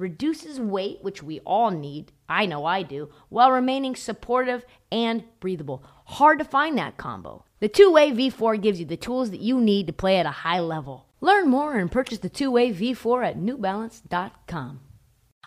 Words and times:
reduces 0.00 0.58
weight, 0.58 0.98
which 1.02 1.22
we 1.22 1.40
all 1.40 1.70
need. 1.70 2.12
I 2.28 2.46
know 2.46 2.64
I 2.64 2.82
do, 2.82 3.10
while 3.28 3.52
remaining 3.52 3.94
supportive 3.94 4.64
and 4.90 5.22
breathable. 5.38 5.84
Hard 6.06 6.38
to 6.38 6.44
find 6.44 6.76
that 6.78 6.96
combo. 6.96 7.44
The 7.60 7.68
two 7.68 7.92
way 7.92 8.10
V4 8.10 8.60
gives 8.60 8.80
you 8.80 8.86
the 8.86 8.96
tools 8.96 9.30
that 9.30 9.40
you 9.40 9.60
need 9.60 9.86
to 9.86 9.92
play 9.92 10.18
at 10.18 10.26
a 10.26 10.30
high 10.30 10.60
level. 10.60 11.06
Learn 11.20 11.48
more 11.48 11.76
and 11.76 11.92
purchase 11.92 12.18
the 12.18 12.28
two 12.28 12.50
way 12.50 12.72
V4 12.72 13.26
at 13.26 13.38
newbalance.com. 13.38 14.80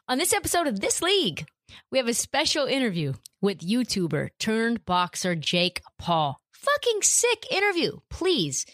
On 0.07 0.17
this 0.17 0.33
episode 0.33 0.67
of 0.67 0.79
This 0.79 1.01
League, 1.01 1.45
we 1.91 1.97
have 1.97 2.07
a 2.07 2.13
special 2.13 2.65
interview 2.65 3.13
with 3.41 3.59
YouTuber 3.59 4.29
turned 4.37 4.85
boxer 4.85 5.35
Jake 5.35 5.81
Paul. 5.97 6.39
Fucking 6.51 7.01
sick 7.01 7.45
interview. 7.51 7.99
Please 8.09 8.65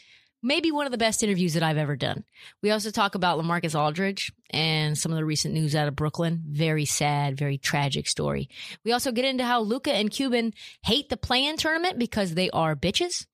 maybe 0.42 0.72
one 0.72 0.86
of 0.86 0.92
the 0.92 0.98
best 0.98 1.24
interviews 1.24 1.54
that 1.54 1.64
I've 1.64 1.78
ever 1.78 1.96
done. 1.96 2.24
We 2.62 2.72
also 2.72 2.92
talk 2.92 3.16
about 3.16 3.40
Lamarcus 3.40 3.78
Aldridge 3.78 4.32
and 4.50 4.98
some 4.98 5.12
of 5.12 5.18
the 5.18 5.26
recent 5.26 5.54
news 5.54 5.76
out 5.76 5.88
of 5.88 5.96
Brooklyn. 5.96 6.44
Very 6.48 6.86
sad, 6.86 7.38
very 7.38 7.58
tragic 7.58 8.08
story. 8.08 8.50
We 8.84 8.92
also 8.92 9.12
get 9.12 9.26
into 9.26 9.44
how 9.44 9.62
Luka 9.62 9.92
and 9.92 10.10
Cuban 10.12 10.54
hate 10.84 11.10
the 11.10 11.18
play-in 11.18 11.58
tournament 11.58 12.00
because 12.00 12.34
they 12.34 12.50
are 12.52 12.76
bitches. 12.76 13.26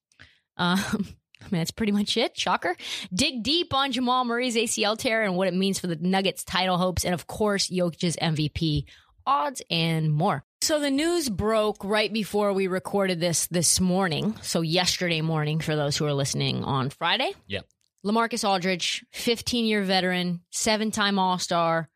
Um, 0.58 0.80
I 1.42 1.48
mean, 1.52 1.60
that's 1.60 1.72
pretty 1.72 1.92
much 1.92 2.18
it. 2.18 2.38
Shocker. 2.38 2.76
Dig 3.14 3.44
deep 3.44 3.74
on 3.74 3.92
Jamal 3.92 4.26
Murray's 4.26 4.56
ACL 4.56 4.98
tear 4.98 5.22
and 5.22 5.36
what 5.36 5.48
it 5.48 5.54
means 5.54 5.78
for 5.78 5.88
the 5.88 5.96
Nuggets 5.96 6.44
title 6.44 6.78
hopes. 6.78 7.06
And 7.06 7.14
of 7.14 7.28
course, 7.28 7.70
Jokic's 7.70 8.16
MVP 8.16 8.86
odds 9.28 9.62
and 9.70 10.12
more. 10.12 10.44
So 10.62 10.80
the 10.80 10.90
news 10.90 11.30
broke 11.30 11.84
right 11.84 12.12
before 12.12 12.54
we 12.54 12.68
recorded 12.68 13.20
this 13.20 13.48
this 13.48 13.80
morning. 13.80 14.36
So 14.42 14.62
yesterday 14.62 15.22
morning 15.22 15.60
for 15.60 15.76
those 15.76 15.96
who 15.96 16.06
are 16.06 16.14
listening 16.14 16.64
on 16.64 16.90
Friday. 16.90 17.32
Yep. 17.48 17.66
Lamarcus 18.06 18.48
Aldridge, 18.48 19.06
15 19.12 19.66
year 19.66 19.84
veteran, 19.84 20.42
seven 20.52 20.92
time 20.92 21.20
All 21.20 21.38
Star. 21.40 21.90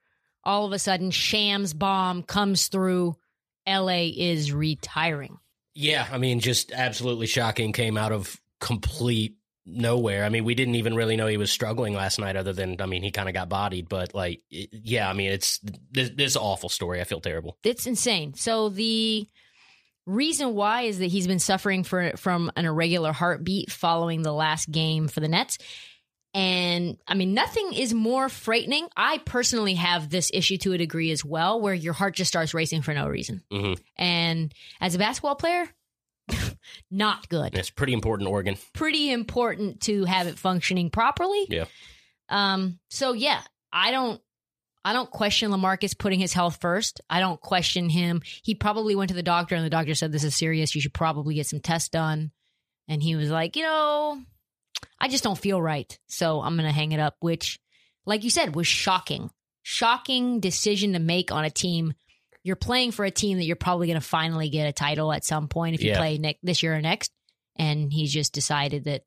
All 0.43 0.65
of 0.65 0.71
a 0.71 0.79
sudden, 0.79 1.11
Shams 1.11 1.73
bomb 1.73 2.23
comes 2.23 2.67
through. 2.67 3.15
LA 3.67 4.09
is 4.15 4.51
retiring. 4.51 5.37
Yeah, 5.75 6.07
I 6.11 6.17
mean, 6.17 6.39
just 6.39 6.71
absolutely 6.71 7.27
shocking. 7.27 7.71
Came 7.73 7.97
out 7.97 8.11
of 8.11 8.39
complete 8.59 9.35
nowhere. 9.71 10.23
I 10.25 10.29
mean, 10.29 10.43
we 10.43 10.55
didn't 10.55 10.75
even 10.75 10.95
really 10.95 11.15
know 11.15 11.27
he 11.27 11.37
was 11.37 11.51
struggling 11.51 11.93
last 11.93 12.19
night, 12.19 12.35
other 12.35 12.53
than 12.53 12.79
I 12.81 12.85
mean, 12.85 13.03
he 13.03 13.11
kind 13.11 13.29
of 13.29 13.33
got 13.33 13.49
bodied. 13.49 13.89
But 13.89 14.13
like, 14.13 14.41
yeah, 14.49 15.09
I 15.09 15.13
mean, 15.13 15.31
it's 15.31 15.59
this, 15.91 16.11
this 16.15 16.35
awful 16.35 16.69
story. 16.69 17.01
I 17.01 17.03
feel 17.03 17.21
terrible. 17.21 17.57
It's 17.63 17.87
insane. 17.87 18.33
So 18.33 18.69
the 18.69 19.27
reason 20.05 20.55
why 20.55 20.83
is 20.83 20.99
that 20.99 21.07
he's 21.07 21.27
been 21.27 21.39
suffering 21.39 21.83
for, 21.83 22.13
from 22.17 22.51
an 22.55 22.65
irregular 22.65 23.11
heartbeat 23.11 23.71
following 23.71 24.23
the 24.23 24.33
last 24.33 24.69
game 24.71 25.07
for 25.07 25.19
the 25.19 25.27
Nets. 25.27 25.57
And 26.33 26.97
I 27.07 27.15
mean, 27.15 27.33
nothing 27.33 27.73
is 27.73 27.93
more 27.93 28.29
frightening. 28.29 28.87
I 28.95 29.17
personally 29.19 29.73
have 29.75 30.09
this 30.09 30.29
issue 30.33 30.57
to 30.59 30.73
a 30.73 30.77
degree 30.77 31.11
as 31.11 31.25
well, 31.25 31.59
where 31.59 31.73
your 31.73 31.93
heart 31.93 32.15
just 32.15 32.27
starts 32.27 32.53
racing 32.53 32.83
for 32.83 32.93
no 32.93 33.07
reason. 33.07 33.43
Mm-hmm. 33.51 33.81
And 33.97 34.53
as 34.79 34.93
a 34.93 34.99
basketball 34.99 35.35
player, 35.35 35.67
not 36.91 37.29
good. 37.29 37.57
It's 37.57 37.69
pretty 37.69 37.93
important 37.93 38.29
organ. 38.29 38.55
Pretty 38.73 39.11
important 39.11 39.81
to 39.81 40.05
have 40.05 40.27
it 40.27 40.37
functioning 40.37 40.89
properly. 40.89 41.45
Yeah. 41.49 41.65
Um. 42.29 42.79
So 42.89 43.13
yeah, 43.13 43.41
I 43.71 43.91
don't. 43.91 44.21
I 44.85 44.93
don't 44.93 45.11
question 45.11 45.51
Lamarcus 45.51 45.97
putting 45.97 46.19
his 46.19 46.33
health 46.33 46.59
first. 46.61 47.01
I 47.09 47.19
don't 47.19 47.39
question 47.39 47.89
him. 47.89 48.21
He 48.43 48.55
probably 48.55 48.95
went 48.95 49.09
to 49.09 49.15
the 49.15 49.21
doctor 49.21 49.55
and 49.55 49.65
the 49.65 49.69
doctor 49.69 49.93
said 49.93 50.11
this 50.11 50.23
is 50.23 50.35
serious. 50.35 50.73
You 50.73 50.81
should 50.81 50.93
probably 50.93 51.35
get 51.35 51.47
some 51.47 51.59
tests 51.59 51.89
done. 51.89 52.31
And 52.87 53.03
he 53.03 53.15
was 53.15 53.29
like, 53.29 53.55
you 53.55 53.63
know, 53.63 54.21
I 54.99 55.09
just 55.09 55.23
don't 55.23 55.37
feel 55.37 55.61
right. 55.61 55.97
So 56.07 56.41
I'm 56.41 56.55
going 56.55 56.67
to 56.67 56.73
hang 56.73 56.93
it 56.93 56.99
up, 56.99 57.17
which, 57.19 57.59
like 58.05 58.23
you 58.23 58.29
said, 58.29 58.55
was 58.55 58.67
shocking. 58.67 59.29
Shocking 59.61 60.39
decision 60.39 60.93
to 60.93 60.99
make 60.99 61.31
on 61.31 61.45
a 61.45 61.49
team. 61.49 61.93
You're 62.43 62.55
playing 62.55 62.91
for 62.91 63.05
a 63.05 63.11
team 63.11 63.37
that 63.37 63.43
you're 63.45 63.55
probably 63.55 63.87
going 63.87 63.99
to 63.99 64.05
finally 64.05 64.49
get 64.49 64.67
a 64.67 64.73
title 64.73 65.11
at 65.11 65.25
some 65.25 65.47
point 65.47 65.75
if 65.75 65.83
you 65.83 65.89
Yeah. 65.91 65.97
play 65.97 66.17
ne- 66.17 66.39
this 66.43 66.63
year 66.63 66.75
or 66.75 66.81
next. 66.81 67.11
And 67.57 67.91
he's 67.91 68.13
just 68.13 68.31
decided 68.33 68.85
that 68.85 69.01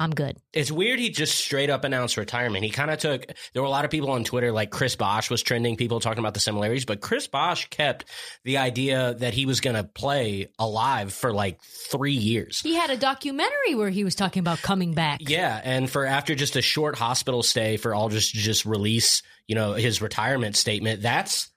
I'm 0.00 0.10
good. 0.10 0.36
It's 0.52 0.70
weird. 0.70 1.00
He 1.00 1.10
just 1.10 1.34
straight 1.34 1.70
up 1.70 1.82
announced 1.82 2.16
retirement. 2.16 2.62
He 2.64 2.70
kind 2.70 2.88
of 2.92 2.98
took. 3.00 3.26
There 3.52 3.60
were 3.60 3.66
a 3.66 3.70
lot 3.70 3.84
of 3.84 3.90
people 3.90 4.12
on 4.12 4.22
Twitter, 4.22 4.52
like 4.52 4.70
Chris 4.70 4.94
Bosh 4.94 5.28
was 5.28 5.42
trending. 5.42 5.74
People 5.76 5.98
talking 5.98 6.20
about 6.20 6.34
the 6.34 6.40
similarities, 6.40 6.84
but 6.84 7.00
Chris 7.00 7.26
Bosh 7.26 7.68
kept 7.70 8.04
the 8.44 8.58
idea 8.58 9.14
that 9.14 9.34
he 9.34 9.44
was 9.44 9.60
going 9.60 9.74
to 9.74 9.82
play 9.82 10.52
alive 10.56 11.12
for 11.12 11.32
like 11.32 11.60
three 11.90 12.12
years. 12.12 12.60
He 12.60 12.76
had 12.76 12.90
a 12.90 12.96
documentary 12.96 13.74
where 13.74 13.90
he 13.90 14.04
was 14.04 14.14
talking 14.14 14.38
about 14.38 14.62
coming 14.62 14.92
back. 14.94 15.18
Yeah, 15.28 15.60
and 15.64 15.90
for 15.90 16.06
after 16.06 16.36
just 16.36 16.54
a 16.54 16.62
short 16.62 16.96
hospital 16.96 17.42
stay 17.42 17.76
for 17.76 17.92
Aldridge 17.92 18.30
to 18.30 18.38
just 18.38 18.64
release, 18.66 19.24
you 19.48 19.56
know, 19.56 19.72
his 19.72 20.00
retirement 20.00 20.54
statement, 20.54 21.02
that's 21.02 21.50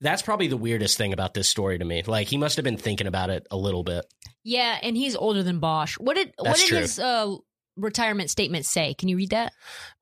that's 0.00 0.22
probably 0.22 0.48
the 0.48 0.56
weirdest 0.56 0.98
thing 0.98 1.12
about 1.12 1.34
this 1.34 1.48
story 1.48 1.78
to 1.78 1.84
me. 1.84 2.02
Like 2.02 2.28
he 2.28 2.36
must 2.36 2.56
have 2.56 2.64
been 2.64 2.76
thinking 2.76 3.06
about 3.06 3.30
it 3.30 3.46
a 3.50 3.56
little 3.56 3.84
bit. 3.84 4.04
Yeah, 4.44 4.78
and 4.82 4.96
he's 4.96 5.14
older 5.14 5.42
than 5.42 5.60
Bosh. 5.60 5.98
What 5.98 6.16
did 6.16 6.32
what 6.38 6.56
did 6.56 6.68
true. 6.68 6.78
his 6.78 6.98
uh, 6.98 7.36
retirement 7.76 8.30
statement 8.30 8.66
say? 8.66 8.94
Can 8.94 9.08
you 9.08 9.16
read 9.16 9.30
that? 9.30 9.52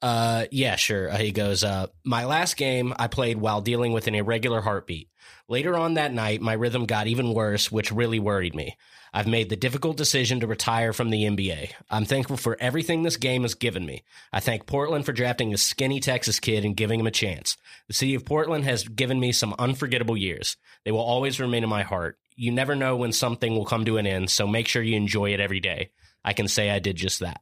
Uh, 0.01 0.47
yeah, 0.51 0.77
sure. 0.77 1.11
Uh, 1.11 1.19
he 1.19 1.33
goes, 1.33 1.63
uh, 1.63 1.87
My 2.05 2.25
last 2.25 2.57
game 2.57 2.95
I 2.99 3.09
played 3.09 3.39
while 3.39 3.61
dealing 3.61 3.93
with 3.93 4.07
an 4.07 4.15
irregular 4.15 4.61
heartbeat. 4.61 5.09
Later 5.51 5.77
on 5.77 5.95
that 5.95 6.15
night, 6.15 6.41
my 6.41 6.53
rhythm 6.53 6.87
got 6.87 7.09
even 7.09 7.35
worse, 7.35 7.73
which 7.73 7.91
really 7.91 8.21
worried 8.21 8.55
me. 8.55 8.77
I've 9.13 9.27
made 9.27 9.49
the 9.49 9.57
difficult 9.57 9.97
decision 9.97 10.39
to 10.39 10.47
retire 10.47 10.93
from 10.93 11.11
the 11.11 11.25
NBA. 11.25 11.73
I'm 11.91 12.05
thankful 12.05 12.37
for 12.37 12.57
everything 12.61 13.03
this 13.03 13.17
game 13.17 13.43
has 13.43 13.55
given 13.55 13.85
me. 13.85 14.05
I 14.33 14.39
thank 14.39 14.67
Portland 14.67 15.05
for 15.05 15.13
drafting 15.13 15.53
a 15.53 15.59
skinny 15.59 15.99
Texas 15.99 16.39
kid 16.39 16.65
and 16.65 16.77
giving 16.77 17.01
him 17.01 17.09
a 17.09 17.11
chance. 17.11 17.57
The 17.89 17.95
city 17.95 18.15
of 18.15 18.25
Portland 18.25 18.63
has 18.63 18.85
given 18.85 19.19
me 19.19 19.33
some 19.33 19.53
unforgettable 19.59 20.17
years. 20.17 20.57
They 20.85 20.93
will 20.93 21.01
always 21.01 21.41
remain 21.41 21.65
in 21.65 21.69
my 21.69 21.83
heart. 21.83 22.17
You 22.37 22.53
never 22.53 22.77
know 22.77 22.95
when 22.97 23.11
something 23.11 23.53
will 23.53 23.65
come 23.65 23.85
to 23.87 23.97
an 23.97 24.07
end, 24.07 24.31
so 24.31 24.47
make 24.47 24.69
sure 24.69 24.83
you 24.85 24.97
enjoy 24.97 25.35
it 25.35 25.41
every 25.41 25.59
day. 25.59 25.91
I 26.25 26.33
can 26.33 26.47
say 26.47 26.71
I 26.71 26.79
did 26.79 26.95
just 26.95 27.19
that. 27.19 27.41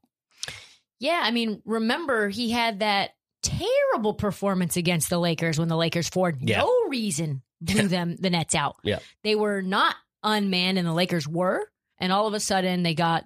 Yeah, 0.99 1.21
I 1.23 1.31
mean, 1.31 1.61
remember 1.67 2.31
he 2.31 2.51
had 2.53 2.79
that 2.81 3.11
terrible 3.43 4.15
performance 4.15 4.79
against 4.79 5.11
the 5.11 5.19
Lakers 5.19 5.59
when 5.59 5.69
the 5.69 5.77
Lakers 5.77 6.09
for 6.09 6.33
Yeah. 6.41 6.61
no 6.61 6.75
reason 6.89 7.43
blew 7.61 7.89
them 7.89 8.17
the 8.19 8.31
Nets 8.31 8.55
out. 8.55 8.77
Yeah. 8.83 8.99
They 9.25 9.35
were 9.35 9.63
not 9.63 9.95
unmanned 10.23 10.79
and 10.79 10.87
the 10.87 10.93
Lakers 10.93 11.27
were, 11.29 11.69
and 11.99 12.13
all 12.13 12.27
of 12.27 12.35
a 12.35 12.41
sudden 12.41 12.83
they 12.83 12.95
got 12.95 13.25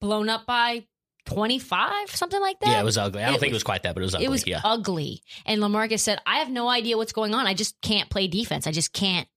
blown 0.00 0.28
up 0.28 0.46
by 0.46 0.86
25, 1.26 2.10
something 2.10 2.40
like 2.40 2.58
that. 2.60 2.68
Yeah, 2.70 2.80
it 2.80 2.84
was 2.84 2.96
ugly. 2.96 3.22
I 3.22 3.26
don't 3.26 3.34
It 3.36 3.40
think 3.40 3.50
it 3.50 3.54
was- 3.54 3.60
was 3.60 3.64
quite 3.64 3.82
that, 3.82 3.94
but 3.94 4.00
it 4.02 4.06
was 4.06 4.14
ugly. 4.14 4.26
It 4.26 4.30
was 4.30 4.46
yeah. 4.46 4.60
ugly. 4.64 5.22
And 5.44 5.60
Lamarcus 5.60 6.00
said, 6.00 6.18
I 6.26 6.38
have 6.38 6.50
no 6.50 6.68
idea 6.68 6.96
what's 6.96 7.12
going 7.12 7.34
on. 7.34 7.46
I 7.46 7.54
just 7.54 7.80
can't 7.82 8.08
play 8.08 8.28
defense. 8.28 8.66
I 8.66 8.72
just 8.72 8.92
can't 8.92 9.28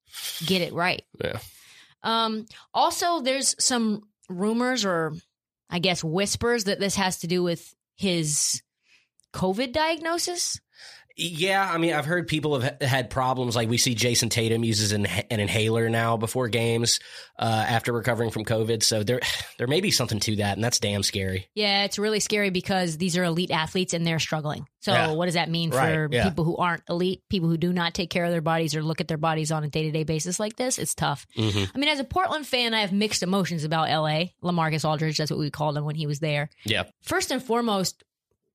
get 0.46 0.62
it 0.62 0.74
right. 0.74 1.04
Yeah. 1.24 1.40
Um, 2.04 2.46
also, 2.74 3.22
there's 3.22 3.56
some 3.64 4.04
rumors 4.30 4.86
or 4.86 5.14
I 5.70 5.80
guess 5.80 6.04
whispers 6.04 6.66
that 6.66 6.80
this 6.80 6.96
has 6.96 7.20
to 7.20 7.28
do 7.28 7.44
with 7.44 7.74
his 7.98 8.62
COVID 9.34 9.72
diagnosis. 9.74 10.60
Yeah, 11.22 11.70
I 11.70 11.78
mean, 11.78 11.94
I've 11.94 12.06
heard 12.06 12.28
people 12.28 12.60
have 12.60 12.82
had 12.82 13.10
problems. 13.10 13.56
Like 13.56 13.70
we 13.70 13.78
see 13.78 13.94
Jayson 13.96 14.30
Tatum 14.30 14.64
uses 14.64 14.92
an, 14.92 15.06
an 15.06 15.40
inhaler 15.40 15.90
now 15.90 16.18
before 16.18 16.48
games 16.48 17.00
uh, 17.38 17.44
after 17.68 17.94
recovering 17.94 18.32
from 18.32 18.44
COVID. 18.46 18.82
So 18.84 19.04
there, 19.04 19.20
there 19.58 19.68
may 19.68 19.82
be 19.82 19.92
something 19.92 20.20
to 20.22 20.38
that, 20.38 20.58
and 20.58 20.64
that's 20.64 20.80
damn 20.80 21.04
scary. 21.04 21.48
Yeah, 21.54 21.84
it's 21.84 22.00
really 22.00 22.20
scary 22.20 22.50
because 22.50 22.98
these 22.98 23.16
are 23.18 23.24
elite 23.24 23.52
athletes 23.52 23.94
and 23.94 24.06
they're 24.06 24.20
struggling. 24.20 24.66
So, 24.80 24.94
Yeah. 24.94 25.12
what 25.12 25.26
does 25.26 25.36
that 25.36 25.48
mean 25.50 25.70
Right, 25.70 25.94
for 25.94 26.10
yeah. 26.12 26.24
people 26.28 26.44
who 26.44 26.58
aren't 26.58 26.82
elite, 26.90 27.22
people 27.30 27.50
who 27.50 27.58
do 27.58 27.72
not 27.72 27.94
take 27.94 28.10
care 28.10 28.26
of 28.26 28.32
their 28.32 28.42
bodies 28.42 28.74
or 28.76 28.82
look 28.82 29.00
at 29.00 29.08
their 29.08 29.18
bodies 29.18 29.52
on 29.52 29.64
a 29.64 29.70
day 29.70 29.84
to 29.84 29.92
day 29.92 30.04
basis 30.04 30.40
like 30.40 30.56
this? 30.56 30.80
It's 30.80 30.96
tough. 30.96 31.28
hmm 31.36 31.66
I 31.76 31.78
mean, 31.78 31.90
as 31.90 32.00
a 32.00 32.04
Portland 32.04 32.48
fan, 32.48 32.74
I 32.74 32.82
have 32.82 32.92
mixed 32.92 33.22
emotions 33.22 33.64
about 33.64 33.90
LA. 33.90 34.30
Lamarcus 34.44 34.84
Aldridge, 34.84 35.18
that's 35.18 35.30
what 35.30 35.40
we 35.40 35.52
called 35.52 35.78
him 35.78 35.86
when 35.86 35.96
he 35.96 36.08
was 36.08 36.20
there. 36.20 36.50
Yeah, 36.66 36.84
First 37.04 37.30
and 37.32 37.44
foremost, 37.44 38.04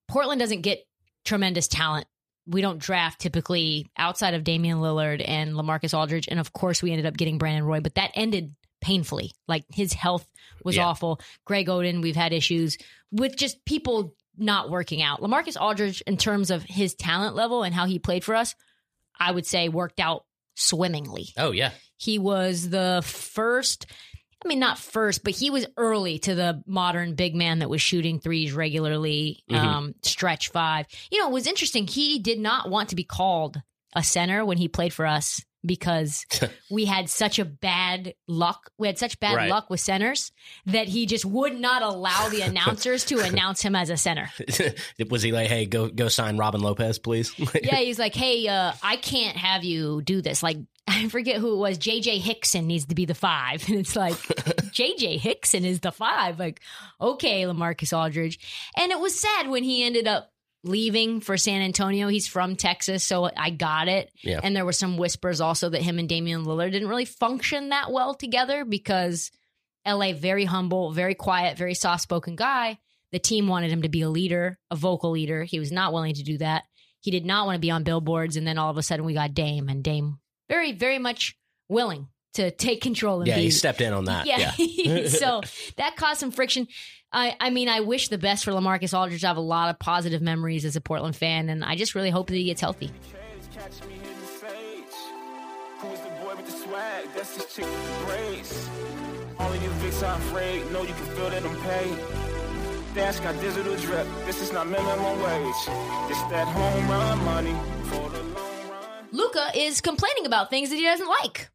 Portland 0.09 0.39
doesn't 0.41 0.61
get 0.61 0.79
tremendous 1.23 1.67
talent. 1.69 2.07
We 2.47 2.61
don't 2.61 2.79
draft 2.79 3.19
typically 3.19 3.89
outside 3.97 4.33
of 4.33 4.43
Damian 4.43 4.77
Lillard 4.77 5.21
and 5.27 5.53
Lamarcus 5.53 5.97
Aldridge. 5.97 6.27
And 6.29 6.39
of 6.39 6.53
course, 6.53 6.81
we 6.81 6.91
ended 6.91 7.05
up 7.05 7.17
getting 7.17 7.37
Brandon 7.37 7.63
Roy, 7.65 7.81
but 7.81 7.95
that 7.95 8.11
ended 8.15 8.55
painfully. 8.81 9.31
Like 9.47 9.65
his 9.73 9.91
health 9.93 10.25
was 10.63 10.77
Yeah. 10.77 10.85
awful. 10.85 11.19
Greg 11.45 11.67
Oden, 11.67 12.01
we've 12.01 12.15
had 12.15 12.31
issues 12.33 12.77
with 13.11 13.35
just 13.35 13.65
people 13.65 14.15
not 14.37 14.69
working 14.69 15.01
out. 15.01 15.19
Lamarcus 15.21 15.59
Aldridge, 15.59 16.01
in 16.01 16.15
terms 16.15 16.51
of 16.51 16.63
his 16.63 16.93
talent 16.95 17.35
level 17.35 17.63
and 17.63 17.73
how 17.75 17.85
he 17.85 17.99
played 17.99 18.23
for 18.23 18.35
us, 18.35 18.55
I 19.19 19.31
would 19.31 19.45
say 19.45 19.67
worked 19.67 19.99
out 19.99 20.25
swimmingly. 20.55 21.29
Oh 21.37 21.51
yeah. 21.51 21.71
He 21.97 22.19
was 22.19 22.69
the 22.69 23.01
first, 23.03 23.87
I 24.43 24.47
mean, 24.47 24.59
not 24.59 24.77
first, 24.77 25.23
but 25.23 25.33
he 25.35 25.49
was 25.49 25.65
early 25.77 26.19
to 26.19 26.35
the 26.35 26.63
modern 26.67 27.15
big 27.15 27.35
man 27.35 27.59
that 27.59 27.69
was 27.69 27.81
shooting 27.81 28.19
threes 28.19 28.53
regularly, 28.53 29.43
Mhm. 29.49 29.57
um, 29.57 29.95
stretch 30.03 30.49
five. 30.49 30.85
You 31.11 31.19
know, 31.19 31.29
it 31.29 31.33
was 31.33 31.47
interesting. 31.47 31.87
He 31.87 32.19
did 32.19 32.39
not 32.39 32.69
want 32.69 32.89
to 32.89 32.95
be 32.95 33.03
called 33.03 33.61
a 33.95 34.03
center 34.03 34.45
when 34.45 34.57
he 34.57 34.67
played 34.67 34.93
for 34.93 35.05
us 35.07 35.41
because 35.67 36.25
we 36.71 36.85
had 36.85 37.09
such 37.09 37.37
a 37.37 37.45
bad 37.45 38.15
luck. 38.27 38.71
We 38.77 38.87
had 38.87 38.97
such 38.97 39.19
bad 39.19 39.35
Right. 39.35 39.49
luck 39.49 39.69
with 39.69 39.79
centers 39.79 40.31
that 40.65 40.87
he 40.87 41.05
just 41.05 41.25
would 41.25 41.59
not 41.59 41.81
allow 41.83 42.29
the 42.29 42.41
announcers 42.49 43.05
to 43.05 43.19
announce 43.19 43.61
him 43.61 43.75
as 43.75 43.89
a 43.89 43.97
center. 43.97 44.29
was 45.09 45.21
he 45.21 45.31
like, 45.31 45.47
hey, 45.49 45.65
go 45.65 45.87
go 45.89 46.07
sign 46.07 46.37
Robin 46.37 46.61
Lopez, 46.61 46.97
please? 46.97 47.33
Yeah, 47.61 47.75
he's 47.77 47.99
like, 47.99 48.15
hey, 48.15 48.47
uh, 48.47 48.71
I 48.81 48.95
can't 48.95 49.37
have 49.37 49.63
you 49.63 50.01
do 50.01 50.21
this. 50.21 50.41
Like, 50.41 50.57
I 50.87 51.09
forget 51.09 51.37
who 51.41 51.53
it 51.53 51.57
was. 51.57 51.77
JJ 51.77 52.19
Hickson 52.21 52.65
needs 52.65 52.85
to 52.85 52.95
be 52.95 53.05
the 53.05 53.13
five. 53.13 53.67
And 53.67 53.77
it's 53.77 53.95
like, 53.95 54.13
JJ 54.13 55.19
Hickson 55.19 55.65
is 55.65 55.81
the 55.81 55.91
five. 55.91 56.39
Like, 56.39 56.61
okay, 57.01 57.43
Lamarcus 57.43 57.91
Aldridge. 57.95 58.39
And 58.77 58.91
it 58.91 58.99
was 58.99 59.19
sad 59.19 59.49
when 59.49 59.63
he 59.63 59.83
ended 59.83 60.07
up 60.07 60.31
leaving 60.67 61.21
for 61.21 61.37
San 61.37 61.61
Antonio. 61.61 62.07
He's 62.07 62.27
from 62.27 62.55
Texas, 62.55 63.03
so 63.03 63.29
I 63.35 63.49
got 63.49 63.87
it. 63.87 64.11
Yeah. 64.21 64.39
And 64.43 64.55
there 64.55 64.65
were 64.65 64.73
some 64.73 64.97
whispers 64.97 65.41
also 65.41 65.69
that 65.69 65.81
him 65.81 65.99
and 65.99 66.09
Damian 66.09 66.45
Lillard 66.45 66.71
didn't 66.71 66.89
really 66.89 67.05
function 67.05 67.69
that 67.69 67.91
well 67.91 68.13
together 68.13 68.65
because 68.65 69.31
LA, 69.85 70.13
very 70.13 70.45
humble, 70.45 70.91
very 70.91 71.15
quiet, 71.15 71.57
very 71.57 71.73
soft 71.73 72.03
spoken 72.03 72.35
guy. 72.35 72.77
The 73.11 73.19
team 73.19 73.47
wanted 73.47 73.71
him 73.71 73.83
to 73.83 73.89
be 73.89 74.01
a 74.01 74.09
leader, 74.09 74.59
a 74.69 74.75
vocal 74.75 75.11
leader. 75.11 75.43
He 75.43 75.59
was 75.59 75.71
not 75.71 75.93
willing 75.93 76.15
to 76.15 76.23
do 76.23 76.37
that. 76.39 76.63
He 76.99 77.11
did 77.11 77.25
not 77.25 77.45
want 77.45 77.55
to 77.55 77.61
be 77.61 77.71
on 77.71 77.83
billboards. 77.83 78.35
And 78.35 78.45
then 78.45 78.57
all 78.57 78.69
of 78.69 78.77
a 78.77 78.83
sudden 78.83 79.05
we 79.05 79.13
got 79.13 79.33
Dame, 79.33 79.69
and 79.69 79.83
Dame 79.83 80.19
very, 80.49 80.73
very 80.73 80.99
much 80.99 81.37
willing 81.69 82.09
to 82.37 82.51
take 82.51 82.81
control 82.81 83.19
and 83.19 83.27
yeah, 83.27 83.35
be. 83.35 83.43
he 83.43 83.51
stepped 83.51 83.81
in 83.81 83.93
on 83.93 84.05
that. 84.05 84.25
yeah. 84.25 84.53
Yeah. 84.57 85.07
so 85.09 85.41
that 85.77 85.95
caused 85.95 86.19
some 86.19 86.31
friction. 86.31 86.67
I, 87.11 87.35
I 87.39 87.49
mean, 87.49 87.69
I 87.69 87.81
wish 87.81 88.09
the 88.09 88.17
best 88.17 88.43
for 88.45 88.51
Lamarcus 88.51 88.97
Aldridge. 88.97 89.23
I 89.23 89.27
have 89.27 89.37
a 89.37 89.41
lot 89.41 89.69
of 89.69 89.79
positive 89.79 90.21
memories 90.21 90.65
as 90.65 90.75
a 90.75 90.81
Portland 90.81 91.15
fan, 91.15 91.49
and 91.49 91.63
I 91.63 91.75
just 91.75 91.95
really 91.95 92.09
hope 92.09 92.27
that 92.27 92.35
he 92.35 92.43
gets 92.45 92.61
healthy. 92.61 92.87
Chase, 92.87 93.47
catch 93.53 93.87
me 93.87 93.93
hitting 93.95 94.17
sage. 94.39 94.97
Who's 95.79 95.99
the 95.99 96.09
boy 96.21 96.35
with 96.35 96.45
the 96.45 96.51
swag? 96.51 97.07
That's 97.15 97.35
his 97.35 97.45
chick 97.53 97.65
with 97.65 97.99
the 97.99 98.05
braids. 98.05 98.69
All 99.39 99.51
of 99.53 99.63
you 99.63 99.69
Vicks 99.69 100.07
are 100.07 100.17
afraid. 100.17 100.71
Know 100.71 100.81
you 100.81 100.93
can 100.93 101.05
feel 101.15 101.29
that 101.29 101.43
I'm 101.43 101.55
paid. 101.61 101.97
Dash 102.93 103.19
got 103.19 103.39
digital 103.39 103.75
drip. 103.77 104.07
This 104.25 104.41
is 104.41 104.51
not 104.51 104.67
minimum 104.67 105.21
wage. 105.21 105.61
It's 106.11 106.23
that 106.29 106.47
home 106.47 106.89
run 106.89 107.23
money 107.25 107.55
for 107.83 108.09
the 108.09 108.23
long 108.23 108.69
run. 108.69 109.07
Luka 109.11 109.51
is 109.55 109.81
complaining 109.81 110.25
about 110.25 110.49
things 110.49 110.69
that 110.71 110.75
he 110.75 110.83
doesn't 110.83 111.07
like. 111.07 111.49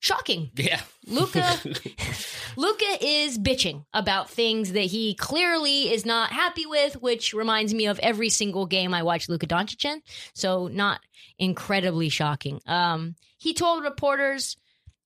Shocking. 0.00 0.50
yeah. 0.54 0.80
Luka 1.06 1.56
Luka 2.56 2.98
is 3.00 3.38
bitching 3.38 3.84
about 3.92 4.30
things 4.30 4.72
that 4.72 4.82
he 4.82 5.14
clearly 5.14 5.92
is 5.92 6.06
not 6.06 6.30
happy 6.30 6.66
with, 6.66 7.00
which 7.02 7.32
reminds 7.32 7.74
me 7.74 7.86
of 7.86 7.98
every 8.00 8.28
single 8.28 8.66
game 8.66 8.94
I 8.94 9.02
watch 9.02 9.28
Luka 9.28 9.46
Doncic 9.46 9.84
in. 9.84 10.02
So 10.34 10.68
not 10.68 11.00
incredibly 11.38 12.08
shocking. 12.08 12.60
Um, 12.66 13.16
he 13.38 13.54
told 13.54 13.82
reporters, 13.82 14.56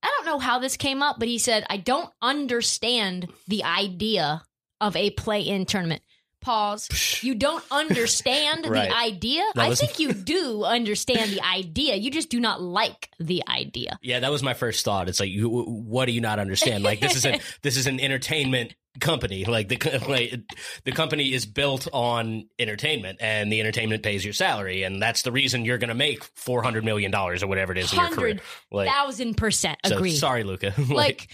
I 0.02 0.12
don't 0.16 0.26
know 0.26 0.38
how 0.38 0.58
this 0.58 0.76
came 0.76 1.02
up, 1.02 1.18
but 1.18 1.28
he 1.28 1.38
said, 1.38 1.64
I 1.70 1.76
don't 1.76 2.10
understand 2.20 3.28
the 3.46 3.64
idea 3.64 4.42
of 4.80 4.96
a 4.96 5.10
play-in 5.10 5.64
tournament. 5.64 6.02
Pause. 6.42 7.20
You 7.22 7.34
don't 7.34 7.64
understand 7.70 8.66
Right. 8.68 8.88
the 8.90 8.96
idea? 8.96 9.42
That 9.54 9.64
I 9.64 9.68
was- 9.68 9.80
think 9.80 9.98
you 9.98 10.12
do 10.12 10.64
understand 10.64 11.30
the 11.32 11.40
idea. 11.42 11.96
You 11.96 12.10
just 12.10 12.28
do 12.28 12.40
not 12.40 12.60
like 12.60 13.08
the 13.18 13.42
idea. 13.48 13.98
Yeah, 14.02 14.20
that 14.20 14.30
was 14.30 14.42
my 14.42 14.54
first 14.54 14.84
thought. 14.84 15.08
It's 15.08 15.20
like, 15.20 15.30
you, 15.30 15.48
what 15.48 16.06
do 16.06 16.12
you 16.12 16.20
not 16.20 16.38
understand? 16.38 16.84
Like 16.84 17.00
this 17.00 17.16
is 17.16 17.24
a 17.24 17.40
this 17.62 17.76
is 17.76 17.86
an 17.86 18.00
entertainment 18.00 18.74
company. 19.00 19.44
Like 19.46 19.68
the 19.68 19.78
like, 20.08 20.40
the 20.84 20.92
company 20.92 21.32
is 21.32 21.46
built 21.46 21.88
on 21.92 22.48
entertainment, 22.58 23.18
and 23.22 23.50
the 23.50 23.60
entertainment 23.60 24.02
pays 24.02 24.24
your 24.24 24.34
salary, 24.34 24.82
and 24.82 25.00
that's 25.00 25.22
the 25.22 25.32
reason 25.32 25.64
you're 25.64 25.78
going 25.78 25.88
to 25.88 25.94
make 25.94 26.24
four 26.34 26.62
hundred 26.62 26.84
million 26.84 27.10
dollars 27.10 27.42
or 27.42 27.46
whatever 27.46 27.72
it 27.72 27.78
is 27.78 27.92
in 27.92 27.98
your 28.00 28.08
career. 28.10 28.38
Like, 28.70 28.88
thousand 28.88 29.36
percent 29.36 29.78
so 29.86 30.04
sorry, 30.08 30.44
Luka. 30.44 30.74
like, 30.90 31.28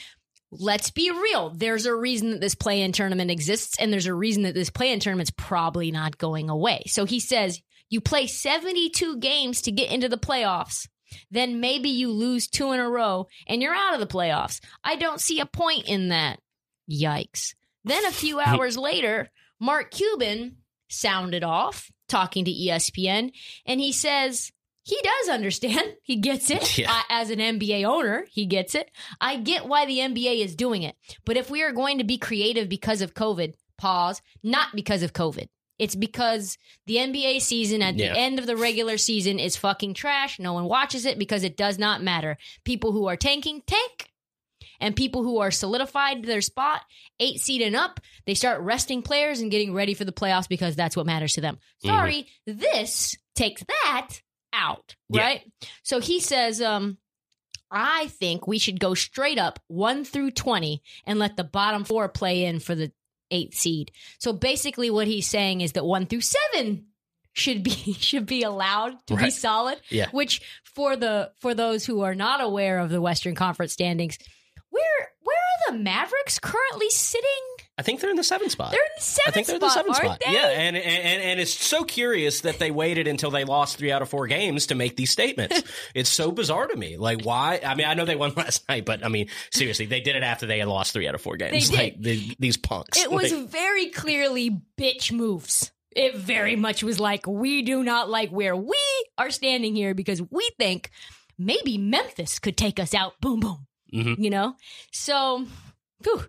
let's 0.51 0.91
be 0.91 1.11
real. 1.11 1.51
There's 1.51 1.87
a 1.87 1.95
reason 1.95 2.31
that 2.31 2.41
this 2.41 2.55
play-in 2.55 2.93
tournament 2.93 3.31
exists, 3.31 3.77
and 3.79 3.93
there's 3.93 4.07
a 4.07 4.15
reason 4.15 4.45
that 4.45 4.55
this 4.55 4.71
play-in 4.71 5.01
tournament's 5.01 5.31
probably 5.31 5.91
not 5.91 6.19
going 6.19 6.51
away. 6.51 6.85
So 6.87 7.05
he 7.05 7.21
says 7.21 7.61
you 7.91 8.01
play 8.01 8.27
72 8.27 9.19
games 9.19 9.63
to 9.63 9.73
get 9.73 9.91
into 9.91 10.09
the 10.09 10.19
playoffs. 10.19 10.89
Then 11.31 11.61
maybe 11.61 11.89
you 11.89 12.11
lose 12.11 12.49
two 12.49 12.73
in 12.73 12.81
a 12.81 12.89
row 12.89 13.29
and 13.47 13.63
you're 13.63 13.75
out 13.75 13.95
of 13.95 14.01
the 14.01 14.07
playoffs. 14.07 14.61
I 14.85 14.97
don't 14.97 15.21
see 15.21 15.41
a 15.41 15.47
point 15.47 15.89
in 15.89 16.09
that. 16.09 16.39
Yikes. 16.91 17.55
Then 17.85 18.05
a 18.05 18.11
few 18.11 18.41
hours 18.45 18.77
later, 18.77 19.31
Mark 19.59 19.91
Cuban 19.91 20.57
sounded 20.91 21.45
off 21.45 21.91
talking 22.09 22.45
to 22.45 22.51
ESPN 22.51 23.33
and 23.67 23.81
he 23.81 23.93
says 23.93 24.53
he 24.89 24.99
does 25.03 25.29
understand. 25.35 25.95
He 26.03 26.17
gets 26.17 26.51
it. 26.51 26.79
Yeah. 26.79 26.93
Uh, 26.93 27.03
as 27.11 27.31
an 27.31 27.39
NBA 27.41 27.85
owner, 27.85 28.25
he 28.31 28.47
gets 28.47 28.75
it. 28.75 28.91
I 29.21 29.37
get 29.37 29.67
why 29.67 29.85
the 29.87 29.99
NBA 29.99 30.43
is 30.45 30.55
doing 30.57 30.83
it. 30.83 30.97
But 31.25 31.37
if 31.37 31.51
we 31.51 31.63
are 31.63 31.73
going 31.73 31.99
to 31.99 32.05
be 32.05 32.17
creative 32.19 32.69
because 32.69 33.03
of 33.03 33.15
COVID, 33.15 33.55
pause, 33.77 34.23
not 34.43 34.69
because 34.75 35.03
of 35.03 35.13
COVID. 35.13 35.49
It's 35.79 35.95
because 35.95 36.57
the 36.87 36.97
NBA 36.97 37.41
season 37.41 37.83
at 37.83 37.97
Yeah. 37.97 38.13
the 38.13 38.19
end 38.19 38.39
of 38.39 38.47
the 38.47 38.57
regular 38.57 38.97
season 38.97 39.39
is 39.39 39.57
fucking 39.57 39.95
trash. 39.95 40.39
No 40.39 40.53
one 40.55 40.65
watches 40.65 41.05
it 41.05 41.19
because 41.19 41.43
it 41.45 41.57
does 41.57 41.79
not 41.79 42.03
matter. 42.03 42.37
People 42.65 42.93
who 42.93 43.07
are 43.09 43.17
tanking, 43.17 43.63
tank. 43.67 44.11
And 44.81 44.95
people 44.95 45.25
who 45.25 45.39
are 45.39 45.51
solidified 45.51 46.25
their 46.25 46.41
spot, 46.41 46.83
eight 47.19 47.41
seed 47.41 47.63
and 47.63 47.75
up, 47.75 47.99
they 48.27 48.35
start 48.35 48.61
resting 48.61 49.03
players 49.03 49.41
and 49.41 49.51
getting 49.51 49.75
ready 49.75 49.93
for 49.93 50.05
the 50.05 50.13
playoffs 50.13 50.49
because 50.49 50.77
that's 50.77 50.97
what 50.97 51.07
matters 51.07 51.33
to 51.35 51.41
them. 51.41 51.59
Sorry, 51.85 52.29
this 52.47 53.17
takes 53.35 53.65
that 53.65 54.21
out, 54.53 54.97
Yeah. 55.09 55.23
right? 55.23 55.53
So 55.83 56.01
he 56.01 56.21
says, 56.21 56.61
um, 56.61 56.99
I 57.71 58.07
think 58.09 58.47
we 58.47 58.59
should 58.59 58.81
go 58.81 58.95
straight 58.95 59.39
up 59.39 59.61
one 59.69 60.05
through 60.05 60.31
20 60.33 60.83
and 61.07 61.19
let 61.19 61.37
the 61.37 61.45
bottom 61.45 61.85
four 61.85 62.09
play 62.09 62.45
in 62.45 62.61
for 62.61 62.75
the 62.75 62.93
eighth 63.31 63.55
seed. 63.57 63.93
So 64.19 64.33
basically 64.33 64.91
what 64.91 65.07
he's 65.07 65.27
saying 65.29 65.61
is 65.61 65.73
that 65.73 65.85
one 65.85 66.07
through 66.07 66.23
seven 66.23 66.87
should 67.35 67.63
be 67.63 67.71
should 67.99 68.25
be 68.27 68.43
allowed 68.43 68.95
to 69.09 69.17
be 69.17 69.31
solid. 69.31 69.81
Yeah. 69.91 70.07
Which 70.13 70.41
for 70.65 70.97
the 70.97 71.31
for 71.41 71.55
those 71.55 71.85
who 71.85 72.01
are 72.01 72.15
not 72.15 72.41
aware 72.43 72.79
of 72.79 72.89
the 72.89 73.03
Western 73.03 73.35
Conference 73.35 73.75
standings, 73.75 74.19
where 74.71 75.09
where 75.23 75.37
are 75.37 75.73
the 75.73 75.79
Mavericks 75.79 76.39
currently 76.39 76.89
sitting? 76.89 77.29
I 77.79 77.83
think 77.83 78.01
they're 78.01 78.11
in 78.11 78.17
the 78.17 78.25
seventh 78.25 78.51
spot. 78.51 78.73
They're 78.73 78.81
in 78.81 78.91
the 78.97 79.03
seventh 79.03 79.29
I 79.29 79.31
think 79.31 79.47
they're 79.47 79.57
in 79.57 79.61
the 79.61 79.71
seventh 79.71 79.97
spot. 79.97 80.23
Yeah, 80.29 80.49
and, 80.49 80.77
and 80.77 81.23
and 81.23 81.41
it's 81.41 81.55
so 81.55 81.85
curious 81.85 82.41
that 82.41 82.59
they 82.59 82.73
waited 82.73 83.07
until 83.07 83.31
they 83.31 83.45
lost 83.45 83.77
three 83.79 83.93
out 83.93 84.03
of 84.03 84.09
four 84.09 84.27
games 84.27 84.67
to 84.67 84.75
make 84.75 84.97
these 84.97 85.11
statements. 85.13 85.63
it's 85.95 86.11
so 86.11 86.33
bizarre 86.33 86.67
to 86.67 86.77
me. 86.77 86.97
Like, 86.97 87.25
why? 87.25 87.61
I 87.65 87.77
mean, 87.77 87.87
I 87.87 87.95
know 87.95 88.05
they 88.05 88.17
won 88.17 88.33
last 88.37 88.69
night, 88.69 88.85
but 88.85 89.05
I 89.05 89.09
mean, 89.09 89.29
seriously, 89.53 89.87
they 89.87 90.01
did 90.01 90.17
it 90.17 90.25
after 90.25 90.47
they 90.47 90.59
had 90.59 90.67
lost 90.67 90.93
three 90.93 91.07
out 91.07 91.15
of 91.15 91.21
four 91.21 91.37
games. 91.37 91.71
They 91.71 91.77
did. 91.77 91.83
Like 91.95 92.03
the, 92.03 92.37
these 92.41 92.57
punks. 92.57 92.99
It 92.99 93.11
was 93.13 93.33
Like, 93.33 93.49
very 93.49 93.91
clearly 93.91 94.61
bitch 94.77 95.13
moves. 95.13 95.71
It 95.95 96.17
very 96.17 96.57
much 96.57 96.83
was 96.83 96.99
like, 96.99 97.27
we 97.27 97.63
do 97.63 97.83
not 97.85 98.11
like 98.11 98.31
where 98.31 98.57
we 98.57 98.77
are 99.17 99.31
standing 99.31 99.75
here 99.77 99.95
because 99.95 100.21
we 100.31 100.49
think 100.59 100.91
maybe 101.39 101.79
Memphis 101.79 102.39
could 102.41 102.57
take 102.57 102.79
us 102.81 102.93
out. 102.93 103.21
Boom, 103.21 103.41
boom. 103.41 103.67
Mhm. 103.95 104.17
You 104.19 104.31
know? 104.31 104.55
So, 104.93 105.47
whew. 106.05 106.25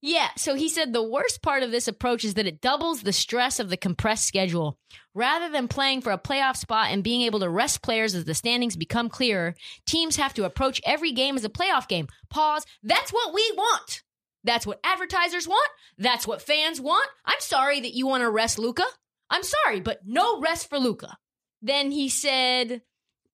Yeah. 0.00 0.28
So 0.36 0.54
he 0.54 0.68
said 0.68 0.92
the 0.92 1.02
worst 1.02 1.42
part 1.42 1.62
of 1.62 1.72
this 1.72 1.88
approach 1.88 2.24
is 2.24 2.34
that 2.34 2.46
it 2.46 2.60
doubles 2.60 3.02
the 3.02 3.12
stress 3.12 3.58
of 3.58 3.68
the 3.68 3.76
compressed 3.76 4.26
schedule. 4.26 4.78
Rather 5.14 5.50
than 5.50 5.66
playing 5.66 6.02
for 6.02 6.12
a 6.12 6.18
playoff 6.18 6.56
spot 6.56 6.90
and 6.90 7.02
being 7.02 7.22
able 7.22 7.40
to 7.40 7.50
rest 7.50 7.82
players 7.82 8.14
as 8.14 8.24
the 8.24 8.34
standings 8.34 8.76
become 8.76 9.08
clearer, 9.08 9.54
teams 9.86 10.16
have 10.16 10.34
to 10.34 10.44
approach 10.44 10.80
every 10.84 11.12
game 11.12 11.36
as 11.36 11.44
a 11.44 11.48
playoff 11.48 11.88
game. 11.88 12.06
Pause. 12.30 12.64
That's 12.84 13.12
what 13.12 13.34
we 13.34 13.52
want. 13.56 14.02
That's 14.44 14.66
what 14.66 14.80
advertisers 14.84 15.48
want. 15.48 15.68
That's 15.98 16.26
what 16.26 16.42
fans 16.42 16.80
want. 16.80 17.08
I'm 17.24 17.40
sorry 17.40 17.80
that 17.80 17.94
you 17.94 18.06
want 18.06 18.22
to 18.22 18.30
rest 18.30 18.58
Luka. 18.58 18.84
I'm 19.30 19.42
sorry, 19.42 19.80
but 19.80 20.00
no 20.06 20.40
rest 20.40 20.70
for 20.70 20.78
Luka. 20.78 21.18
Then 21.60 21.90
he 21.90 22.08
said, 22.08 22.82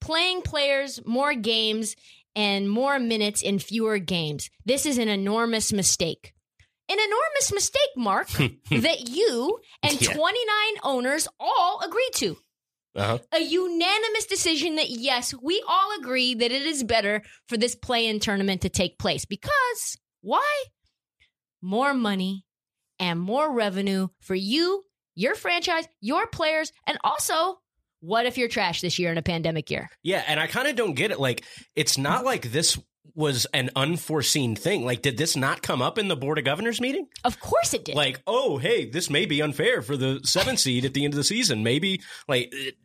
playing 0.00 0.42
players 0.42 1.00
more 1.04 1.35
games 1.35 1.94
and 2.35 2.68
more 2.68 2.99
minutes 2.99 3.42
in 3.42 3.59
fewer 3.59 3.99
games. 3.99 4.50
This 4.64 4.87
is 4.87 4.99
an 4.99 5.09
enormous 5.09 5.73
mistake. 5.73 6.34
An 6.88 6.99
enormous 6.99 7.53
mistake, 7.53 7.91
Mark, 7.97 8.29
that 8.71 9.09
you 9.09 9.59
and 9.83 10.00
Yeah. 10.00 10.12
29 10.12 10.38
owners 10.83 11.26
all 11.41 11.81
agreed 11.85 12.12
to. 12.14 12.37
uh-huh. 12.97 13.19
A 13.33 13.41
unanimous 13.41 14.26
decision 14.26 14.76
that, 14.76 14.91
yes, 14.91 15.35
we 15.43 15.62
all 15.67 15.99
agree 15.99 16.35
that 16.35 16.53
it 16.53 16.62
is 16.62 16.85
better 16.85 17.23
for 17.49 17.57
this 17.57 17.75
play 17.75 18.07
in 18.07 18.21
tournament 18.21 18.62
to 18.62 18.69
take 18.69 18.99
place. 18.99 19.25
Because 19.25 19.97
why? 20.21 20.64
More 21.62 21.95
money 21.95 22.45
and 22.99 23.19
more 23.19 23.50
revenue 23.53 24.09
for 24.21 24.35
you, 24.35 24.85
your 25.14 25.35
franchise, 25.35 25.87
your 26.00 26.26
players, 26.26 26.71
and 26.87 26.99
also 27.03 27.59
What 28.00 28.26
if 28.26 28.37
you're 28.37 28.49
trash 28.49 28.83
this 28.83 28.99
year 28.99 29.11
in 29.11 29.17
a 29.17 29.23
pandemic 29.23 29.71
year? 29.71 29.88
Yeah, 30.03 30.23
and 30.26 30.38
I 30.38 30.47
kind 30.47 30.69
of 30.69 30.76
don't 30.76 30.93
get 30.95 31.11
it. 31.11 31.19
Like, 31.19 31.43
it's 31.75 31.97
not 31.97 32.23
like 32.23 32.53
this 32.53 32.79
was 33.14 33.46
an 33.54 33.70
unforeseen 33.76 34.56
thing. 34.56 34.84
Like, 34.84 35.02
did 35.02 35.16
this 35.16 35.37
not 35.37 35.62
come 35.62 35.82
up 35.82 35.99
in 35.99 36.08
the 36.08 36.16
Board 36.16 36.38
of 36.38 36.44
Governors 36.44 36.80
meeting? 36.80 37.06
Of 37.25 37.38
course 37.40 37.75
it 37.75 37.84
did. 37.84 37.94
Like, 37.94 38.20
oh, 38.26 38.58
hey, 38.58 38.88
this 38.90 39.08
may 39.11 39.26
be 39.26 39.40
unfair 39.42 39.82
for 39.82 39.96
the 39.96 40.20
seventh 40.25 40.58
seed 40.61 40.84
at 40.84 40.94
the 40.94 41.04
end 41.04 41.14
of 41.14 41.16
the 41.16 41.25
season. 41.25 41.62
Maybe, 41.62 42.02
like, 42.28 42.49
it, 42.52 42.76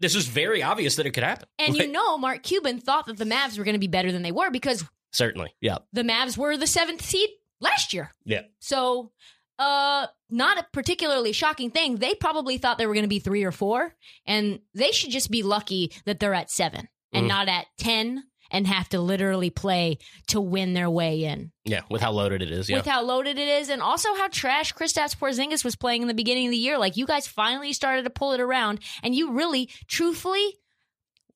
this 0.00 0.14
is 0.14 0.26
very 0.26 0.62
obvious 0.62 0.96
that 0.96 1.06
it 1.06 1.12
could 1.12 1.22
happen. 1.22 1.48
and 1.58 1.74
Like, 1.74 1.86
you 1.86 1.92
know, 1.92 2.18
Mark 2.18 2.42
Cuban 2.42 2.80
thought 2.80 3.06
that 3.06 3.16
the 3.18 3.24
Mavs 3.24 3.56
were 3.58 3.64
going 3.64 3.74
to 3.74 3.78
be 3.78 3.86
better 3.86 4.10
than 4.12 4.22
they 4.22 4.32
were 4.32 4.50
because 4.50 4.84
certainly, 5.12 5.54
yeah, 5.60 5.78
the 5.92 6.02
Mavs 6.02 6.36
were 6.36 6.56
the 6.56 6.66
seventh 6.66 7.02
seed 7.02 7.30
last 7.60 7.92
year. 7.94 8.12
yeah, 8.24 8.42
So, 8.58 9.12
uh, 9.58 10.06
not 10.28 10.58
a 10.58 10.66
particularly 10.72 11.32
shocking 11.32 11.70
thing. 11.70 11.96
They 11.96 12.14
probably 12.14 12.58
thought 12.58 12.78
they 12.78 12.86
were 12.86 12.94
going 12.94 13.04
to 13.04 13.08
be 13.08 13.20
three 13.20 13.44
or 13.44 13.52
four, 13.52 13.94
and 14.26 14.58
they 14.74 14.90
should 14.90 15.10
just 15.10 15.30
be 15.30 15.42
lucky 15.44 15.92
that 16.04 16.18
they're 16.18 16.34
at 16.34 16.50
seven 16.50 16.88
and 17.12 17.26
Mm. 17.26 17.28
not 17.28 17.48
at 17.48 17.66
10 17.78 18.24
and 18.52 18.66
have 18.66 18.88
to 18.90 19.00
literally 19.00 19.50
play 19.50 19.98
to 20.28 20.40
win 20.40 20.74
their 20.74 20.90
way 20.90 21.24
in. 21.24 21.50
yeah. 21.64 21.80
With 21.90 22.02
how 22.02 22.12
loaded 22.12 22.42
it 22.42 22.52
is, 22.52 22.68
yeah. 22.68 22.76
With 22.76 22.86
how 22.86 23.02
loaded 23.02 23.38
it 23.38 23.48
is, 23.48 23.70
and 23.70 23.82
also 23.82 24.14
how 24.14 24.28
trash 24.28 24.74
Kristaps 24.74 25.16
Porzingis 25.16 25.64
was 25.64 25.74
playing 25.74 26.02
in 26.02 26.08
the 26.08 26.14
beginning 26.14 26.46
of 26.46 26.50
the 26.52 26.58
year. 26.58 26.78
Like, 26.78 26.96
you 26.96 27.06
guys 27.06 27.26
finally 27.26 27.72
started 27.72 28.04
to 28.04 28.10
pull 28.10 28.32
it 28.34 28.40
around, 28.40 28.80
and 29.02 29.14
you 29.14 29.32
really, 29.32 29.70
truthfully, 29.88 30.58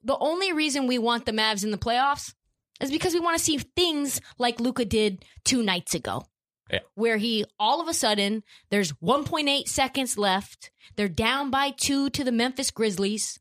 the 0.05 0.17
only 0.19 0.53
reason 0.53 0.87
we 0.87 0.99
want 0.99 1.25
the 1.25 1.33
Mavs 1.33 1.65
in 1.65 1.73
the 1.73 1.79
playoffs 1.79 2.35
is 2.81 2.91
because 2.91 3.15
we 3.15 3.21
want 3.21 3.39
to 3.39 3.43
see 3.43 3.59
things 3.59 4.21
like 4.39 4.61
Luka 4.61 4.85
did 4.85 5.25
two 5.45 5.63
nights 5.63 5.95
ago. 5.95 6.27
Yeah. 6.71 6.81
Where 6.95 7.17
he 7.17 7.45
all 7.61 7.81
of 7.81 7.87
a 7.89 7.95
sudden 7.95 8.43
there's 8.71 8.93
1.8 8.95 9.69
seconds 9.69 10.19
left. 10.19 10.73
They're 10.97 11.09
down 11.09 11.51
by 11.51 11.71
two 11.71 12.11
to 12.11 12.25
the 12.25 12.33
Memphis 12.33 12.73
Grizzlies. 12.73 13.39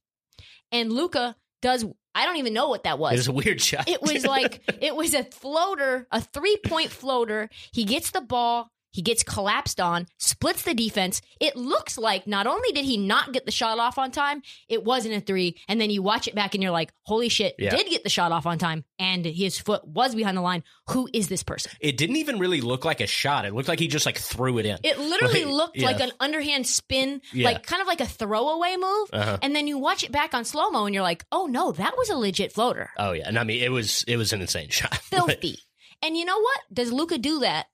And 0.72 0.94
Luka 0.94 1.36
does 1.62 1.86
I 2.16 2.26
don't 2.26 2.38
even 2.38 2.54
know 2.54 2.70
what 2.70 2.84
that 2.84 2.98
was. 2.98 3.14
it 3.14 3.18
was 3.18 3.28
a 3.28 3.34
weird 3.34 3.62
shot. 3.62 3.88
It 3.90 4.02
was 4.02 4.26
like 4.36 4.62
it 4.82 4.96
was 4.96 5.14
a 5.14 5.24
floater, 5.26 6.08
a 6.12 6.22
three 6.22 6.58
point 6.66 6.90
floater. 6.90 7.50
He 7.74 7.84
gets 7.84 8.12
the 8.12 8.22
ball, 8.22 8.72
he 8.96 9.02
gets 9.02 9.24
collapsed 9.24 9.82
on, 9.82 10.08
splits 10.20 10.62
the 10.64 10.74
defense. 10.74 11.22
It 11.42 11.58
looks 11.58 11.98
like 11.98 12.26
not 12.28 12.48
only 12.48 12.72
did 12.72 12.86
he 12.86 12.96
not 12.96 13.34
get 13.34 13.46
the 13.46 13.52
shot 13.52 13.78
off 13.78 13.98
on 13.98 14.12
time, 14.12 14.42
it 14.70 14.86
wasn't 14.86 15.16
a 15.16 15.20
three. 15.20 15.58
And 15.68 15.82
then 15.82 15.90
you 15.90 16.02
watch 16.02 16.30
it 16.30 16.34
back 16.36 16.54
and 16.54 16.64
you're 16.64 16.72
like, 16.72 16.94
holy 17.04 17.28
shit, 17.28 17.56
Yeah. 17.60 17.72
did 17.76 17.88
get 17.90 18.04
the 18.06 18.10
shot 18.10 18.32
off 18.32 18.46
on 18.46 18.58
time, 18.58 18.86
and 18.98 19.26
his 19.26 19.60
foot 19.60 19.86
was 19.86 20.16
behind 20.16 20.38
the 20.38 20.42
line. 20.42 20.64
Who 20.92 21.10
is 21.12 21.28
this 21.28 21.44
person? 21.44 21.74
it 21.82 21.98
didn't 21.98 22.16
even 22.16 22.40
really 22.40 22.62
look 22.62 22.86
like 22.86 23.02
a 23.02 23.08
shot. 23.08 23.46
It 23.46 23.54
looked 23.54 23.68
like 23.68 23.80
he 23.80 23.88
just 23.90 24.06
like 24.06 24.18
threw 24.18 24.58
it 24.60 24.66
in. 24.66 24.78
It 24.84 24.98
literally 24.98 25.44
Like, 25.44 25.54
looked 25.54 25.78
yeah. 25.78 25.86
like 25.88 26.00
an 26.00 26.12
underhand 26.22 26.66
spin, 26.66 27.22
Yeah. 27.34 27.50
like 27.50 27.66
kind 27.66 27.82
of 27.82 27.88
like 27.88 28.00
a 28.00 28.06
throwaway 28.08 28.78
move. 28.78 29.10
Uh-huh. 29.12 29.38
And 29.42 29.54
then 29.54 29.68
you 29.68 29.78
watch 29.78 30.06
it 30.06 30.12
back 30.14 30.34
on 30.34 30.46
slow 30.46 30.70
mo 30.70 30.86
and 30.86 30.94
you're 30.96 31.04
like, 31.04 31.26
oh 31.34 31.48
no, 31.48 31.74
that 31.74 31.98
was 31.98 32.10
a 32.10 32.16
legit 32.16 32.54
floater. 32.54 32.90
Oh 32.98 33.12
yeah, 33.12 33.28
and 33.28 33.38
I 33.38 33.44
mean 33.44 33.62
it 33.62 33.72
was 33.72 34.04
it 34.08 34.16
was 34.16 34.32
an 34.32 34.40
insane 34.42 34.70
shot. 34.70 34.96
filthy. 34.96 35.60
and 36.02 36.16
you 36.16 36.24
know 36.26 36.40
what? 36.40 36.60
Does 36.74 36.92
Luka 36.94 37.18
do 37.18 37.40
that 37.40 37.66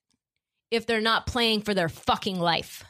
if 0.71 0.85
they're 0.85 1.01
not 1.01 1.27
playing 1.27 1.61
for 1.61 1.73
their 1.73 1.89
fucking 1.89 2.39
life? 2.39 2.83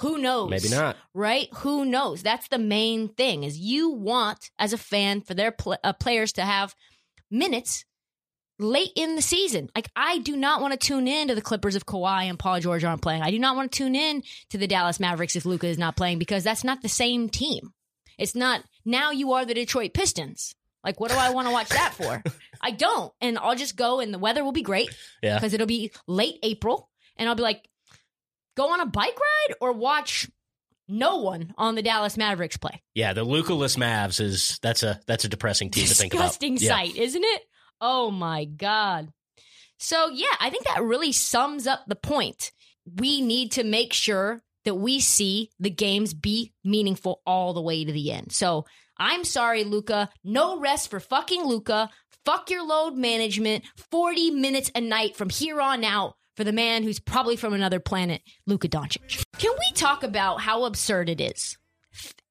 Who 0.00 0.18
knows? 0.18 0.50
Maybe 0.50 0.68
not. 0.68 0.96
Right? 1.14 1.48
Who 1.58 1.84
knows? 1.84 2.22
That's 2.22 2.48
the 2.48 2.58
main 2.58 3.08
thing. 3.08 3.44
Is 3.44 3.58
you 3.58 3.90
want 3.90 4.50
as 4.58 4.72
a 4.72 4.78
fan 4.78 5.20
for 5.20 5.34
their 5.34 5.52
pl- 5.52 5.78
uh, 5.82 5.92
players 5.92 6.32
to 6.32 6.42
have 6.42 6.74
minutes 7.30 7.84
late 8.58 8.90
in 8.96 9.16
the 9.16 9.22
season. 9.22 9.70
Like 9.74 9.90
I 9.96 10.18
do 10.18 10.36
not 10.36 10.60
want 10.60 10.72
to 10.72 10.86
tune 10.86 11.08
in 11.08 11.28
to 11.28 11.34
the 11.34 11.42
Clippers 11.42 11.76
if 11.76 11.86
Kawhi 11.86 12.24
and 12.24 12.38
Paul 12.38 12.60
George 12.60 12.84
aren't 12.84 13.02
playing. 13.02 13.22
I 13.22 13.30
do 13.30 13.38
not 13.38 13.56
want 13.56 13.72
to 13.72 13.78
tune 13.78 13.94
in 13.94 14.22
to 14.50 14.58
the 14.58 14.66
Dallas 14.66 15.00
Mavericks 15.00 15.36
if 15.36 15.44
Luka 15.44 15.66
is 15.66 15.78
not 15.78 15.96
playing 15.96 16.18
because 16.18 16.44
that's 16.44 16.64
not 16.64 16.82
the 16.82 16.88
same 16.88 17.28
team. 17.28 17.72
It's 18.18 18.34
not 18.34 18.62
now 18.84 19.10
you 19.10 19.32
are 19.32 19.44
the 19.44 19.54
Detroit 19.54 19.94
Pistons. 19.94 20.54
Like 20.84 21.00
what 21.00 21.10
do 21.10 21.16
I 21.16 21.30
want 21.30 21.48
to 21.48 21.52
watch 21.52 21.68
that 21.70 21.94
for? 21.94 22.22
I 22.64 22.70
don't. 22.70 23.12
And 23.20 23.38
I'll 23.38 23.54
just 23.56 23.76
go 23.76 24.00
and 24.00 24.12
the 24.12 24.18
weather 24.18 24.42
will 24.42 24.52
be 24.52 24.62
great 24.62 24.88
Yeah. 25.22 25.34
because 25.36 25.52
it'll 25.52 25.66
be 25.66 25.92
late 26.08 26.38
April 26.42 26.88
and 27.16 27.28
I'll 27.28 27.34
be 27.34 27.42
like 27.42 27.68
go 28.56 28.70
on 28.72 28.80
a 28.80 28.86
bike 28.86 29.14
ride 29.16 29.56
or 29.60 29.72
watch 29.72 30.28
no 30.88 31.18
one 31.18 31.52
on 31.58 31.74
the 31.74 31.82
Dallas 31.82 32.16
Mavericks 32.16 32.56
play. 32.56 32.82
Yeah, 32.94 33.12
the 33.12 33.24
Luka-less 33.24 33.76
Mavs 33.76 34.20
is 34.20 34.58
that's 34.62 34.82
a 34.82 35.00
that's 35.06 35.24
a 35.24 35.28
depressing 35.28 35.70
team 35.70 35.86
to 35.86 35.94
think 35.94 36.14
about. 36.14 36.24
disgusting 36.38 36.56
Yeah. 36.58 36.68
sight, 36.70 36.96
isn't 36.96 37.24
it? 37.24 37.42
Oh 37.80 38.10
my 38.10 38.44
god. 38.46 39.08
So 39.78 40.08
yeah, 40.08 40.34
I 40.40 40.50
think 40.50 40.64
that 40.64 40.82
really 40.82 41.12
sums 41.12 41.66
up 41.66 41.84
the 41.86 41.96
point. 41.96 42.52
We 42.98 43.20
need 43.20 43.52
to 43.52 43.64
make 43.64 43.92
sure 43.92 44.40
that 44.64 44.74
we 44.76 45.00
see 45.00 45.50
the 45.60 45.70
games 45.70 46.14
be 46.14 46.52
meaningful 46.64 47.20
all 47.26 47.52
the 47.52 47.60
way 47.62 47.84
to 47.84 47.92
the 47.92 48.10
end. 48.12 48.32
So 48.32 48.64
I'm 48.98 49.24
sorry, 49.24 49.64
Luka. 49.64 50.08
No 50.22 50.58
rest 50.60 50.88
for 50.90 51.00
fucking 51.00 51.44
Luka. 51.44 51.90
Fuck 52.24 52.50
your 52.50 52.66
load 52.66 52.96
management. 52.96 53.64
40 53.90 54.30
minutes 54.30 54.70
a 54.74 54.80
night 54.80 55.16
from 55.16 55.28
here 55.28 55.60
on 55.60 55.84
out 55.84 56.16
for 56.36 56.44
the 56.44 56.52
man 56.52 56.82
who's 56.82 56.98
probably 56.98 57.36
from 57.36 57.52
another 57.52 57.80
planet, 57.80 58.22
Luka 58.46 58.68
Doncic. 58.68 59.24
Can 59.38 59.52
we 59.52 59.72
talk 59.74 60.02
about 60.02 60.40
how 60.40 60.64
absurd 60.64 61.08
it 61.08 61.20
is? 61.20 61.56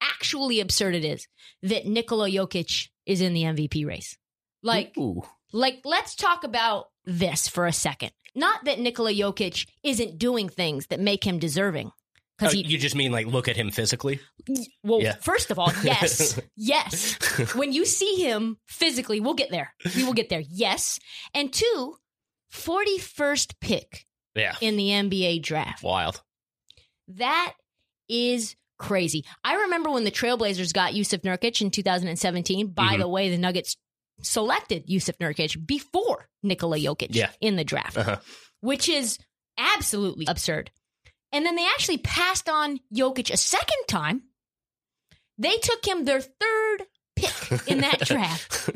Actually 0.00 0.60
absurd 0.60 0.94
it 0.94 1.04
is 1.04 1.26
that 1.62 1.86
Nikola 1.86 2.28
Jokic 2.28 2.88
is 3.06 3.20
in 3.20 3.34
the 3.34 3.44
MVP 3.44 3.86
race. 3.86 4.16
Like, 4.62 4.96
Ooh. 4.98 5.22
like 5.52 5.80
let's 5.84 6.14
talk 6.14 6.44
about 6.44 6.86
this 7.04 7.48
for 7.48 7.66
a 7.66 7.72
second. 7.72 8.10
Not 8.34 8.64
that 8.64 8.80
Nikola 8.80 9.12
Jokic 9.12 9.66
isn't 9.82 10.18
doing 10.18 10.48
things 10.48 10.88
that 10.88 11.00
make 11.00 11.24
him 11.24 11.38
deserving. 11.38 11.92
Oh, 12.34 12.46
Because 12.46 12.52
he, 12.52 12.62
you 12.66 12.78
just 12.78 12.96
mean 12.96 13.12
like 13.12 13.26
look 13.26 13.46
at 13.48 13.56
him 13.56 13.70
physically? 13.70 14.18
well, 14.82 15.00
yeah. 15.00 15.14
first 15.20 15.50
of 15.52 15.58
all, 15.58 15.70
yes, 15.84 16.40
yes. 16.56 17.16
When 17.54 17.72
you 17.72 17.84
see 17.86 18.16
him 18.16 18.58
physically, 18.66 19.20
we'll 19.20 19.34
get 19.34 19.50
there. 19.50 19.72
We 19.96 20.02
will 20.04 20.14
get 20.14 20.28
there. 20.30 20.42
Yes, 20.48 20.98
and 21.32 21.52
two, 21.52 21.94
41st 22.52 23.54
pick 23.60 24.06
Yeah. 24.34 24.56
in 24.60 24.76
the 24.76 24.88
NBA 24.88 25.42
draft. 25.42 25.82
Wild. 25.82 26.22
That 27.08 27.54
is 28.08 28.56
crazy. 28.78 29.24
I 29.44 29.54
remember 29.62 29.90
when 29.90 30.04
the 30.04 30.10
Trailblazers 30.10 30.72
got 30.72 30.92
Jusuf 30.92 31.20
Nurkic 31.22 31.60
in 31.60 31.70
2017. 31.70 32.68
By 32.68 32.94
Mhm. 32.96 32.98
the 32.98 33.08
way, 33.08 33.30
the 33.30 33.38
Nuggets 33.38 33.76
selected 34.22 34.86
Jusuf 34.88 35.16
Nurkic 35.18 35.64
before 35.66 36.28
Nikola 36.42 36.78
Jokic 36.78 37.08
Yeah. 37.14 37.30
in 37.40 37.56
the 37.56 37.64
draft, 37.64 37.96
Uh-huh. 37.96 38.18
which 38.60 38.88
is 38.88 39.18
absolutely 39.56 40.26
absurd. 40.26 40.70
And 41.34 41.44
then 41.44 41.56
they 41.56 41.66
actually 41.66 41.98
passed 41.98 42.48
on 42.48 42.78
Jokic 42.94 43.32
a 43.32 43.36
second 43.36 43.88
time. 43.88 44.22
They 45.36 45.56
took 45.56 45.84
him 45.84 46.04
their 46.04 46.20
third 46.20 46.84
pick 47.16 47.68
in 47.68 47.78
that 47.78 47.98
draft. 48.04 48.70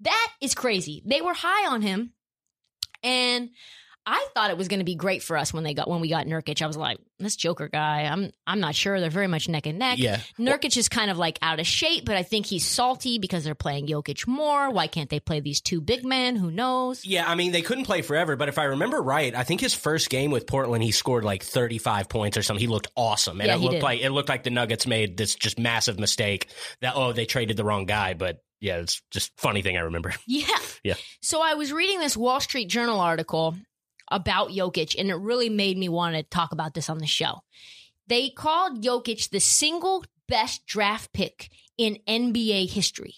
That 0.00 0.32
is 0.42 0.56
crazy. 0.56 1.04
They 1.06 1.20
were 1.20 1.34
high 1.34 1.72
on 1.72 1.82
him, 1.82 2.12
and 3.04 3.50
I 4.06 4.26
thought 4.34 4.50
it 4.50 4.58
was 4.58 4.68
going 4.68 4.80
to 4.80 4.84
be 4.84 4.94
great 4.96 5.22
for 5.22 5.36
us 5.36 5.52
when 5.52 5.64
they 5.64 5.72
got 5.74 5.88
when 5.88 6.00
we 6.00 6.08
got 6.08 6.26
Nurkic. 6.26 6.60
I 6.60 6.66
was 6.66 6.76
like, 6.76 6.98
this 7.18 7.36
Joker 7.36 7.68
guy. 7.68 8.02
I'm 8.02 8.30
I'm 8.46 8.60
not 8.60 8.74
sure. 8.74 9.00
They're 9.00 9.08
very 9.10 9.28
much 9.28 9.48
neck 9.48 9.66
and 9.66 9.78
neck. 9.78 9.98
yeah. 9.98 10.20
Nurkic 10.38 10.76
is 10.76 10.88
kind 10.88 11.10
of 11.10 11.16
like 11.16 11.38
out 11.40 11.60
of 11.60 11.66
shape, 11.66 12.04
but 12.04 12.16
I 12.16 12.22
think 12.22 12.44
he's 12.46 12.66
salty 12.66 13.18
because 13.18 13.44
they're 13.44 13.54
playing 13.54 13.86
Jokic 13.86 14.26
more. 14.26 14.70
Why 14.70 14.86
can't 14.88 15.08
they 15.08 15.20
play 15.20 15.40
these 15.40 15.60
two 15.60 15.80
big 15.80 16.04
men? 16.04 16.36
Who 16.36 16.50
knows? 16.50 17.04
Yeah, 17.06 17.24
I 17.28 17.34
mean 17.34 17.52
they 17.52 17.62
couldn't 17.62 17.84
play 17.84 18.02
forever, 18.02 18.36
but 18.36 18.48
if 18.48 18.58
I 18.58 18.64
remember 18.64 19.00
right, 19.00 19.34
I 19.34 19.42
think 19.44 19.60
his 19.60 19.74
first 19.74 20.10
game 20.10 20.30
with 20.30 20.46
Portland 20.46 20.82
he 20.84 20.90
scored 20.92 21.24
like 21.24 21.42
35 21.42 22.08
points 22.08 22.36
or 22.36 22.42
something. 22.42 22.60
He 22.60 22.66
looked 22.66 22.88
awesome. 22.96 23.40
And 23.40 23.48
Yeah, 23.48 23.54
it 23.54 23.60
looked 23.60 23.72
did. 23.74 23.82
like 23.82 24.00
it 24.00 24.10
looked 24.10 24.28
like 24.28 24.42
the 24.42 24.50
Nuggets 24.50 24.86
made 24.86 25.16
this 25.16 25.34
just 25.34 25.58
massive 25.58 25.98
mistake 25.98 26.48
that 26.82 26.94
oh, 26.96 27.12
they 27.12 27.24
traded 27.26 27.56
the 27.56 27.64
wrong 27.64 27.86
guy, 27.86 28.14
but 28.14 28.42
yeah, 28.60 28.76
it's 28.78 29.02
just 29.10 29.32
funny 29.38 29.62
thing 29.62 29.76
I 29.76 29.80
remember. 29.82 30.12
Yeah. 30.26 30.46
Yeah. 30.82 30.94
So 31.22 31.40
I 31.42 31.54
was 31.54 31.72
reading 31.72 31.98
this 32.00 32.16
Wall 32.16 32.40
Street 32.40 32.66
Journal 32.68 33.00
article 33.00 33.56
about 34.10 34.50
Jokic, 34.50 34.94
and 34.98 35.10
it 35.10 35.16
really 35.16 35.48
made 35.48 35.76
me 35.76 35.88
want 35.88 36.16
to 36.16 36.22
talk 36.22 36.52
about 36.52 36.74
this 36.74 36.90
on 36.90 36.98
the 36.98 37.06
show. 37.06 37.40
They 38.06 38.30
called 38.30 38.82
Jokic 38.82 39.30
the 39.30 39.40
single 39.40 40.04
best 40.28 40.66
draft 40.66 41.12
pick 41.12 41.50
in 41.78 41.98
NBA 42.06 42.70
history. 42.70 43.14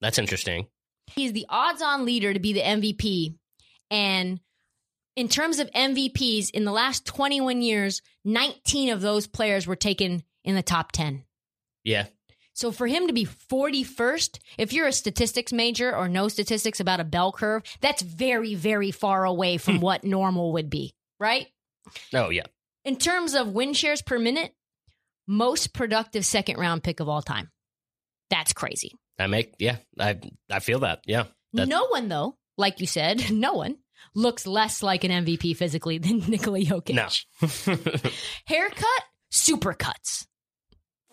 That's 0.00 0.18
interesting. 0.18 0.66
He's 1.14 1.32
the 1.32 1.46
odds 1.48 1.82
on 1.82 2.04
leader 2.04 2.32
to 2.32 2.40
be 2.40 2.52
the 2.52 2.60
MVP. 2.60 3.34
And 3.90 4.40
in 5.16 5.28
terms 5.28 5.58
of 5.58 5.70
MVPs, 5.72 6.50
in 6.50 6.64
the 6.64 6.72
last 6.72 7.04
21 7.04 7.62
years, 7.62 8.02
19 8.24 8.90
of 8.90 9.00
those 9.00 9.26
players 9.26 9.66
were 9.66 9.76
taken 9.76 10.22
in 10.44 10.54
the 10.54 10.62
top 10.62 10.92
10. 10.92 11.24
Yeah. 11.84 12.06
So 12.54 12.70
for 12.70 12.86
him 12.86 13.06
to 13.06 13.12
be 13.12 13.24
41st, 13.24 14.38
if 14.58 14.72
you're 14.72 14.86
a 14.86 14.92
statistics 14.92 15.52
major 15.52 15.94
or 15.94 16.08
know 16.08 16.28
statistics 16.28 16.80
about 16.80 17.00
a 17.00 17.04
bell 17.04 17.32
curve, 17.32 17.62
that's 17.80 18.02
very, 18.02 18.54
very 18.54 18.90
far 18.90 19.24
away 19.24 19.56
from 19.56 19.76
hmm. 19.76 19.82
what 19.82 20.04
normal 20.04 20.52
would 20.52 20.70
be, 20.70 20.94
right? 21.18 21.46
Oh 22.12 22.30
yeah. 22.30 22.46
In 22.84 22.96
terms 22.96 23.34
of 23.34 23.48
win 23.48 23.72
shares 23.74 24.02
per 24.02 24.18
minute, 24.18 24.54
most 25.26 25.72
productive 25.72 26.26
second 26.26 26.58
round 26.58 26.82
pick 26.82 27.00
of 27.00 27.08
all 27.08 27.22
time. 27.22 27.50
That's 28.30 28.52
crazy. 28.52 28.92
I 29.18 29.26
make 29.26 29.54
yeah, 29.58 29.76
I 29.98 30.18
I 30.50 30.60
feel 30.60 30.80
that. 30.80 31.02
Yeah. 31.06 31.24
That- 31.52 31.68
no 31.68 31.86
one, 31.88 32.08
though, 32.08 32.36
like 32.56 32.80
you 32.80 32.86
said, 32.86 33.30
no 33.32 33.54
one 33.54 33.76
looks 34.14 34.46
less 34.46 34.82
like 34.82 35.04
an 35.04 35.10
MVP 35.10 35.56
physically 35.56 35.98
than 35.98 36.18
Nikola 36.28 36.60
Jokic. 36.60 36.94
No. 36.94 38.10
Haircut, 38.46 39.02
super 39.30 39.74
cuts. 39.74 40.26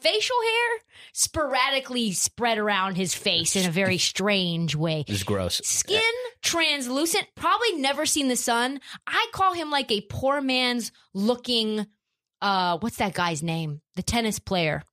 Facial 0.01 0.35
hair 0.41 0.79
sporadically 1.13 2.11
spread 2.13 2.57
around 2.57 2.95
his 2.95 3.13
face 3.13 3.55
in 3.55 3.65
a 3.67 3.71
very 3.71 3.97
strange 3.97 4.75
way. 4.75 5.03
It's 5.07 5.23
gross. 5.23 5.61
Skin 5.63 6.01
translucent, 6.41 7.27
probably 7.35 7.73
never 7.73 8.05
seen 8.05 8.27
the 8.27 8.35
sun. 8.35 8.79
I 9.05 9.27
call 9.33 9.53
him 9.53 9.69
like 9.69 9.91
a 9.91 10.01
poor 10.01 10.41
man's 10.41 10.91
looking 11.13 11.85
uh 12.41 12.77
what's 12.79 12.97
that 12.97 13.13
guy's 13.13 13.43
name? 13.43 13.81
The 13.95 14.03
tennis 14.03 14.39
player. 14.39 14.83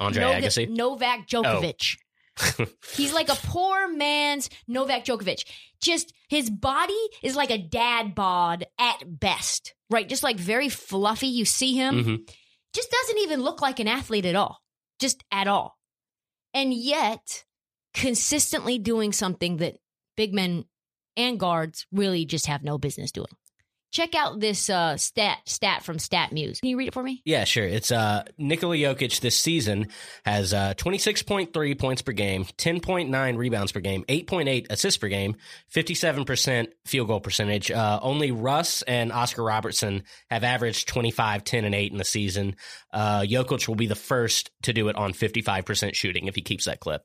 Andre 0.00 0.22
Novak- 0.22 0.42
Agassi. 0.42 0.68
Novak 0.68 1.28
Djokovic. 1.28 1.96
He's 2.96 3.12
like 3.12 3.28
a 3.28 3.34
poor 3.34 3.88
man's 3.92 4.48
Novak 4.68 5.04
Djokovic. 5.04 5.44
Just 5.80 6.12
his 6.28 6.50
body 6.50 6.98
is 7.22 7.34
like 7.36 7.50
a 7.50 7.58
dad 7.58 8.14
bod 8.14 8.64
at 8.78 8.98
best, 9.06 9.74
right? 9.90 10.08
Just 10.08 10.22
like 10.22 10.36
very 10.36 10.68
fluffy. 10.68 11.26
You 11.28 11.44
see 11.44 11.74
him, 11.74 12.04
Mhm. 12.04 12.30
Just 12.74 12.90
doesn't 12.90 13.18
even 13.18 13.42
look 13.42 13.60
like 13.60 13.80
an 13.80 13.88
athlete 13.88 14.26
at 14.26 14.36
all, 14.36 14.58
just 14.98 15.24
at 15.30 15.48
all. 15.48 15.78
And 16.54 16.72
yet, 16.72 17.44
consistently 17.94 18.78
doing 18.78 19.12
something 19.12 19.58
that 19.58 19.76
big 20.16 20.34
men 20.34 20.64
and 21.16 21.38
guards 21.38 21.86
really 21.92 22.24
just 22.24 22.46
have 22.46 22.62
no 22.62 22.78
business 22.78 23.12
doing. 23.12 23.26
Check 23.90 24.14
out 24.14 24.38
this 24.38 24.68
uh, 24.68 24.96
stat 24.98 25.38
stat 25.46 25.82
from 25.82 25.96
StatMuse. 25.96 26.60
Can 26.60 26.68
you 26.68 26.76
read 26.76 26.88
it 26.88 26.94
for 26.94 27.02
me? 27.02 27.22
Yeah, 27.24 27.44
sure. 27.44 27.64
It's 27.64 27.90
uh 27.90 28.24
Nikola 28.36 28.76
Jokic 28.76 29.20
this 29.20 29.36
season 29.38 29.88
has 30.26 30.52
uh 30.52 30.74
26.3 30.74 31.78
points 31.78 32.02
per 32.02 32.12
game, 32.12 32.44
10.9 32.44 33.36
rebounds 33.38 33.72
per 33.72 33.80
game, 33.80 34.04
8.8 34.08 34.66
assists 34.70 34.98
per 34.98 35.08
game, 35.08 35.36
57% 35.74 36.68
field 36.84 37.08
goal 37.08 37.20
percentage. 37.20 37.70
Uh 37.70 37.98
only 38.02 38.30
Russ 38.30 38.82
and 38.82 39.10
Oscar 39.12 39.42
Robertson 39.42 40.02
have 40.30 40.44
averaged 40.44 40.88
25, 40.88 41.44
10 41.44 41.64
and 41.64 41.74
8 41.74 41.92
in 41.92 41.98
the 41.98 42.04
season. 42.04 42.56
Uh 42.92 43.20
Jokic 43.22 43.68
will 43.68 43.74
be 43.74 43.86
the 43.86 43.94
first 43.94 44.50
to 44.62 44.72
do 44.72 44.88
it 44.88 44.96
on 44.96 45.12
55% 45.12 45.94
shooting 45.94 46.26
if 46.26 46.34
he 46.34 46.42
keeps 46.42 46.66
that 46.66 46.80
clip. 46.80 47.02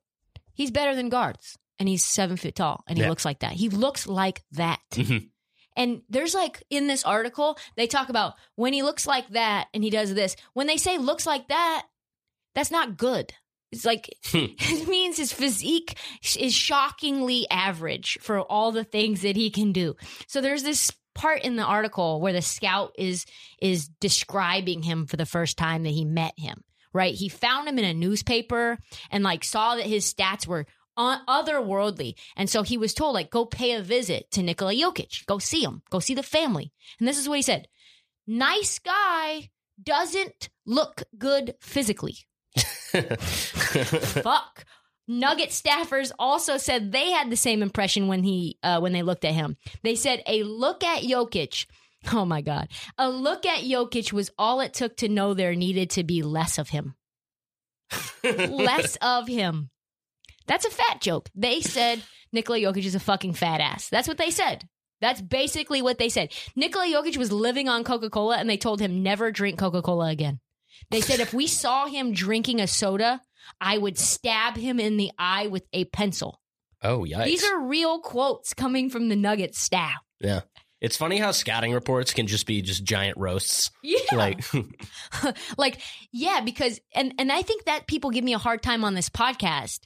He's 0.53 0.69
better 0.71 0.95
than 0.95 1.09
guards, 1.09 1.57
and 1.79 1.87
he's 1.89 2.03
seven 2.05 2.37
feet 2.37 2.55
tall, 2.55 2.83
and 2.87 2.97
he 2.97 3.03
Yeah. 3.03 3.09
looks 3.09 3.25
like 3.25 3.39
that. 3.39 3.53
He 3.53 3.69
looks 3.69 4.05
like 4.05 4.43
that. 4.51 4.79
Mhm. 4.91 5.29
And 5.75 6.01
there's 6.09 6.33
like 6.33 6.63
in 6.69 6.87
this 6.87 7.03
article, 7.03 7.57
they 7.75 7.87
talk 7.87 8.09
about 8.09 8.33
when 8.55 8.73
he 8.73 8.83
looks 8.83 9.07
like 9.07 9.29
that 9.29 9.67
and 9.73 9.83
he 9.83 9.89
does 9.89 10.13
this. 10.13 10.35
When 10.53 10.67
they 10.67 10.77
say 10.77 10.97
looks 10.97 11.25
like 11.25 11.47
that, 11.47 11.85
that's 12.55 12.71
not 12.71 12.97
good. 12.97 13.33
It's 13.71 13.85
like 13.85 14.15
hmm. 14.25 14.45
it 14.59 14.87
means 14.87 15.17
his 15.17 15.33
physique 15.33 15.97
is 16.37 16.53
shockingly 16.53 17.47
average 17.49 18.17
for 18.21 18.39
all 18.39 18.71
the 18.71 18.83
things 18.83 19.21
that 19.21 19.35
he 19.35 19.49
can 19.49 19.71
do. 19.71 19.95
So 20.27 20.41
there's 20.41 20.63
this 20.63 20.91
part 21.15 21.43
in 21.43 21.55
the 21.55 21.63
article 21.63 22.21
where 22.21 22.33
the 22.33 22.41
scout 22.41 22.93
is 22.97 23.25
is 23.59 23.87
describing 23.99 24.81
him 24.81 25.05
for 25.05 25.17
the 25.17 25.25
first 25.25 25.57
time 25.57 25.83
that 25.83 25.89
he 25.89 26.05
met 26.05 26.33
him. 26.37 26.63
Right? 26.93 27.15
He 27.15 27.27
found 27.27 27.67
him 27.67 27.79
in 27.79 27.85
a 27.85 27.93
newspaper 27.93 28.77
and 29.09 29.23
like 29.23 29.43
saw 29.43 29.75
that 29.75 29.87
his 29.87 30.11
stats 30.13 30.45
were 30.45 30.67
otherworldly. 30.97 32.15
And 32.35 32.49
so 32.49 32.63
he 32.63 32.77
was 32.77 32.93
told, 32.93 33.13
like, 33.13 33.29
go 33.29 33.45
pay 33.45 33.73
a 33.73 33.81
visit 33.81 34.29
to 34.31 34.43
Nikola 34.43 34.73
Jokic. 34.73 35.25
Go 35.25 35.39
see 35.39 35.63
him. 35.63 35.81
Go 35.89 35.99
see 35.99 36.15
the 36.15 36.23
family. 36.23 36.71
And 36.99 37.07
this 37.07 37.17
is 37.17 37.27
what 37.27 37.37
he 37.37 37.41
said. 37.41 37.67
Nice 38.27 38.79
guy 38.79 39.49
doesn't 39.81 40.49
look 40.65 41.03
good 41.17 41.55
physically. 41.61 42.17
Fuck. 42.57 44.65
Nugget 45.07 45.49
staffers 45.49 46.11
also 46.17 46.57
said 46.57 46.91
they 46.91 47.11
had 47.11 47.29
the 47.29 47.35
same 47.35 47.61
impression 47.61 48.07
when 48.07 48.23
he 48.23 48.57
uh, 48.63 48.79
when 48.79 48.93
they 48.93 49.03
looked 49.03 49.25
at 49.25 49.33
him. 49.33 49.57
They 49.83 49.95
said 49.95 50.23
a 50.25 50.43
look 50.43 50.83
at 50.83 51.03
Jokic. 51.03 51.65
Oh 52.11 52.25
my 52.25 52.41
god. 52.41 52.67
A 52.97 53.09
look 53.09 53.45
at 53.45 53.63
Jokic 53.63 54.11
was 54.11 54.29
all 54.37 54.59
it 54.59 54.73
took 54.73 54.97
to 54.97 55.07
know 55.07 55.33
there 55.33 55.55
needed 55.55 55.91
to 55.91 56.03
be 56.03 56.21
less 56.21 56.57
of 56.57 56.67
him. 56.67 56.95
less 58.25 58.97
of 58.97 59.25
him. 59.25 59.69
That's 60.47 60.65
a 60.65 60.69
fat 60.69 61.01
joke. 61.01 61.29
They 61.35 61.61
said 61.61 62.03
Nikola 62.31 62.59
Jokic 62.59 62.85
is 62.85 62.95
a 62.95 62.99
fucking 62.99 63.33
fat 63.33 63.61
ass. 63.61 63.89
That's 63.89 64.07
what 64.07 64.17
they 64.17 64.29
said. 64.31 64.67
That's 65.01 65.21
basically 65.21 65.81
what 65.81 65.97
they 65.97 66.09
said. 66.09 66.31
Nikola 66.55 66.85
Jokic 66.85 67.17
was 67.17 67.31
living 67.31 67.67
on 67.67 67.83
Coca 67.83 68.09
Cola 68.09 68.37
and 68.37 68.49
they 68.49 68.57
told 68.57 68.79
him 68.79 69.03
never 69.03 69.31
drink 69.31 69.59
Coca 69.59 69.81
Cola 69.81 70.07
again. 70.09 70.39
They 70.91 71.01
said 71.01 71.19
if 71.19 71.33
we 71.33 71.47
saw 71.47 71.87
him 71.87 72.13
drinking 72.13 72.59
a 72.61 72.67
soda, 72.67 73.21
I 73.59 73.77
would 73.77 73.97
stab 73.97 74.55
him 74.55 74.79
in 74.79 74.97
the 74.97 75.11
eye 75.17 75.47
with 75.47 75.63
a 75.73 75.85
pencil. 75.85 76.39
oh, 76.81 76.99
yikes. 76.99 77.25
These 77.25 77.43
are 77.43 77.59
real 77.59 77.99
quotes 77.99 78.53
coming 78.53 78.89
from 78.89 79.09
the 79.09 79.15
Nuggets 79.15 79.59
staff. 79.59 79.99
yeah. 80.19 80.41
It's 80.81 80.97
funny 80.97 81.17
how 81.17 81.31
scouting 81.31 81.71
reports 81.71 82.13
can 82.13 82.27
just 82.27 82.45
be 82.45 82.61
just 82.61 82.83
giant 82.83 83.17
roasts. 83.17 83.71
Yeah. 83.81 83.99
Like 84.11 84.43
like 85.57 85.79
yeah 86.11 86.41
because 86.41 86.81
and 86.93 87.13
and 87.17 87.31
i 87.31 87.41
think 87.41 87.63
that 87.65 87.87
people 87.87 88.09
give 88.09 88.25
me 88.25 88.33
a 88.33 88.37
hard 88.37 88.61
time 88.61 88.83
on 88.83 88.93
this 88.93 89.07
podcast 89.09 89.79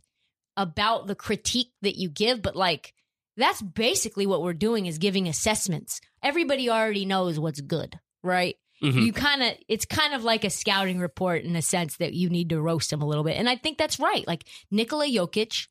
about 0.58 1.08
the 1.08 1.16
critique 1.16 1.72
that 1.82 1.98
you 1.98 2.10
give 2.10 2.42
but 2.42 2.56
like 2.56 2.94
that's 3.38 3.62
basically 3.62 4.26
what 4.26 4.42
we're 4.42 4.52
doing 4.54 4.88
is 4.88 4.98
giving 4.98 5.28
assessments. 5.28 6.02
Everybody 6.24 6.70
already 6.70 7.06
knows 7.06 7.40
what's 7.40 7.62
good 7.62 8.00
right? 8.24 8.58
Mhm. 8.84 9.06
you 9.06 9.14
kind 9.14 9.42
of 9.42 9.54
it's 9.68 9.86
kind 9.86 10.14
of 10.14 10.24
like 10.24 10.44
a 10.44 10.50
scouting 10.50 11.00
report 11.00 11.44
in 11.44 11.56
a 11.56 11.62
sense 11.64 11.98
that 11.98 12.14
you 12.14 12.30
need 12.30 12.50
to 12.50 12.62
roast 12.62 12.92
him 12.94 13.02
a 13.02 13.08
little 13.08 13.24
bit 13.24 13.36
and 13.38 13.50
i 13.50 13.56
think 13.56 13.78
that's 13.78 14.00
right. 14.00 14.28
Like 14.28 14.46
nikola 14.70 15.08
jokic 15.08 15.68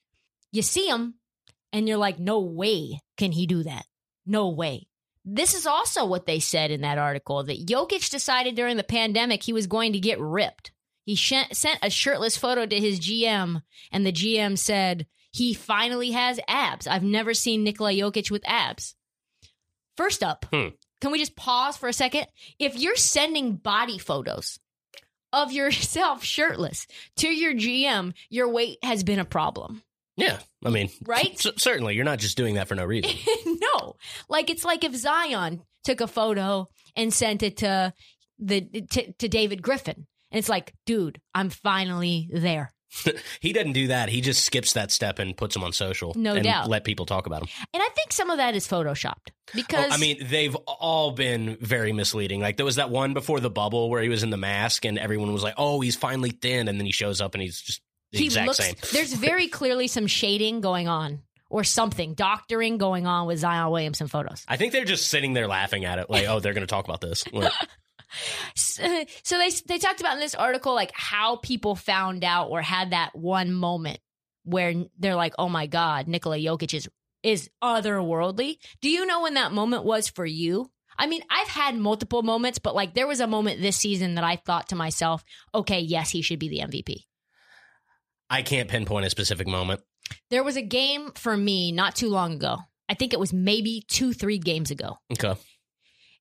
you 0.51 0.63
see 0.63 0.89
him 0.89 1.15
and 1.73 1.87
you're 1.87 1.99
like 1.99 2.19
no 2.19 2.41
way 2.41 3.01
can 3.17 3.33
he 3.33 3.47
do 3.47 3.63
that. 3.65 3.85
No 4.25 4.49
way. 4.49 4.89
This 5.25 5.55
is 5.55 5.67
also 5.67 6.05
what 6.07 6.27
they 6.27 6.39
said 6.39 6.71
in 6.71 6.83
that 6.83 6.99
article 6.99 7.43
that 7.43 7.67
Jokic 7.67 8.11
decided 8.11 8.55
during 8.55 8.77
the 8.77 8.85
pandemic 8.85 9.43
he 9.43 9.53
was 9.53 9.67
going 9.67 9.93
to 9.93 9.99
get 10.01 10.21
ripped. 10.21 10.71
He 11.07 11.15
sh- 11.15 11.33
sent 11.53 11.79
a 11.83 11.89
shirtless 11.89 12.37
photo 12.37 12.67
to 12.67 12.79
his 12.79 13.01
GM, 13.01 13.63
and 13.91 14.05
the 14.05 14.13
GM 14.13 14.59
said, 14.59 15.07
He 15.33 15.55
finally 15.55 16.11
has 16.11 16.39
abs. 16.47 16.87
I've 16.87 17.03
never 17.03 17.33
seen 17.33 17.65
Nikola 17.65 17.93
Jokic 17.93 18.31
with 18.31 18.43
abs. 18.47 18.95
First 19.97 20.23
up, 20.23 20.45
Hmm. 20.53 20.69
can 21.01 21.11
we 21.13 21.19
just 21.19 21.37
pause 21.37 21.77
for 21.77 21.89
a 21.89 21.93
second? 21.93 22.27
If 22.59 22.77
you're 22.79 22.97
sending 22.97 23.57
body 23.57 23.97
photos 23.99 24.59
of 25.33 25.53
yourself 25.53 26.23
shirtless 26.37 26.87
to 27.17 27.29
your 27.29 27.55
GM, 27.55 28.13
your 28.29 28.49
weight 28.49 28.79
has 28.83 29.03
been 29.05 29.19
a 29.19 29.25
problem. 29.25 29.83
Yeah, 30.19 30.39
I 30.65 30.71
mean, 30.71 30.91
Right? 31.05 31.39
c- 31.39 31.53
certainly, 31.59 31.95
you're 31.95 32.05
not 32.05 32.19
just 32.19 32.37
doing 32.37 32.55
that 32.55 32.69
for 32.69 32.75
no 32.75 32.85
reason. 32.85 33.11
no, 33.47 33.97
like 34.29 34.49
it's 34.51 34.65
like 34.65 34.83
if 34.83 34.95
Zion 34.95 35.63
took 35.85 36.01
a 36.01 36.07
photo 36.07 36.69
and 36.97 37.13
sent 37.13 37.43
it 37.43 37.59
to 37.59 37.93
the 38.39 38.63
to, 38.91 39.13
to 39.13 39.29
David 39.29 39.63
Griffin, 39.63 40.07
and 40.31 40.39
it's 40.39 40.49
like, 40.49 40.75
dude, 40.87 41.21
I'm 41.35 41.51
finally 41.51 42.29
there. 42.33 42.73
he 43.41 43.53
doesn't 43.53 43.73
do 43.73 43.89
that. 43.89 44.09
He 44.09 44.21
just 44.21 44.45
skips 44.45 44.73
that 44.75 44.91
step 44.91 45.19
and 45.19 45.37
puts 45.37 45.55
them 45.55 45.65
on 45.65 45.73
social. 45.73 46.15
No 46.17 46.35
and 46.35 46.45
doubt. 46.45 46.69
Let 46.69 46.85
people 46.85 47.05
talk 47.05 47.27
about 47.27 47.43
him. 47.43 47.49
And 47.75 47.83
I 47.83 47.89
think 47.91 48.13
some 48.13 48.31
of 48.31 48.39
that 48.39 48.55
is 48.55 48.67
photoshopped 48.67 49.33
because 49.55 49.87
Oh, 49.91 49.95
I 49.95 49.99
mean, 49.99 50.19
they've 50.29 50.55
all 50.55 51.11
been 51.11 51.57
very 51.61 51.93
misleading. 51.93 52.41
Like 52.41 52.57
there 52.57 52.65
was 52.65 52.77
that 52.77 52.89
one 52.89 53.13
before 53.13 53.41
the 53.41 53.51
bubble 53.51 53.91
where 53.91 54.03
he 54.03 54.09
was 54.09 54.23
in 54.23 54.31
the 54.31 54.37
mask, 54.37 54.85
and 54.85 54.99
everyone 54.99 55.33
was 55.33 55.43
like, 55.43 55.55
"Oh, 55.59 55.81
he's 55.81 55.97
finally 55.97 56.31
thin," 56.31 56.69
and 56.69 56.79
then 56.79 56.87
he 56.87 56.93
shows 56.93 57.21
up 57.21 57.35
and 57.35 57.43
he's 57.43 57.61
just 57.61 57.83
the 58.13 58.19
he 58.21 58.25
exact 58.27 58.47
looks. 58.47 58.59
same. 58.59 58.75
there's 58.93 59.13
very 59.29 59.49
clearly 59.49 59.89
some 59.89 60.07
shading 60.07 60.61
going 60.61 60.89
on 60.89 61.21
or 61.51 61.65
something, 61.65 62.15
doctoring 62.15 62.79
going 62.79 63.07
on 63.07 63.27
with 63.27 63.41
Zion 63.41 63.71
Williamson 63.71 64.07
photos. 64.09 64.45
I 64.49 64.57
think 64.57 64.73
they're 64.73 64.85
just 64.85 65.09
sitting 65.09 65.33
there 65.35 65.49
laughing 65.49 65.85
at 65.85 65.99
it, 65.99 66.09
like, 66.09 66.27
"Oh, 66.29 66.41
they're 66.41 66.55
going 66.55 66.67
to 66.67 66.71
talk 66.71 66.85
about 66.87 67.01
this." 67.01 67.31
Like, 67.33 67.53
so 69.23 69.39
they 69.39 69.51
they 69.67 69.79
talked 69.79 70.01
about 70.01 70.15
in 70.15 70.21
this 70.21 70.35
article 70.35 70.75
like 70.75 70.93
how 70.95 71.37
people 71.37 71.75
found 71.75 72.25
out 72.25 72.49
or 72.51 72.63
had 72.63 72.91
that 72.91 73.15
one 73.15 73.53
moment 73.53 73.99
where 74.45 74.75
they're 74.99 75.15
like, 75.17 75.35
"Oh 75.39 75.49
my 75.49 75.67
god, 75.67 76.09
Nikola 76.09 76.37
Jokic 76.39 76.75
is 76.75 76.89
is 77.23 77.51
otherworldly." 77.63 78.59
Do 78.81 78.89
you 78.89 79.07
know 79.07 79.23
when 79.23 79.35
that 79.35 79.53
moment 79.53 79.85
was 79.85 80.09
for 80.09 80.27
you? 80.27 80.71
I 80.99 81.07
mean, 81.07 81.23
I've 81.29 81.49
had 81.49 81.77
multiple 81.77 82.23
moments, 82.23 82.59
but 82.59 82.75
like 82.75 82.95
there 82.95 83.07
was 83.07 83.21
a 83.21 83.27
moment 83.27 83.61
this 83.61 83.77
season 83.77 84.15
that 84.15 84.25
I 84.25 84.37
thought 84.37 84.69
to 84.71 84.77
myself, 84.77 85.25
"Okay, 85.55 85.81
yes, 85.81 86.11
he 86.11 86.23
should 86.23 86.39
be 86.39 86.49
the 86.49 86.61
MVP." 86.61 87.05
I 88.31 88.43
can't 88.43 88.69
pinpoint 88.69 89.07
a 89.07 89.11
specific 89.11 89.47
moment. 89.47 89.83
There 90.31 90.43
was 90.45 90.57
a 90.57 90.63
game 90.63 91.13
for 91.15 91.37
me 91.37 91.71
not 91.73 91.95
too 91.97 92.09
long 92.09 92.35
ago. 92.35 92.59
I 92.89 92.95
think 92.95 93.13
it 93.13 93.21
was 93.21 93.33
maybe 93.33 93.85
2-3 93.89 94.39
games 94.43 94.71
ago. 94.71 94.99
Okay. 95.13 95.35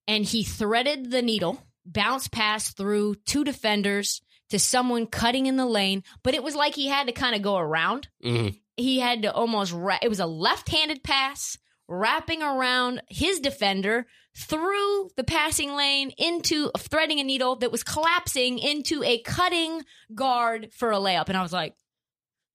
and 0.08 0.24
he 0.26 0.44
threaded 0.44 1.10
the 1.12 1.22
needle, 1.22 1.62
bounced 1.86 2.32
past 2.32 2.78
through 2.78 3.16
two 3.26 3.44
defenders 3.44 4.22
to 4.50 4.60
someone 4.60 5.08
cutting 5.08 5.46
in 5.48 5.58
the 5.58 5.66
lane, 5.66 6.04
but 6.24 6.34
it 6.34 6.44
was 6.44 6.56
like 6.56 6.76
he 6.76 6.88
had 6.88 7.08
to 7.08 7.14
kind 7.14 7.36
of 7.36 7.42
go 7.42 7.58
around. 7.58 8.08
hmm 8.22 8.50
He 8.78 9.00
had 9.00 9.24
to 9.24 9.34
almost, 9.34 9.72
ra- 9.74 9.98
it 10.02 10.10
was 10.10 10.20
a 10.20 10.26
left 10.26 10.70
handed 10.70 11.04
pass, 11.04 11.58
wrapping 11.88 12.42
around 12.44 13.02
his 13.10 13.40
defender 13.40 14.06
through 14.38 15.10
the 15.16 15.24
passing 15.24 15.76
lane 15.76 16.12
into 16.18 16.70
threading 16.78 17.20
a 17.20 17.24
needle 17.24 17.56
that 17.58 17.72
was 17.72 17.84
collapsing 17.84 18.60
into 18.60 19.02
a 19.04 19.20
cutting 19.22 19.82
guard 20.14 20.70
for 20.74 20.92
a 20.92 20.98
layup. 20.98 21.30
And 21.30 21.38
I 21.38 21.42
was 21.42 21.54
like, 21.54 21.74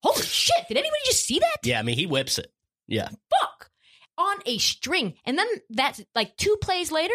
holy 0.02 0.22
shit, 0.22 0.66
did 0.68 0.76
anybody 0.76 1.00
just 1.06 1.24
see 1.26 1.38
that? 1.38 1.56
Yeah, 1.64 1.78
I 1.78 1.82
mean, 1.82 1.96
he 1.96 2.06
whips 2.06 2.38
it. 2.38 2.52
Yeah. 2.86 3.08
fuck 3.40 3.70
on 4.18 4.36
a 4.46 4.58
string. 4.58 5.14
And 5.24 5.38
then 5.38 5.46
that's 5.70 6.02
like 6.14 6.36
two 6.36 6.56
plays 6.60 6.92
later, 6.92 7.14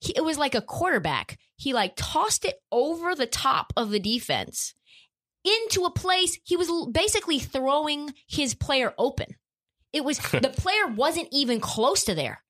he, 0.00 0.12
it 0.16 0.24
was 0.24 0.38
like 0.38 0.54
a 0.54 0.60
quarterback. 0.60 1.38
He 1.56 1.72
like 1.72 1.94
tossed 1.96 2.44
it 2.44 2.60
over 2.70 3.14
the 3.14 3.26
top 3.26 3.72
of 3.76 3.90
the 3.90 4.00
defense 4.00 4.74
into 5.44 5.84
a 5.84 5.90
place 5.90 6.38
he 6.42 6.56
was 6.56 6.70
basically 6.90 7.38
throwing 7.38 8.12
his 8.26 8.54
player 8.54 8.92
open. 8.98 9.36
It 9.92 10.04
was 10.04 10.18
the 10.30 10.52
player 10.56 10.86
wasn't 10.88 11.28
even 11.32 11.60
close 11.60 12.04
to 12.04 12.14
there. 12.14 12.42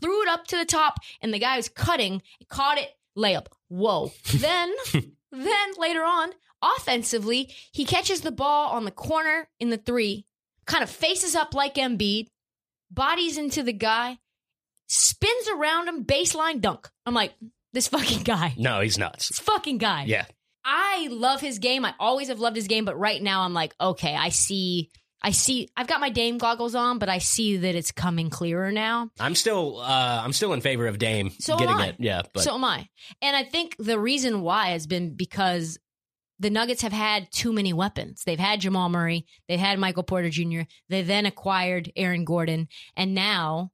Threw 0.00 0.22
it 0.22 0.28
up 0.28 0.46
to 0.46 0.56
the 0.56 0.64
top, 0.64 0.98
and 1.20 1.34
the 1.34 1.40
guy 1.40 1.56
was 1.56 1.68
cutting, 1.68 2.22
caught 2.48 2.78
it, 2.78 2.90
layup. 3.18 3.46
Whoa. 3.68 4.12
then, 4.34 4.72
then 5.32 5.68
later 5.76 6.04
on, 6.04 6.30
offensively, 6.62 7.50
he 7.72 7.84
catches 7.84 8.20
the 8.20 8.30
ball 8.30 8.70
on 8.70 8.84
the 8.84 8.92
corner 8.92 9.48
in 9.58 9.70
the 9.70 9.76
three, 9.76 10.26
kind 10.66 10.84
of 10.84 10.90
faces 10.90 11.34
up 11.34 11.52
like 11.52 11.74
Embiid, 11.74 12.28
bodies 12.92 13.38
into 13.38 13.64
the 13.64 13.72
guy, 13.72 14.18
spins 14.88 15.48
around 15.48 15.88
him, 15.88 16.04
baseline 16.04 16.60
dunk. 16.60 16.88
I'm 17.06 17.14
like, 17.14 17.32
this 17.72 17.88
fucking 17.88 18.22
guy. 18.22 18.54
No, 18.58 18.80
he's 18.80 18.98
nuts. 18.98 19.28
This 19.28 19.38
fucking 19.40 19.78
guy. 19.78 20.04
Yeah. 20.04 20.24
I 20.64 21.08
love 21.10 21.40
his 21.40 21.58
game. 21.58 21.84
I 21.84 21.94
always 21.98 22.28
have 22.28 22.38
loved 22.38 22.56
his 22.56 22.68
game, 22.68 22.84
but 22.84 22.98
right 22.98 23.20
now 23.20 23.42
I'm 23.42 23.54
like, 23.54 23.74
okay, 23.80 24.14
I 24.14 24.28
see 24.28 24.90
I 25.24 25.30
see 25.30 25.68
I've 25.76 25.86
got 25.86 26.00
my 26.00 26.10
Dame 26.10 26.38
goggles 26.38 26.74
on, 26.74 26.98
but 26.98 27.08
I 27.08 27.18
see 27.18 27.56
that 27.58 27.74
it's 27.74 27.92
coming 27.92 28.28
clearer 28.30 28.70
now. 28.72 29.10
I'm 29.18 29.34
still 29.34 29.78
uh 29.80 30.20
I'm 30.24 30.32
still 30.32 30.52
in 30.52 30.60
favor 30.60 30.86
of 30.86 30.98
Dame 30.98 31.30
So 31.40 31.54
am 31.54 31.58
getting 31.58 31.74
I. 31.76 31.86
it. 31.88 31.96
Yeah, 31.98 32.22
but 32.32 32.42
so 32.42 32.54
am 32.54 32.64
I. 32.64 32.88
And 33.20 33.36
I 33.36 33.42
think 33.44 33.74
the 33.78 33.98
reason 33.98 34.42
why 34.42 34.68
has 34.68 34.86
been 34.86 35.14
because 35.14 35.78
the 36.38 36.50
Nuggets 36.50 36.82
have 36.82 36.92
had 36.92 37.28
too 37.32 37.52
many 37.52 37.72
weapons. 37.72 38.22
They've 38.24 38.38
had 38.38 38.60
Jamal 38.60 38.88
Murray, 38.88 39.26
they've 39.48 39.60
had 39.60 39.78
Michael 39.78 40.02
Porter 40.02 40.28
Jr., 40.30 40.62
they 40.88 41.02
then 41.02 41.24
acquired 41.26 41.90
Aaron 41.96 42.24
Gordon, 42.24 42.68
and 42.96 43.14
now 43.14 43.70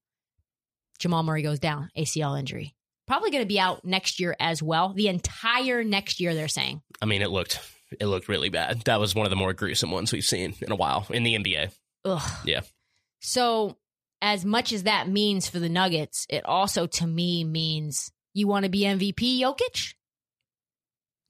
Jamal 0.98 1.22
Murray 1.22 1.42
goes 1.42 1.58
down, 1.58 1.90
ACL 1.96 2.38
injury. 2.38 2.74
Probably 3.06 3.30
going 3.30 3.42
to 3.42 3.48
be 3.48 3.60
out 3.60 3.84
next 3.84 4.20
year 4.20 4.36
as 4.38 4.62
well. 4.62 4.92
The 4.92 5.08
entire 5.08 5.82
next 5.82 6.20
year, 6.20 6.34
they're 6.34 6.48
saying. 6.48 6.82
I 7.00 7.06
mean 7.06 7.22
it 7.22 7.30
looked 7.30 7.60
it 7.98 8.06
looked 8.06 8.28
really 8.28 8.50
bad. 8.50 8.82
That 8.82 9.00
was 9.00 9.14
one 9.14 9.26
of 9.26 9.30
the 9.30 9.36
more 9.36 9.52
gruesome 9.52 9.90
ones 9.90 10.12
we've 10.12 10.24
seen 10.24 10.54
in 10.60 10.72
a 10.72 10.76
while 10.76 11.06
in 11.10 11.22
the 11.22 11.34
NBA. 11.34 11.70
Ugh. 12.04 12.30
Yeah. 12.44 12.60
So, 13.20 13.76
as 14.20 14.44
much 14.44 14.72
as 14.72 14.84
that 14.84 15.08
means 15.08 15.48
for 15.48 15.58
the 15.58 15.68
Nuggets, 15.68 16.26
it 16.28 16.44
also 16.44 16.86
to 16.86 17.06
me 17.06 17.44
means 17.44 18.12
you 18.34 18.46
want 18.46 18.64
to 18.64 18.70
be 18.70 18.80
MVP, 18.80 19.40
Jokic? 19.40 19.94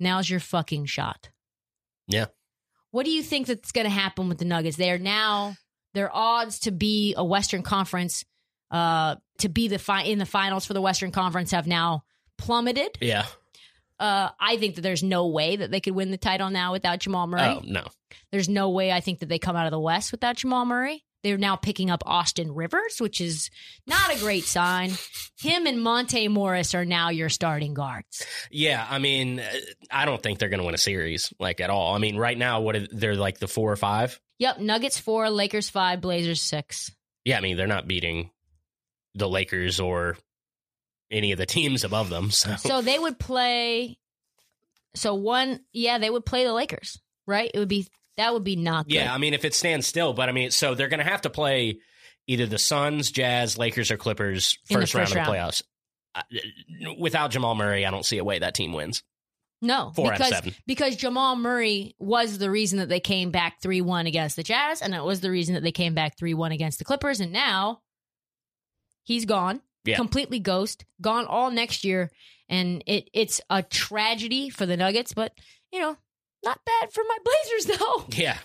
Now's 0.00 0.28
your 0.28 0.40
fucking 0.40 0.86
shot. 0.86 1.30
Yeah. 2.06 2.26
What 2.90 3.04
do 3.04 3.10
you 3.10 3.22
think 3.22 3.46
that's 3.46 3.72
going 3.72 3.84
to 3.84 3.90
happen 3.90 4.28
with 4.28 4.38
the 4.38 4.44
Nuggets? 4.44 4.76
They're 4.76 4.98
now 4.98 5.56
their 5.94 6.14
odds 6.14 6.60
to 6.60 6.70
be 6.70 7.14
a 7.16 7.24
Western 7.24 7.62
Conference, 7.62 8.24
uh, 8.70 9.16
to 9.38 9.48
be 9.48 9.68
the 9.68 9.78
fi- 9.78 10.02
in 10.02 10.18
the 10.18 10.26
finals 10.26 10.66
for 10.66 10.74
the 10.74 10.80
Western 10.80 11.10
Conference 11.10 11.50
have 11.52 11.66
now 11.66 12.04
plummeted. 12.36 12.98
Yeah. 13.00 13.26
Uh, 13.98 14.30
I 14.38 14.58
think 14.58 14.76
that 14.76 14.82
there's 14.82 15.02
no 15.02 15.26
way 15.26 15.56
that 15.56 15.70
they 15.70 15.80
could 15.80 15.94
win 15.94 16.10
the 16.10 16.18
title 16.18 16.50
now 16.50 16.72
without 16.72 17.00
Jamal 17.00 17.26
Murray. 17.26 17.42
Oh 17.42 17.62
no. 17.64 17.86
There's 18.30 18.48
no 18.48 18.70
way 18.70 18.92
I 18.92 19.00
think 19.00 19.20
that 19.20 19.28
they 19.28 19.38
come 19.38 19.56
out 19.56 19.66
of 19.66 19.72
the 19.72 19.80
West 19.80 20.12
without 20.12 20.36
Jamal 20.36 20.64
Murray. 20.64 21.04
They're 21.24 21.36
now 21.36 21.56
picking 21.56 21.90
up 21.90 22.04
Austin 22.06 22.54
Rivers, 22.54 23.00
which 23.00 23.20
is 23.20 23.50
not 23.88 24.14
a 24.14 24.20
great 24.20 24.44
sign. 24.44 24.92
Him 25.40 25.66
and 25.66 25.82
Monte 25.82 26.28
Morris 26.28 26.76
are 26.76 26.84
now 26.84 27.10
your 27.10 27.28
starting 27.28 27.74
guards. 27.74 28.24
Yeah, 28.52 28.86
I 28.88 29.00
mean, 29.00 29.42
I 29.90 30.04
don't 30.04 30.22
think 30.22 30.38
they're 30.38 30.48
going 30.48 30.60
to 30.60 30.64
win 30.66 30.76
a 30.76 30.78
series 30.78 31.32
like 31.40 31.60
at 31.60 31.70
all. 31.70 31.94
I 31.94 31.98
mean, 31.98 32.16
right 32.16 32.38
now, 32.38 32.60
what 32.60 32.76
are, 32.76 32.86
they're 32.86 33.16
like 33.16 33.38
the 33.38 33.48
four 33.48 33.72
or 33.72 33.76
five. 33.76 34.20
Yep, 34.38 34.60
Nuggets 34.60 34.98
four, 35.00 35.28
Lakers 35.28 35.68
five, 35.68 36.00
Blazers 36.00 36.40
six. 36.40 36.92
Yeah, 37.24 37.36
I 37.36 37.40
mean, 37.40 37.56
they're 37.56 37.66
not 37.66 37.88
beating 37.88 38.30
the 39.18 39.28
Lakers 39.28 39.80
or 39.80 40.16
any 41.10 41.32
of 41.32 41.38
the 41.38 41.46
teams 41.46 41.84
above 41.84 42.10
them. 42.10 42.30
So, 42.30 42.56
So 42.56 42.82
they 42.82 42.98
would 42.98 43.18
play. 43.18 43.98
So 44.94 45.14
one, 45.14 45.60
yeah, 45.72 45.98
they 45.98 46.10
would 46.10 46.26
play 46.26 46.44
the 46.44 46.52
Lakers, 46.52 47.00
right? 47.26 47.50
It 47.52 47.58
would 47.58 47.68
be 47.68 47.86
that 48.16 48.32
would 48.32 48.44
be 48.44 48.56
not 48.56 48.86
good. 48.88 48.94
yeah, 48.94 49.14
I 49.14 49.18
mean, 49.18 49.32
if 49.32 49.44
it 49.44 49.54
stands 49.54 49.86
still, 49.86 50.12
but 50.12 50.28
I 50.28 50.32
mean, 50.32 50.50
so 50.50 50.74
they're 50.74 50.88
going 50.88 50.98
to 51.04 51.08
have 51.08 51.20
to 51.22 51.30
play 51.30 51.78
either 52.26 52.46
the 52.46 52.58
Suns, 52.58 53.10
Jazz, 53.10 53.56
Lakers, 53.56 53.90
or 53.90 53.96
Clippers 53.96 54.58
the 54.68 54.74
first, 54.74 54.94
round 54.94 55.08
first 55.08 55.18
of 55.18 55.24
the 55.24 55.30
playoffs. 55.30 55.62
Without 56.98 57.30
Jamal 57.30 57.54
Murray, 57.54 57.86
I 57.86 57.90
don't 57.90 58.04
see 58.04 58.18
a 58.18 58.24
way 58.24 58.40
that 58.40 58.54
team 58.54 58.72
wins. 58.72 59.02
No, 59.60 59.92
Four 59.94 60.06
out 60.06 60.12
of 60.12 60.18
because 60.18 60.30
seven. 60.32 60.54
because 60.66 60.96
Jamal 60.96 61.36
Murray 61.36 61.94
was 61.98 62.38
the 62.38 62.50
reason 62.50 62.78
that 62.78 62.88
they 62.88 63.00
came 63.00 63.30
back 63.30 63.60
three 63.60 63.80
one 63.80 64.06
against 64.06 64.36
the 64.36 64.42
Jazz, 64.42 64.82
and 64.82 64.94
it 64.94 65.02
was 65.02 65.20
the 65.20 65.30
reason 65.30 65.54
that 65.54 65.62
they 65.62 65.72
came 65.72 65.94
back 65.94 66.16
three 66.16 66.34
one 66.34 66.52
against 66.52 66.78
the 66.78 66.84
Clippers, 66.84 67.20
and 67.20 67.32
now 67.32 67.80
he's 69.08 69.24
gone, 69.24 69.60
Yeah. 69.84 69.96
completely 69.96 70.38
ghost, 70.38 70.84
gone 71.00 71.24
all 71.26 71.50
next 71.50 71.82
year, 71.84 72.10
and 72.48 72.84
it 72.86 73.08
it's 73.12 73.40
a 73.50 73.62
tragedy 73.62 74.50
for 74.50 74.66
the 74.66 74.76
Nuggets, 74.76 75.12
but 75.14 75.32
you 75.72 75.80
know, 75.80 75.96
not 76.44 76.60
bad 76.64 76.92
for 76.92 77.02
my 77.08 77.16
Blazers 77.24 77.78
though. 77.78 78.04
Yeah. 78.10 78.38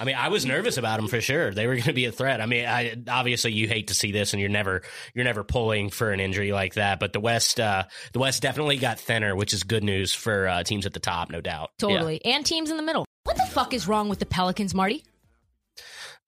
I 0.00 0.04
mean, 0.04 0.16
I 0.16 0.28
was 0.28 0.44
nervous 0.44 0.78
about 0.78 0.96
them 0.98 1.06
for 1.08 1.20
sure. 1.20 1.52
They 1.52 1.66
were 1.68 1.74
going 1.74 1.84
to 1.84 1.92
be 1.92 2.04
a 2.06 2.10
threat. 2.12 2.40
I 2.40 2.46
mean, 2.46 2.66
I 2.66 2.96
obviously 3.08 3.52
you 3.52 3.68
hate 3.68 3.86
to 3.88 3.94
see 3.94 4.10
this, 4.10 4.32
and 4.32 4.40
you're 4.40 4.50
never 4.50 4.82
you're 5.14 5.24
never 5.24 5.44
pulling 5.44 5.90
for 5.90 6.10
an 6.10 6.18
injury 6.18 6.50
like 6.52 6.74
that. 6.74 6.98
But 6.98 7.12
the 7.12 7.20
West, 7.20 7.60
uh, 7.60 7.84
the 8.12 8.18
West 8.18 8.42
definitely 8.42 8.78
got 8.78 8.98
thinner, 8.98 9.34
which 9.36 9.54
is 9.54 9.62
good 9.62 9.84
news 9.84 10.12
for 10.12 10.48
uh, 10.48 10.62
teams 10.64 10.86
at 10.86 10.92
the 10.92 10.98
top, 11.00 11.30
no 11.30 11.40
doubt. 11.40 11.70
Yeah. 11.80 11.88
Totally, 11.88 12.24
and 12.24 12.44
teams 12.44 12.70
in 12.70 12.76
the 12.76 12.82
middle. 12.82 13.06
What 13.22 13.36
the 13.36 13.46
fuck 13.46 13.72
is 13.72 13.86
wrong 13.86 14.08
with 14.08 14.18
the 14.18 14.26
Pelicans, 14.26 14.74
Marty? 14.74 15.04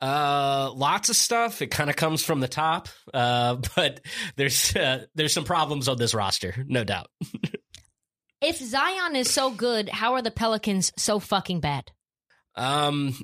Uh, 0.03 0.73
lots 0.75 1.11
of 1.11 1.17
stuff. 1.17 1.63
It 1.63 1.69
kind 1.69 1.89
of 1.89 1.95
comes 1.95 2.25
from 2.25 2.41
the 2.41 2.49
top, 2.49 2.89
uh, 3.15 3.57
but 3.77 4.01
there's 4.37 4.75
uh, 4.75 5.05
there's 5.15 5.33
some 5.33 5.45
problems 5.45 5.89
on 5.89 5.97
this 5.97 6.13
roster, 6.13 6.65
no 6.69 6.85
doubt. 6.85 7.07
If 8.43 8.59
Zion 8.59 9.15
is 9.15 9.31
so 9.31 9.53
good, 9.53 9.89
how 9.89 10.15
are 10.15 10.23
the 10.23 10.33
Pelicans 10.33 10.93
so 10.99 11.21
fucking 11.21 11.61
bad? 11.61 11.93
Um, 12.57 13.15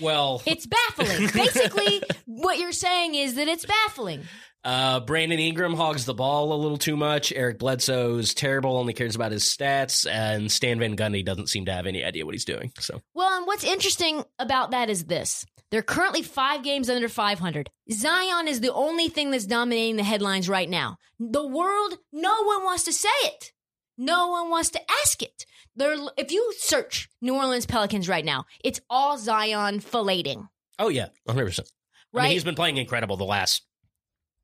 well, 0.00 0.40
It's 0.46 0.68
baffling. 0.68 1.28
Basically, 1.34 2.00
what 2.26 2.58
you're 2.60 2.70
saying 2.70 3.16
is 3.16 3.34
that 3.34 3.48
it's 3.48 3.66
baffling. 3.66 4.22
Uh, 4.64 5.00
Brandon 5.00 5.38
Ingram 5.38 5.74
hogs 5.74 6.04
the 6.04 6.14
ball 6.14 6.52
a 6.52 6.56
little 6.56 6.78
too 6.78 6.96
much. 6.96 7.32
Eric 7.32 7.58
Bledsoe's 7.58 8.34
terrible, 8.34 8.76
only 8.76 8.92
cares 8.92 9.14
about 9.14 9.32
his 9.32 9.44
stats, 9.44 10.10
and 10.10 10.50
Stan 10.50 10.78
Van 10.78 10.96
Gundy 10.96 11.24
doesn't 11.24 11.48
seem 11.48 11.64
to 11.66 11.72
have 11.72 11.86
any 11.86 12.04
idea 12.04 12.26
what 12.26 12.34
he's 12.34 12.44
doing. 12.44 12.72
So 12.78 13.00
Well, 13.14 13.36
and 13.38 13.46
what's 13.46 13.64
interesting 13.64 14.24
about 14.38 14.72
that 14.72 14.90
is 14.90 15.04
this. 15.04 15.46
They're 15.70 15.82
currently 15.82 16.22
five 16.22 16.62
games 16.62 16.88
under 16.88 17.08
500. 17.08 17.70
Zion 17.92 18.48
is 18.48 18.60
the 18.60 18.72
only 18.72 19.08
thing 19.08 19.30
that's 19.30 19.46
dominating 19.46 19.96
the 19.96 20.02
headlines 20.02 20.48
right 20.48 20.68
now. 20.68 20.96
The 21.18 21.46
world, 21.46 21.98
no 22.12 22.42
one 22.42 22.64
wants 22.64 22.84
to 22.84 22.92
say 22.92 23.08
it. 23.22 23.52
No 23.98 24.28
one 24.28 24.48
wants 24.48 24.70
to 24.70 24.80
ask 25.04 25.22
it. 25.22 25.44
They're, 25.76 25.96
if 26.16 26.32
you 26.32 26.52
search 26.56 27.08
New 27.20 27.34
Orleans 27.34 27.66
Pelicans 27.66 28.08
right 28.08 28.24
now, 28.24 28.44
it's 28.64 28.80
all 28.88 29.18
Zion 29.18 29.80
filleting, 29.80 30.48
oh 30.78 30.88
yeah, 30.88 31.08
one 31.24 31.36
hundred 31.36 31.46
percent. 31.46 31.70
I 32.14 32.16
right? 32.16 32.22
mean, 32.24 32.32
he's 32.32 32.44
been 32.44 32.54
playing 32.54 32.78
incredible 32.78 33.16
the 33.16 33.24
last 33.24 33.64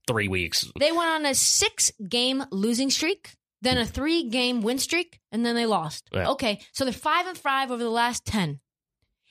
three 0.06 0.28
weeks. 0.28 0.70
They 0.78 0.92
went 0.92 1.10
on 1.10 1.26
a 1.26 1.34
six 1.34 1.92
game 2.08 2.44
losing 2.50 2.90
streak, 2.90 3.34
then 3.62 3.78
a 3.78 3.86
three 3.86 4.28
game 4.28 4.60
win 4.62 4.78
streak, 4.78 5.20
and 5.32 5.44
then 5.44 5.54
they 5.54 5.66
lost. 5.66 6.08
Yeah. 6.12 6.30
Okay, 6.30 6.60
so 6.72 6.84
they're 6.84 6.92
five 6.92 7.26
and 7.26 7.38
five 7.38 7.70
over 7.70 7.82
the 7.82 7.90
last 7.90 8.24
10. 8.26 8.60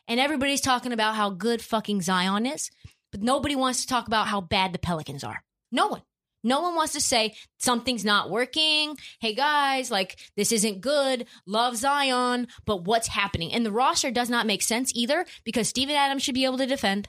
And 0.07 0.19
everybody's 0.19 0.62
talking 0.62 0.91
about 0.91 1.15
how 1.15 1.29
good 1.29 1.62
fucking 1.62 2.01
Zion 2.01 2.45
is, 2.45 2.69
but 3.12 3.21
nobody 3.21 3.55
wants 3.55 3.81
to 3.81 3.88
talk 3.88 4.07
about 4.07 4.27
how 4.27 4.41
bad 4.41 4.73
the 4.73 4.79
Pelicans 4.79 5.23
are. 5.23 5.43
No 5.71 5.88
one. 5.88 6.01
No 6.43 6.62
one 6.62 6.75
wants 6.75 6.91
to 6.93 6.99
say 6.99 7.36
something's 7.57 8.03
not 8.03 8.29
working. 8.29 8.97
Hey 9.21 9.33
guys, 9.33 9.89
like 9.89 10.19
this 10.36 10.51
isn't 10.51 10.81
good. 10.81 11.25
Love 11.45 11.77
Zion, 11.77 12.47
but 12.65 12.83
what's 12.83 13.07
happening? 13.07 13.53
And 13.53 13.65
the 13.65 13.71
roster 13.71 14.12
does 14.12 14.29
not 14.29 14.45
make 14.45 14.62
sense 14.62 14.91
either 14.93 15.25
because 15.45 15.69
Steven 15.69 15.95
Adams 15.95 16.21
should 16.21 16.36
be 16.36 16.43
able 16.43 16.57
to 16.57 16.65
defend. 16.65 17.07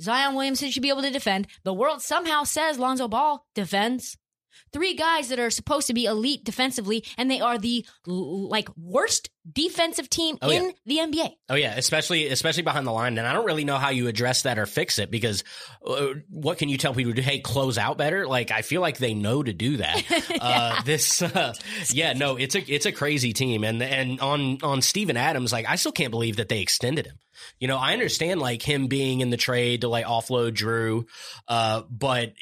Zion 0.00 0.34
Williamson 0.34 0.70
should 0.70 0.82
be 0.82 0.90
able 0.90 1.02
to 1.02 1.10
defend. 1.10 1.46
The 1.64 1.74
world 1.74 2.02
somehow 2.02 2.44
says 2.44 2.78
Lonzo 2.78 3.08
Ball 3.08 3.44
defends. 3.54 4.16
Three 4.72 4.94
guys 4.94 5.28
that 5.28 5.38
are 5.38 5.50
supposed 5.50 5.86
to 5.86 5.94
be 5.94 6.04
elite 6.04 6.42
defensively, 6.44 7.04
and 7.16 7.30
they 7.30 7.40
are 7.40 7.58
the 7.58 7.86
like 8.04 8.68
worst 8.76 9.30
defensive 9.50 10.10
team 10.10 10.36
Oh, 10.42 10.50
in 10.50 10.64
yeah. 10.64 10.70
the 10.84 10.96
NBA. 11.16 11.30
Oh 11.48 11.54
yeah, 11.54 11.74
especially 11.76 12.26
especially 12.26 12.64
behind 12.64 12.86
the 12.86 12.90
line, 12.92 13.16
and 13.18 13.26
I 13.26 13.32
don't 13.32 13.46
really 13.46 13.64
know 13.64 13.76
how 13.78 13.90
you 13.90 14.08
address 14.08 14.42
that 14.42 14.58
or 14.58 14.66
fix 14.66 14.98
it 14.98 15.10
because 15.12 15.44
uh, 15.86 16.08
what 16.28 16.58
can 16.58 16.68
you 16.68 16.76
tell 16.76 16.92
people 16.92 17.14
to? 17.14 17.22
Hey, 17.22 17.38
close 17.38 17.78
out 17.78 17.96
better. 17.98 18.26
Like 18.26 18.50
I 18.50 18.62
feel 18.62 18.80
like 18.80 18.98
they 18.98 19.14
know 19.14 19.42
to 19.42 19.52
do 19.52 19.76
that. 19.78 20.02
uh, 20.40 20.82
this, 20.82 21.22
uh, 21.22 21.54
yeah, 21.90 22.12
no, 22.14 22.36
it's 22.36 22.54
a 22.56 22.60
it's 22.72 22.84
a 22.84 22.92
crazy 22.92 23.32
team, 23.32 23.62
and 23.64 23.80
and 23.82 24.20
on 24.20 24.58
on 24.62 24.82
Steven 24.82 25.16
Adams, 25.16 25.52
like 25.52 25.66
I 25.68 25.76
still 25.76 25.92
can't 25.92 26.10
believe 26.10 26.36
that 26.36 26.48
they 26.48 26.60
extended 26.60 27.06
him. 27.06 27.18
You 27.58 27.68
know, 27.68 27.76
I 27.76 27.92
understand 27.92 28.40
like 28.40 28.62
him 28.62 28.86
being 28.86 29.20
in 29.20 29.30
the 29.30 29.36
trade 29.36 29.82
to 29.82 29.88
like 29.88 30.06
offload 30.06 30.54
Drew, 30.54 31.06
uh, 31.46 31.82
but 31.90 32.32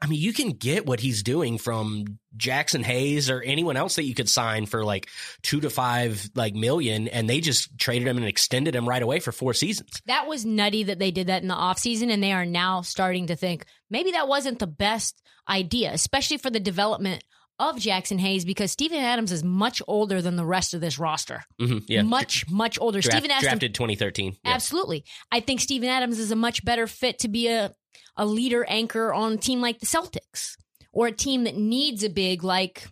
I 0.00 0.06
mean, 0.06 0.20
you 0.20 0.32
can 0.32 0.50
get 0.50 0.86
what 0.86 1.00
he's 1.00 1.22
doing 1.22 1.58
from 1.58 2.18
Jaxson 2.36 2.82
Hayes 2.82 3.30
or 3.30 3.40
anyone 3.40 3.76
else 3.76 3.96
that 3.96 4.04
you 4.04 4.14
could 4.14 4.28
sign 4.28 4.66
for 4.66 4.84
like 4.84 5.08
two 5.42 5.60
to 5.60 5.70
five 5.70 6.30
like 6.34 6.54
million, 6.54 7.08
and 7.08 7.28
they 7.28 7.40
just 7.40 7.78
traded 7.78 8.08
him 8.08 8.16
and 8.16 8.26
extended 8.26 8.74
him 8.74 8.88
right 8.88 9.02
away 9.02 9.20
for 9.20 9.32
four 9.32 9.54
seasons. 9.54 10.00
That 10.06 10.26
was 10.26 10.44
nutty 10.44 10.84
that 10.84 10.98
they 10.98 11.10
did 11.10 11.26
that 11.26 11.42
in 11.42 11.48
the 11.48 11.54
offseason, 11.54 12.10
and 12.10 12.22
they 12.22 12.32
are 12.32 12.46
now 12.46 12.82
starting 12.82 13.26
to 13.28 13.36
think 13.36 13.66
maybe 13.90 14.12
that 14.12 14.28
wasn't 14.28 14.58
the 14.58 14.66
best 14.66 15.22
idea, 15.48 15.92
especially 15.92 16.38
for 16.38 16.50
the 16.50 16.60
development 16.60 17.24
of 17.58 17.76
Jaxson 17.76 18.18
Hayes 18.18 18.44
because 18.44 18.72
Steven 18.72 18.98
Adams 18.98 19.30
is 19.30 19.44
much 19.44 19.80
older 19.86 20.20
than 20.20 20.36
the 20.36 20.44
rest 20.44 20.74
of 20.74 20.80
this 20.80 20.98
roster. 20.98 21.44
hmm 21.60 21.78
yeah. 21.86 22.02
Much, 22.02 22.44
much 22.50 22.78
older. 22.80 23.00
Draft- 23.00 23.18
Steven 23.18 23.30
Adams 23.30 23.44
drafted 23.44 23.74
2013. 23.74 24.36
Yeah. 24.44 24.52
Absolutely. 24.54 25.04
I 25.30 25.40
think 25.40 25.60
Steven 25.60 25.88
Adams 25.88 26.18
is 26.18 26.30
a 26.30 26.36
much 26.36 26.64
better 26.64 26.86
fit 26.86 27.20
to 27.20 27.28
be 27.28 27.48
a, 27.48 27.72
a 28.16 28.26
leader 28.26 28.64
anchor 28.68 29.12
on 29.12 29.32
a 29.34 29.36
team 29.36 29.60
like 29.60 29.78
the 29.78 29.86
Celtics 29.86 30.56
or 30.92 31.06
a 31.06 31.12
team 31.12 31.44
that 31.44 31.56
needs 31.56 32.02
a 32.02 32.08
big, 32.10 32.42
like 32.42 32.88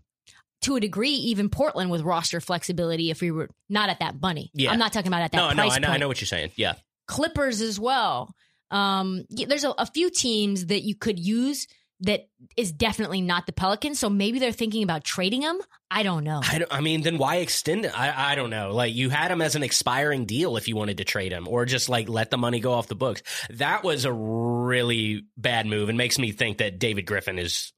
to 0.62 0.76
a 0.76 0.80
degree, 0.80 1.10
even 1.10 1.48
Portland 1.48 1.90
with 1.90 2.02
roster 2.02 2.40
flexibility 2.40 3.10
if 3.10 3.20
we 3.22 3.30
were 3.30 3.48
not 3.68 3.88
at 3.88 3.98
that 4.00 4.20
bunny, 4.20 4.50
Yeah. 4.54 4.70
I'm 4.70 4.78
not 4.78 4.92
talking 4.92 5.08
about 5.08 5.22
at 5.22 5.32
that 5.32 5.38
No, 5.38 5.52
no, 5.64 5.68
I 5.70 5.78
know, 5.78 5.88
I 5.88 5.96
know 5.96 6.06
what 6.08 6.20
you're 6.20 6.26
saying. 6.26 6.52
Yeah. 6.56 6.74
Clippers 7.08 7.60
as 7.60 7.80
well. 7.80 8.32
Um, 8.70 9.24
there's 9.30 9.64
a, 9.64 9.70
a 9.78 9.86
few 9.86 10.10
teams 10.10 10.66
that 10.66 10.82
you 10.82 10.94
could 10.94 11.18
use 11.18 11.66
that 12.00 12.28
is 12.56 12.72
definitely 12.72 13.20
not 13.20 13.46
the 13.46 13.52
Pelicans. 13.52 13.98
So 13.98 14.08
maybe 14.08 14.38
they're 14.38 14.52
thinking 14.52 14.82
about 14.82 15.04
trading 15.04 15.42
him. 15.42 15.60
I 15.90 16.02
don't 16.02 16.24
know. 16.24 16.40
I, 16.42 16.58
don't- 16.58 16.72
I 16.72 16.80
mean, 16.80 17.02
then 17.02 17.18
why 17.18 17.36
extend 17.36 17.84
it? 17.84 17.98
I, 17.98 18.32
I 18.32 18.34
don't 18.34 18.50
know. 18.50 18.72
Like, 18.72 18.94
you 18.94 19.10
had 19.10 19.30
him 19.30 19.42
as 19.42 19.56
an 19.56 19.62
expiring 19.62 20.24
deal 20.24 20.56
if 20.56 20.68
you 20.68 20.76
wanted 20.76 20.98
to 20.98 21.04
trade 21.04 21.32
him, 21.32 21.46
or 21.48 21.64
just 21.66 21.88
like 21.88 22.08
let 22.08 22.30
the 22.30 22.38
money 22.38 22.60
go 22.60 22.72
off 22.72 22.86
the 22.88 22.94
books. 22.94 23.22
That 23.50 23.82
was 23.84 24.04
a 24.04 24.12
really 24.12 25.24
bad 25.36 25.66
move, 25.66 25.88
and 25.88 25.98
makes 25.98 26.18
me 26.18 26.32
think 26.32 26.58
that 26.58 26.78
David 26.78 27.06
Griffin 27.06 27.38
is. 27.38 27.72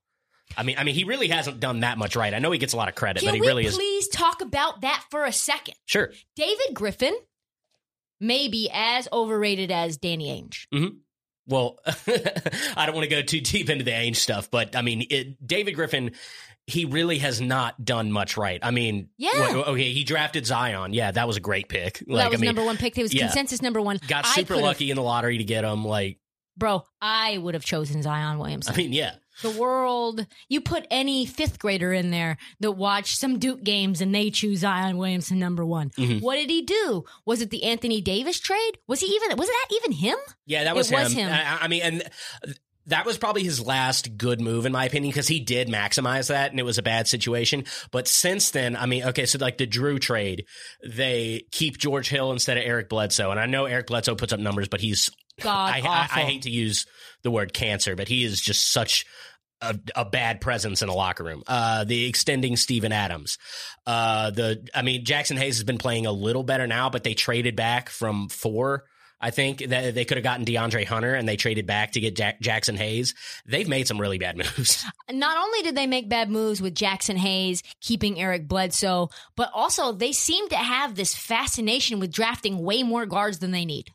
I 0.56 0.64
mean, 0.64 0.76
I 0.78 0.84
mean, 0.84 0.94
he 0.94 1.04
really 1.04 1.28
hasn't 1.28 1.60
done 1.60 1.80
that 1.80 1.96
much 1.96 2.14
right. 2.14 2.34
I 2.34 2.38
know 2.38 2.50
he 2.50 2.58
gets 2.58 2.74
a 2.74 2.76
lot 2.76 2.88
of 2.90 2.94
credit, 2.94 3.20
Can 3.20 3.28
but 3.30 3.34
he 3.36 3.40
really 3.40 3.64
is. 3.64 3.74
please 3.74 4.08
talk 4.08 4.42
about 4.42 4.82
that 4.82 5.02
for 5.10 5.24
a 5.24 5.32
second? 5.32 5.74
Sure. 5.86 6.12
David 6.36 6.74
Griffin 6.74 7.16
may 8.20 8.48
be 8.48 8.68
as 8.72 9.08
overrated 9.12 9.70
as 9.70 9.96
Danny 9.96 10.26
Ainge. 10.28 10.66
Mm-hmm. 10.72 10.96
Well, 11.46 11.78
I 11.86 12.86
don't 12.86 12.94
want 12.94 13.04
to 13.08 13.14
go 13.14 13.22
too 13.22 13.40
deep 13.40 13.68
into 13.70 13.84
the 13.84 13.90
Ainge 13.90 14.16
stuff, 14.16 14.50
but 14.50 14.76
I 14.76 14.82
mean, 14.82 15.06
it, 15.10 15.44
David 15.46 15.72
Griffin, 15.72 16.12
he 16.66 16.84
really 16.84 17.18
has 17.18 17.40
not 17.40 17.84
done 17.84 18.12
much 18.12 18.36
right. 18.36 18.60
I 18.62 18.70
mean, 18.70 19.08
Yeah. 19.18 19.30
what- 19.38 19.50
oh, 19.68 19.72
okay, 19.72 19.92
he 19.92 20.04
drafted 20.04 20.46
Zion. 20.46 20.92
Yeah, 20.94 21.10
that 21.10 21.26
was 21.26 21.36
a 21.36 21.40
great 21.40 21.68
pick. 21.68 21.98
that 21.98 22.08
Like, 22.08 22.30
was 22.30 22.38
I 22.38 22.40
mean, 22.40 22.46
number 22.48 22.64
one 22.64 22.76
pick. 22.76 22.96
It 22.96 23.02
was 23.02 23.12
yeah. 23.12 23.22
consensus 23.26 23.60
number 23.62 23.80
one. 23.80 23.98
got 24.06 24.26
super 24.26 24.56
lucky 24.56 24.90
in 24.90 24.96
the 24.96 25.02
lottery 25.02 25.38
to 25.38 25.44
get 25.44 25.64
him. 25.64 25.84
Like, 25.84 26.18
Bro, 26.56 26.84
I 27.00 27.38
would 27.38 27.54
have 27.54 27.64
chosen 27.64 28.02
Zion 28.02 28.38
Williamson. 28.38 28.74
I 28.74 28.76
mean, 28.76 28.92
yeah. 28.92 29.14
The 29.42 29.50
world, 29.50 30.26
you 30.48 30.60
put 30.60 30.86
any 30.90 31.26
fifth 31.26 31.58
grader 31.58 31.92
in 31.92 32.10
there 32.10 32.38
that 32.60 32.72
watched 32.72 33.18
some 33.18 33.38
Duke 33.38 33.62
games 33.62 34.00
and 34.00 34.14
they 34.14 34.30
choose 34.30 34.60
Zion 34.60 34.96
Williamson 34.96 35.38
number 35.38 35.64
one. 35.64 35.90
Mhm. 35.90 36.20
What 36.22 36.36
did 36.36 36.48
he 36.50 36.62
do? 36.62 37.04
Was 37.26 37.42
it 37.42 37.50
the 37.50 37.64
Anthony 37.64 38.00
Davis 38.00 38.40
trade? 38.40 38.78
Was 38.86 39.00
he 39.00 39.06
even, 39.06 39.36
was 39.36 39.48
that 39.48 39.66
even 39.72 39.92
him? 39.92 40.16
Yeah, 40.46 40.64
that 40.64 40.74
was 40.74 40.90
It 40.90 40.96
him. 40.96 41.02
was 41.04 41.12
him. 41.12 41.30
I, 41.32 41.58
I 41.62 41.68
mean, 41.68 41.82
and 41.82 42.02
that 42.86 43.06
was 43.06 43.16
probably 43.16 43.44
his 43.44 43.64
last 43.64 44.16
good 44.16 44.40
move, 44.40 44.66
in 44.66 44.72
my 44.72 44.84
opinion, 44.86 45.10
because 45.12 45.28
he 45.28 45.38
did 45.38 45.68
maximize 45.68 46.28
that, 46.28 46.50
and 46.50 46.58
it 46.58 46.64
was 46.64 46.78
a 46.78 46.82
bad 46.82 47.06
situation. 47.06 47.64
But 47.92 48.08
since 48.08 48.50
then, 48.50 48.74
I 48.74 48.86
mean, 48.86 49.04
okay, 49.04 49.24
so 49.24 49.38
like 49.38 49.58
the 49.58 49.66
Drew 49.66 50.00
trade, 50.00 50.46
they 50.84 51.44
keep 51.52 51.78
George 51.78 52.08
Hill 52.08 52.32
instead 52.32 52.56
of 52.58 52.64
Eric 52.66 52.88
Bledsoe, 52.88 53.30
and 53.30 53.38
I 53.38 53.46
know 53.46 53.66
Eric 53.66 53.86
Bledsoe 53.86 54.16
puts 54.16 54.32
up 54.32 54.40
numbers, 54.40 54.66
but 54.68 54.80
he's 54.80 55.10
God 55.40 55.72
I, 55.72 55.78
I. 55.78 56.08
I 56.12 56.24
hate 56.24 56.42
to 56.42 56.50
use 56.50 56.84
the 57.22 57.30
word 57.30 57.52
cancer, 57.52 57.94
but 57.94 58.08
he 58.08 58.24
is 58.24 58.40
just 58.40 58.72
such. 58.72 59.06
A, 59.62 59.78
a 59.94 60.04
bad 60.04 60.40
presence 60.40 60.82
in 60.82 60.88
a 60.88 60.94
locker 60.94 61.22
room. 61.22 61.42
Uh, 61.46 61.84
the 61.84 62.06
extending 62.06 62.56
Steven 62.56 62.90
Adams. 62.92 63.38
Uh, 63.86 64.30
the 64.30 64.68
I 64.74 64.82
mean 64.82 65.04
Jaxson 65.04 65.38
Hayes 65.38 65.56
has 65.56 65.64
been 65.64 65.78
playing 65.78 66.04
a 66.06 66.12
little 66.12 66.42
better 66.42 66.66
now, 66.66 66.90
but 66.90 67.04
they 67.04 67.14
traded 67.14 67.54
back 67.54 67.88
from 67.88 68.28
four. 68.28 68.84
I 69.24 69.30
think 69.30 69.68
that 69.68 69.94
they 69.94 70.04
could 70.04 70.16
have 70.16 70.24
gotten 70.24 70.44
DeAndre 70.44 70.84
Hunter 70.84 71.14
and 71.14 71.28
they 71.28 71.36
traded 71.36 71.64
back 71.64 71.92
to 71.92 72.00
get 72.00 72.16
Jack- 72.16 72.40
Jaxson 72.40 72.76
Hayes. 72.76 73.14
They've 73.46 73.68
made 73.68 73.86
some 73.86 74.00
really 74.00 74.18
bad 74.18 74.36
moves. 74.58 74.84
not 75.12 75.38
only 75.38 75.62
did 75.62 75.76
they 75.76 75.86
make 75.86 76.08
bad 76.08 76.28
moves 76.28 76.60
with 76.60 76.74
Jaxson 76.74 77.16
Hayes 77.16 77.62
keeping 77.80 78.18
Eric 78.18 78.48
Bledsoe, 78.48 79.10
but 79.36 79.48
also 79.54 79.92
they 79.92 80.10
seem 80.10 80.48
to 80.48 80.56
have 80.56 80.96
this 80.96 81.14
fascination 81.14 82.00
with 82.00 82.10
drafting 82.10 82.58
way 82.58 82.82
more 82.82 83.06
guards 83.06 83.38
than 83.38 83.52
they 83.52 83.64
need 83.64 83.92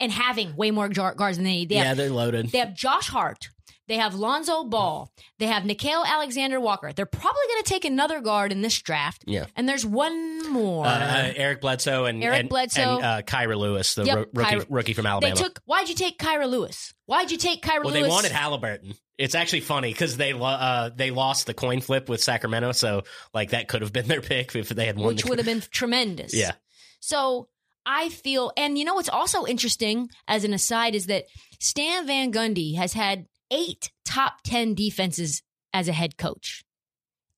and 0.00 0.10
having 0.10 0.56
way 0.56 0.72
more 0.72 0.88
guards 0.88 1.36
than 1.36 1.44
they 1.44 1.58
need. 1.58 1.68
They 1.68 1.76
yeah, 1.76 1.84
have, 1.84 1.96
they're 1.96 2.10
loaded. 2.10 2.50
they 2.50 2.58
have 2.58 2.74
Josh 2.74 3.06
Hart. 3.06 3.50
They 3.88 3.96
have 3.96 4.14
Lonzo 4.14 4.64
Ball. 4.64 5.12
They 5.38 5.46
have 5.46 5.62
Nickeil 5.62 6.04
Alexander 6.04 6.58
Walker. 6.60 6.92
They're 6.92 7.06
probably 7.06 7.42
going 7.48 7.62
to 7.62 7.68
take 7.68 7.84
another 7.84 8.20
guard 8.20 8.50
in 8.50 8.60
this 8.62 8.80
draft. 8.82 9.22
Yeah. 9.26 9.46
And 9.54 9.68
there's 9.68 9.86
one 9.86 10.50
more. 10.50 10.86
Uh, 10.86 10.90
uh, 10.90 11.32
Eric 11.36 11.60
Bledsoe 11.60 12.04
and 12.04 12.22
Eric 12.22 12.40
and, 12.40 12.48
Bledsoe. 12.48 12.96
and 12.96 13.04
uh, 13.04 13.22
Kira 13.22 13.56
Lewis, 13.56 13.94
the 13.94 14.04
Yep, 14.04 14.16
ro- 14.16 14.24
rookie, 14.34 14.54
Kira- 14.56 14.66
rookie 14.68 14.92
from 14.94 15.04
they 15.04 15.10
Alabama. 15.10 15.36
took. 15.36 15.60
Why'd 15.66 15.88
you 15.88 15.94
take 15.94 16.18
Kira 16.18 16.48
Lewis? 16.48 16.94
Why'd 17.06 17.30
you 17.30 17.38
take 17.38 17.62
Kira 17.62 17.84
well, 17.84 17.94
Lewis? 17.94 18.02
they 18.04 18.08
wanted 18.08 18.32
Halliburton. 18.32 18.94
It's 19.18 19.34
actually 19.34 19.60
funny 19.60 19.92
because 19.92 20.16
they 20.16 20.32
uh, 20.32 20.90
they 20.94 21.10
lost 21.10 21.46
the 21.46 21.54
coin 21.54 21.80
flip 21.80 22.08
with 22.08 22.22
Sacramento, 22.22 22.72
so 22.72 23.04
like 23.32 23.50
that 23.50 23.66
could 23.68 23.82
have 23.82 23.92
been 23.92 24.08
their 24.08 24.20
pick 24.20 24.54
if 24.56 24.68
they 24.68 24.86
had 24.86 24.96
won. 24.96 25.06
which 25.08 25.22
the- 25.22 25.28
would 25.30 25.38
have 25.38 25.46
been 25.52 25.62
tremendous. 25.70 26.34
Yeah. 26.34 26.52
So 27.00 27.48
I 27.86 28.08
feel, 28.08 28.52
and 28.56 28.76
you 28.76 28.84
know 28.84 28.94
what's 28.94 29.08
also 29.08 29.46
interesting 29.46 30.10
as 30.26 30.42
an 30.44 30.52
aside 30.52 30.94
is 30.94 31.06
that 31.06 31.26
Stan 31.60 32.06
Van 32.06 32.32
Gundy 32.32 32.74
has 32.76 32.92
had 32.92 33.26
eight 33.50 33.90
top 34.04 34.40
10 34.44 34.74
defenses 34.74 35.42
as 35.72 35.88
a 35.88 35.92
head 35.92 36.16
coach. 36.16 36.64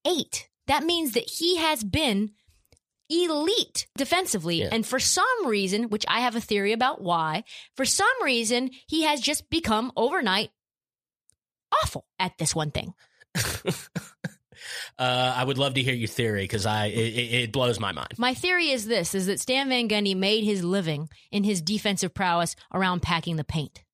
Eight. 0.06 0.48
That 0.66 0.84
means 0.84 1.12
that 1.12 1.28
he 1.28 1.56
has 1.56 1.82
been 1.82 2.32
elite 3.10 3.86
defensively. 3.96 4.60
Yeah. 4.60 4.68
And 4.70 4.86
for 4.86 4.98
some 4.98 5.46
reason, 5.46 5.84
which 5.88 6.04
I 6.08 6.20
have 6.20 6.36
a 6.36 6.40
theory 6.40 6.72
about 6.72 7.00
why, 7.00 7.44
for 7.74 7.84
some 7.84 8.06
reason, 8.22 8.70
he 8.86 9.02
has 9.02 9.20
just 9.20 9.48
become 9.50 9.92
overnight 9.96 10.50
awful 11.82 12.04
at 12.18 12.36
this 12.38 12.54
one 12.54 12.70
thing. 12.70 12.94
Uh, 14.98 15.32
I 15.36 15.44
would 15.44 15.56
love 15.56 15.74
to 15.74 15.82
hear 15.82 15.94
your 15.94 16.08
theory 16.08 16.42
because 16.42 16.66
I 16.66 16.86
it, 16.86 16.96
it 16.96 17.34
it 17.34 17.52
blows 17.52 17.78
my 17.78 17.92
mind. 17.92 18.14
My 18.18 18.34
theory 18.34 18.70
is 18.70 18.86
this 18.86 19.14
is 19.14 19.26
that 19.26 19.38
Stan 19.38 19.68
Van 19.68 19.88
Gundy 19.88 20.16
made 20.16 20.42
his 20.42 20.64
living 20.64 21.08
in 21.30 21.44
his 21.44 21.62
defensive 21.62 22.12
prowess 22.12 22.56
around 22.74 23.00
packing 23.00 23.36
the 23.36 23.44
paint. 23.44 23.84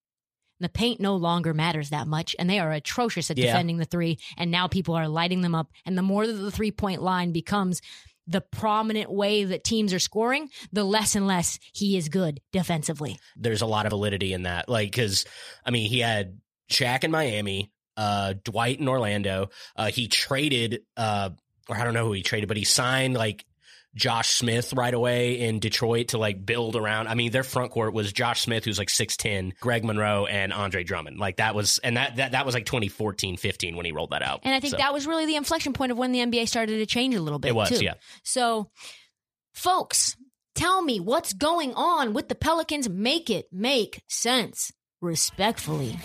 The 0.60 0.68
paint 0.68 1.00
no 1.00 1.16
longer 1.16 1.52
matters 1.52 1.90
that 1.90 2.06
much, 2.06 2.36
and 2.38 2.48
they 2.48 2.58
are 2.58 2.72
atrocious 2.72 3.30
at 3.30 3.36
Yeah. 3.38 3.46
defending 3.46 3.78
the 3.78 3.84
three. 3.84 4.18
And 4.36 4.50
now 4.50 4.68
people 4.68 4.94
are 4.94 5.08
lighting 5.08 5.40
them 5.40 5.54
up. 5.54 5.68
And 5.84 5.98
the 5.98 6.02
more 6.02 6.26
that 6.26 6.32
the 6.32 6.50
three 6.50 6.70
point 6.70 7.02
line 7.02 7.32
becomes 7.32 7.80
the 8.26 8.40
prominent 8.40 9.12
way 9.12 9.44
that 9.44 9.64
teams 9.64 9.92
are 9.92 9.98
scoring, 9.98 10.48
the 10.72 10.84
less 10.84 11.14
and 11.14 11.26
less 11.26 11.58
he 11.74 11.96
is 11.96 12.08
good 12.08 12.40
defensively. 12.52 13.18
There's 13.36 13.60
a 13.60 13.66
lot 13.66 13.84
of 13.84 13.90
validity 13.90 14.32
in 14.32 14.44
that, 14.44 14.68
like 14.68 14.90
because 14.90 15.26
I 15.66 15.70
mean 15.70 15.88
he 15.90 15.98
had 16.00 16.38
Shaq 16.70 17.04
in 17.04 17.10
Miami, 17.10 17.70
uh, 17.98 18.34
Dwight 18.42 18.80
in 18.80 18.88
Orlando. 18.88 19.50
Uh, 19.76 19.86
he 19.90 20.08
traded, 20.08 20.80
uh, 20.96 21.30
or 21.68 21.76
I 21.76 21.84
don't 21.84 21.92
know 21.94 22.06
who 22.06 22.12
he 22.12 22.22
traded, 22.22 22.48
but 22.48 22.56
he 22.56 22.64
signed 22.64 23.14
like 23.14 23.44
Josh 23.94 24.30
Smith 24.30 24.72
right 24.72 24.92
away 24.92 25.40
in 25.40 25.60
Detroit 25.60 26.08
to 26.08 26.18
like 26.18 26.44
build 26.44 26.74
around. 26.76 27.06
I 27.08 27.14
mean, 27.14 27.30
their 27.30 27.44
front 27.44 27.70
court 27.70 27.94
was 27.94 28.12
Josh 28.12 28.40
Smith, 28.42 28.64
who's 28.64 28.78
like 28.78 28.88
6'10, 28.88 29.58
Greg 29.60 29.84
Monroe, 29.84 30.26
and 30.26 30.52
Andre 30.52 30.82
Drummond. 30.84 31.18
Like 31.18 31.36
that 31.36 31.54
was, 31.54 31.78
and 31.78 31.96
that, 31.96 32.16
that, 32.16 32.32
that 32.32 32.44
was 32.44 32.54
like 32.54 32.66
2014, 32.66 33.36
15 33.36 33.76
when 33.76 33.86
he 33.86 33.92
rolled 33.92 34.10
that 34.10 34.22
out. 34.22 34.40
And 34.42 34.54
I 34.54 34.60
think 34.60 34.72
So, 34.72 34.76
that 34.78 34.92
was 34.92 35.06
really 35.06 35.26
the 35.26 35.36
inflection 35.36 35.72
point 35.72 35.92
of 35.92 35.98
when 35.98 36.12
the 36.12 36.18
NBA 36.20 36.48
started 36.48 36.78
to 36.78 36.86
change 36.86 37.14
a 37.14 37.20
little 37.20 37.38
bit. 37.38 37.50
it 37.50 37.54
was, 37.54 37.68
too. 37.68 37.84
yeah. 37.84 37.94
So, 38.24 38.70
folks, 39.52 40.16
tell 40.54 40.82
me 40.82 40.98
what's 41.00 41.32
going 41.32 41.72
on 41.74 42.14
with 42.14 42.28
the 42.28 42.34
Pelicans. 42.34 42.88
Make 42.88 43.30
it 43.30 43.46
make 43.52 44.02
sense. 44.08 44.72
Respectfully. 45.00 45.98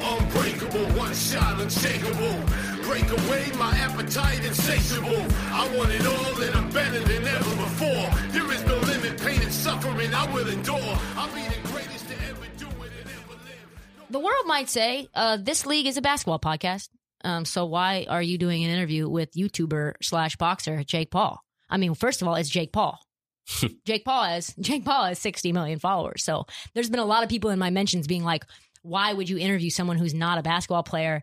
Unbreakable, 0.00 0.84
one 0.98 1.14
shot, 1.14 1.60
unshakable. 1.60 2.57
Break 2.88 3.10
away 3.10 3.52
my 3.58 3.70
appetite, 3.76 4.42
insatiable. 4.46 5.26
I 5.52 5.70
want 5.76 5.90
it 5.90 6.06
all 6.06 6.40
and 6.40 6.54
I'm 6.54 6.70
better 6.70 6.98
than 7.00 7.22
ever 7.22 7.56
before. 7.56 8.10
There 8.30 8.50
is 8.50 8.64
no 8.64 8.78
limit, 8.78 9.20
pain 9.20 9.42
and 9.42 9.52
suffering 9.52 10.14
I 10.14 10.32
will 10.32 10.48
endure. 10.48 10.98
I'll 11.14 11.28
be 11.34 11.42
the 11.42 11.68
greatest 11.68 12.08
to 12.08 12.14
ever 12.30 12.46
do 12.56 12.66
it 12.66 12.92
and 12.98 13.10
ever 13.10 13.34
live. 13.44 14.08
The 14.08 14.18
world 14.18 14.46
might 14.46 14.70
say 14.70 15.06
uh, 15.14 15.36
this 15.36 15.66
league 15.66 15.84
is 15.86 15.98
a 15.98 16.00
basketball 16.00 16.38
podcast. 16.38 16.88
Um, 17.22 17.44
so 17.44 17.66
why 17.66 18.06
are 18.08 18.22
you 18.22 18.38
doing 18.38 18.64
an 18.64 18.70
interview 18.70 19.06
with 19.06 19.32
YouTuber 19.32 19.96
slash 20.00 20.36
boxer 20.36 20.82
Jake 20.82 21.10
Paul? 21.10 21.44
I 21.68 21.76
mean, 21.76 21.92
first 21.92 22.22
of 22.22 22.28
all, 22.28 22.36
it's 22.36 22.48
Jake 22.48 22.72
Paul. 22.72 22.98
Jake 23.84 24.06
Paul 24.06 24.24
has 24.24 24.54
Jake 24.58 24.86
Paul 24.86 25.04
has 25.04 25.18
60 25.18 25.52
million 25.52 25.78
followers. 25.78 26.24
So 26.24 26.46
there's 26.72 26.88
been 26.88 27.00
a 27.00 27.04
lot 27.04 27.22
of 27.22 27.28
people 27.28 27.50
in 27.50 27.58
my 27.58 27.68
mentions 27.68 28.06
being 28.06 28.24
like, 28.24 28.46
why 28.80 29.12
would 29.12 29.28
you 29.28 29.36
interview 29.36 29.68
someone 29.68 29.98
who's 29.98 30.14
not 30.14 30.38
a 30.38 30.42
basketball 30.42 30.84
player 30.84 31.22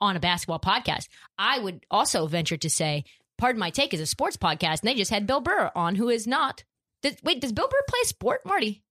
on 0.00 0.16
a 0.16 0.20
basketball 0.20 0.60
podcast? 0.60 1.08
I 1.38 1.58
would 1.58 1.84
also 1.90 2.26
venture 2.26 2.56
to 2.58 2.70
say, 2.70 3.04
pardon 3.38 3.58
my 3.58 3.70
take, 3.70 3.94
is 3.94 4.00
a 4.00 4.06
sports 4.06 4.36
podcast, 4.36 4.80
and 4.80 4.88
they 4.88 4.94
just 4.94 5.10
had 5.10 5.26
Bill 5.26 5.40
Burr 5.40 5.70
on, 5.74 5.94
who 5.94 6.08
is 6.08 6.26
not. 6.26 6.64
Does, 7.02 7.16
wait, 7.22 7.40
does 7.40 7.52
Bill 7.52 7.68
Burr 7.68 7.84
play 7.88 8.02
sport, 8.04 8.40
Marty? 8.44 8.82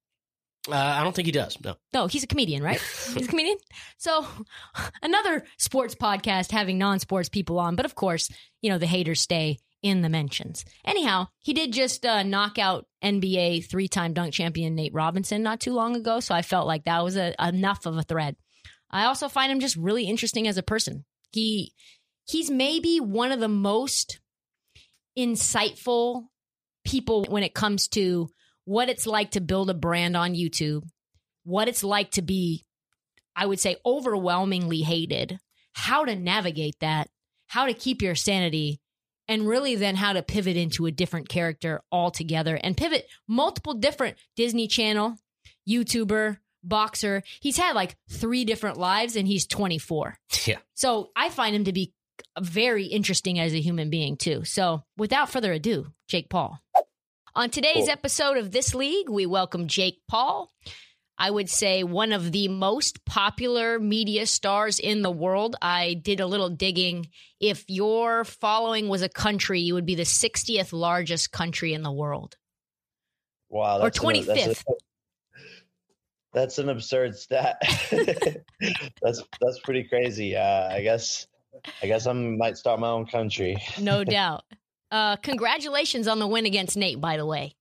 Uh, 0.68 0.76
I 0.76 1.04
don't 1.04 1.16
think 1.16 1.26
he 1.26 1.32
does. 1.32 1.58
No. 1.64 1.76
No, 1.94 2.08
he's 2.08 2.24
a 2.24 2.28
comedian, 2.28 2.62
right? 2.64 2.82
he's 3.14 3.28
a 3.28 3.30
comedian. 3.30 3.58
So 3.98 4.26
another 5.02 5.46
sports 5.58 5.96
podcast 5.96 6.52
having 6.52 6.78
non-sports 6.78 7.30
people 7.30 7.60
on, 7.60 7.76
but 7.76 7.86
of 7.86 7.96
course, 7.96 8.30
you 8.62 8.70
know, 8.70 8.78
the 8.78 8.86
haters 8.86 9.22
stay 9.22 9.60
in 9.82 10.02
the 10.02 10.10
mentions. 10.10 10.66
Anyhow, 10.84 11.28
he 11.40 11.54
did 11.54 11.72
just 11.72 12.06
uh, 12.06 12.24
knock 12.24 12.60
out 12.60 12.86
NBA 13.04 13.70
three-time 13.70 14.14
dunk 14.14 14.34
champion 14.34 14.76
Nate 14.76 14.94
Robinson 14.94 15.42
not 15.42 15.62
too 15.62 15.74
long 15.74 15.96
ago, 15.96 16.20
so 16.20 16.36
I 16.36 16.42
felt 16.42 16.68
like 16.68 16.84
that 16.84 17.04
was 17.04 17.16
a, 17.16 17.34
enough 17.42 17.86
of 17.86 17.98
a 17.98 18.04
thread. 18.04 18.36
I 18.92 19.06
also 19.06 19.30
find 19.30 19.52
him 19.52 19.60
just 19.60 19.76
really 19.76 20.06
interesting 20.06 20.48
as 20.48 20.58
a 20.58 20.64
person. 20.64 21.06
He 21.32 21.74
he's 22.26 22.50
maybe 22.50 23.00
one 23.00 23.32
of 23.32 23.40
the 23.40 23.48
most 23.48 24.20
insightful 25.18 26.26
people 26.86 27.26
when 27.26 27.44
it 27.44 27.54
comes 27.54 27.88
to 27.90 28.30
what 28.66 28.90
it's 28.90 29.06
like 29.06 29.32
to 29.32 29.42
build 29.42 29.70
a 29.70 29.74
brand 29.74 30.16
on 30.16 30.34
YouTube, 30.34 30.84
what 31.44 31.68
it's 31.68 31.84
like 31.84 32.12
to 32.12 32.22
be 32.22 32.66
I 33.36 33.46
would 33.46 33.60
say 33.60 33.78
overwhelmingly 33.86 34.82
hated, 34.82 35.40
how 35.74 36.04
to 36.04 36.16
navigate 36.16 36.76
that, 36.82 37.10
how 37.48 37.68
to 37.68 37.74
keep 37.74 38.02
your 38.02 38.16
sanity 38.16 38.82
and 39.30 39.48
really 39.48 39.76
then 39.76 39.96
how 39.96 40.14
to 40.14 40.24
pivot 40.24 40.58
into 40.58 40.88
a 40.88 40.92
different 40.92 41.30
character 41.30 41.82
altogether 41.92 42.56
and 42.56 42.76
pivot 42.76 43.08
multiple 43.28 43.76
different 43.76 44.18
Disney 44.36 44.68
Channel, 44.68 45.16
YouTuber, 45.70 46.38
boxer. 46.64 47.24
He's 47.42 47.58
had 47.58 47.74
like 47.76 47.96
three 48.10 48.46
different 48.46 48.78
lives 48.78 49.16
and 49.16 49.28
he's 49.28 49.46
24. 49.48 50.18
Yeah. 50.46 50.58
So 50.74 51.10
I 51.16 51.30
find 51.30 51.56
him 51.56 51.64
to 51.66 51.74
be 51.74 51.94
very 52.40 52.86
interesting 52.86 53.40
as 53.40 53.54
a 53.54 53.62
human 53.62 53.90
being 53.90 54.18
too. 54.18 54.44
So 54.46 54.84
without 54.98 55.30
further 55.30 55.52
ado, 55.54 55.88
Jake 56.08 56.30
Paul. 56.30 56.60
On 57.36 57.50
today's 57.50 57.86
Cool. 57.86 57.90
episode 57.92 58.38
of 58.38 58.52
This 58.52 58.74
League, 58.76 59.10
we 59.10 59.26
welcome 59.26 59.68
Jake 59.68 60.02
Paul. 60.08 60.52
I 61.22 61.30
would 61.30 61.50
say 61.50 61.84
one 61.84 62.14
of 62.14 62.32
the 62.32 62.48
most 62.48 63.04
popular 63.06 63.78
media 63.78 64.26
stars 64.26 64.80
in 64.80 65.02
the 65.02 65.12
world. 65.12 65.56
I 65.62 65.94
did 65.96 66.22
a 66.22 66.26
little 66.26 66.50
digging. 66.50 67.10
If 67.42 67.66
your 67.68 68.24
following 68.24 68.88
was 68.88 69.02
a 69.02 69.10
country, 69.10 69.60
you 69.60 69.74
would 69.74 69.86
be 69.86 69.96
the 69.96 70.04
60th 70.04 70.72
largest 70.72 71.32
country 71.32 71.74
in 71.74 71.84
the 71.84 71.92
world. 71.92 72.38
Wow, 73.50 73.80
Or 73.80 73.84
that's 73.90 74.00
an- 74.00 74.06
that's 74.26 74.30
a- 74.30 74.34
25th. 74.34 74.64
That's 76.34 76.60
an 76.60 76.70
absurd 76.70 77.16
stat. 77.16 77.58
that's 79.02 79.24
that's 79.42 79.60
pretty 79.64 79.84
crazy. 79.84 80.36
Uh, 80.36 80.70
I 80.70 80.82
guess 80.82 81.28
I 81.82 81.88
guess 81.88 82.06
I 82.06 82.14
might 82.14 82.58
start 82.58 82.80
my 82.80 82.90
own 82.90 83.06
country. 83.06 83.58
No 83.80 84.04
doubt. 84.04 84.44
Uh, 84.92 85.16
congratulations 85.18 86.08
on 86.08 86.20
the 86.20 86.28
win 86.28 86.46
against 86.46 86.78
Nate, 86.78 87.02
by 87.02 87.18
the 87.18 87.26
way. 87.26 87.56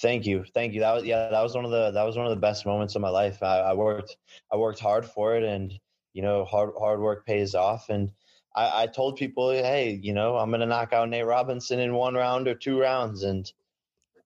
Thank 0.00 0.24
you, 0.24 0.44
thank 0.54 0.72
you. 0.72 0.80
That 0.80 0.94
was 0.94 1.04
yeah, 1.04 1.28
that 1.28 1.42
was 1.42 1.54
one 1.54 1.64
of 1.64 1.70
the 1.70 1.90
that 1.90 2.04
was 2.04 2.16
one 2.16 2.26
of 2.26 2.30
the 2.30 2.40
best 2.40 2.64
moments 2.64 2.94
of 2.94 3.02
my 3.02 3.10
life. 3.10 3.42
I, 3.42 3.58
I 3.60 3.74
worked 3.74 4.16
I 4.52 4.56
worked 4.56 4.80
hard 4.80 5.04
for 5.04 5.36
it, 5.36 5.42
and 5.42 5.72
you 6.14 6.22
know 6.22 6.44
hard 6.44 6.70
hard 6.78 7.00
work 7.00 7.26
pays 7.26 7.54
off. 7.54 7.90
And 7.90 8.10
I, 8.54 8.82
I 8.82 8.86
told 8.86 9.16
people, 9.16 9.50
hey, 9.50 10.00
you 10.02 10.14
know, 10.14 10.36
I'm 10.36 10.50
gonna 10.50 10.66
knock 10.66 10.92
out 10.92 11.08
Nate 11.08 11.26
Robinson 11.26 11.80
in 11.80 11.94
one 11.94 12.14
round 12.14 12.48
or 12.48 12.54
two 12.54 12.80
rounds, 12.80 13.22
and 13.22 13.50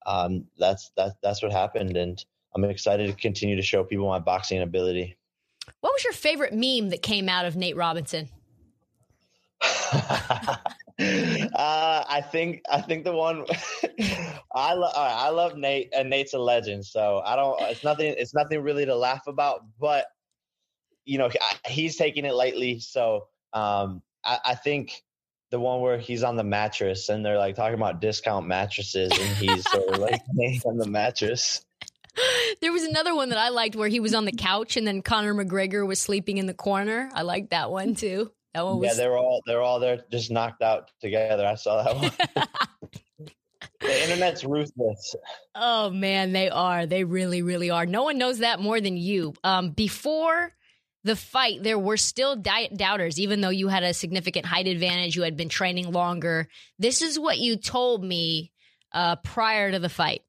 um, 0.06 0.46
that's 0.58 0.92
that 0.96 1.16
that's 1.22 1.42
what 1.42 1.52
happened. 1.52 1.96
And 1.96 2.24
I'm 2.54 2.64
excited 2.64 3.08
to 3.08 3.16
continue 3.16 3.56
to 3.56 3.62
show 3.62 3.84
people 3.84 4.08
my 4.08 4.18
boxing 4.18 4.62
ability. 4.62 5.16
What 5.80 5.92
was 5.92 6.04
your 6.04 6.12
favorite 6.12 6.52
meme 6.52 6.90
that 6.90 7.02
came 7.02 7.28
out 7.28 7.46
of 7.46 7.56
Nate 7.56 7.76
Robinson? 7.76 8.28
uh, 9.62 10.56
I 10.98 12.22
think 12.30 12.62
I 12.70 12.80
think 12.80 13.04
the 13.04 13.12
one 13.12 13.44
I 14.54 14.74
love 14.74 14.92
I 14.94 15.30
love 15.30 15.56
Nate 15.56 15.92
and 15.96 16.10
Nate's 16.10 16.34
a 16.34 16.38
legend. 16.38 16.84
So 16.84 17.22
I 17.24 17.34
don't. 17.36 17.60
It's 17.62 17.82
nothing. 17.82 18.14
It's 18.16 18.34
nothing 18.34 18.62
really 18.62 18.84
to 18.84 18.94
laugh 18.94 19.26
about. 19.26 19.64
But 19.80 20.06
you 21.04 21.18
know 21.18 21.28
he- 21.28 21.38
he's 21.72 21.96
taking 21.96 22.24
it 22.24 22.34
lightly. 22.34 22.78
So 22.80 23.26
um, 23.52 24.02
I, 24.24 24.38
I 24.44 24.54
think 24.54 25.02
the 25.50 25.60
one 25.60 25.80
where 25.80 25.98
he's 25.98 26.22
on 26.22 26.36
the 26.36 26.44
mattress 26.44 27.08
and 27.08 27.24
they're 27.24 27.38
like 27.38 27.54
talking 27.54 27.78
about 27.78 28.00
discount 28.00 28.46
mattresses 28.46 29.12
and 29.12 29.36
he's 29.36 29.70
sort 29.70 29.88
of 29.88 29.98
like 29.98 30.20
Nate 30.32 30.64
on 30.66 30.76
the 30.76 30.86
mattress. 30.86 31.64
There 32.60 32.72
was 32.72 32.84
another 32.84 33.14
one 33.14 33.30
that 33.30 33.38
I 33.38 33.48
liked 33.48 33.76
where 33.76 33.88
he 33.88 34.00
was 34.00 34.14
on 34.14 34.24
the 34.24 34.32
couch 34.32 34.76
and 34.76 34.86
then 34.86 35.02
Conor 35.02 35.34
McGregor 35.34 35.86
was 35.86 36.00
sleeping 36.00 36.38
in 36.38 36.46
the 36.46 36.54
corner. 36.54 37.10
I 37.14 37.22
liked 37.22 37.50
that 37.50 37.70
one 37.70 37.94
too. 37.94 38.30
That 38.54 38.64
one 38.64 38.78
was 38.78 38.88
Yeah, 38.88 38.94
they're 38.94 39.16
all 39.16 39.40
they're 39.46 39.60
all 39.60 39.80
there 39.80 40.04
just 40.10 40.30
knocked 40.30 40.62
out 40.62 40.90
together. 41.00 41.46
I 41.46 41.56
saw 41.56 41.82
that 41.82 41.96
one. 41.96 42.46
the 43.80 44.02
internet's 44.04 44.44
ruthless. 44.44 45.16
Oh 45.54 45.90
man, 45.90 46.32
they 46.32 46.50
are. 46.50 46.86
They 46.86 47.04
really, 47.04 47.42
really 47.42 47.70
are. 47.70 47.86
No 47.86 48.04
one 48.04 48.18
knows 48.18 48.38
that 48.38 48.60
more 48.60 48.80
than 48.80 48.96
you. 48.96 49.34
Um, 49.42 49.70
before 49.70 50.52
the 51.02 51.16
fight, 51.16 51.62
there 51.62 51.78
were 51.78 51.98
still 51.98 52.36
doubters, 52.36 53.20
even 53.20 53.40
though 53.40 53.50
you 53.50 53.68
had 53.68 53.82
a 53.82 53.92
significant 53.92 54.46
height 54.46 54.66
advantage. 54.66 55.16
You 55.16 55.22
had 55.22 55.36
been 55.36 55.50
training 55.50 55.92
longer. 55.92 56.48
This 56.78 57.02
is 57.02 57.18
what 57.18 57.38
you 57.38 57.56
told 57.56 58.02
me 58.02 58.52
uh, 58.92 59.16
prior 59.16 59.70
to 59.70 59.78
the 59.78 59.90
fight. 59.90 60.22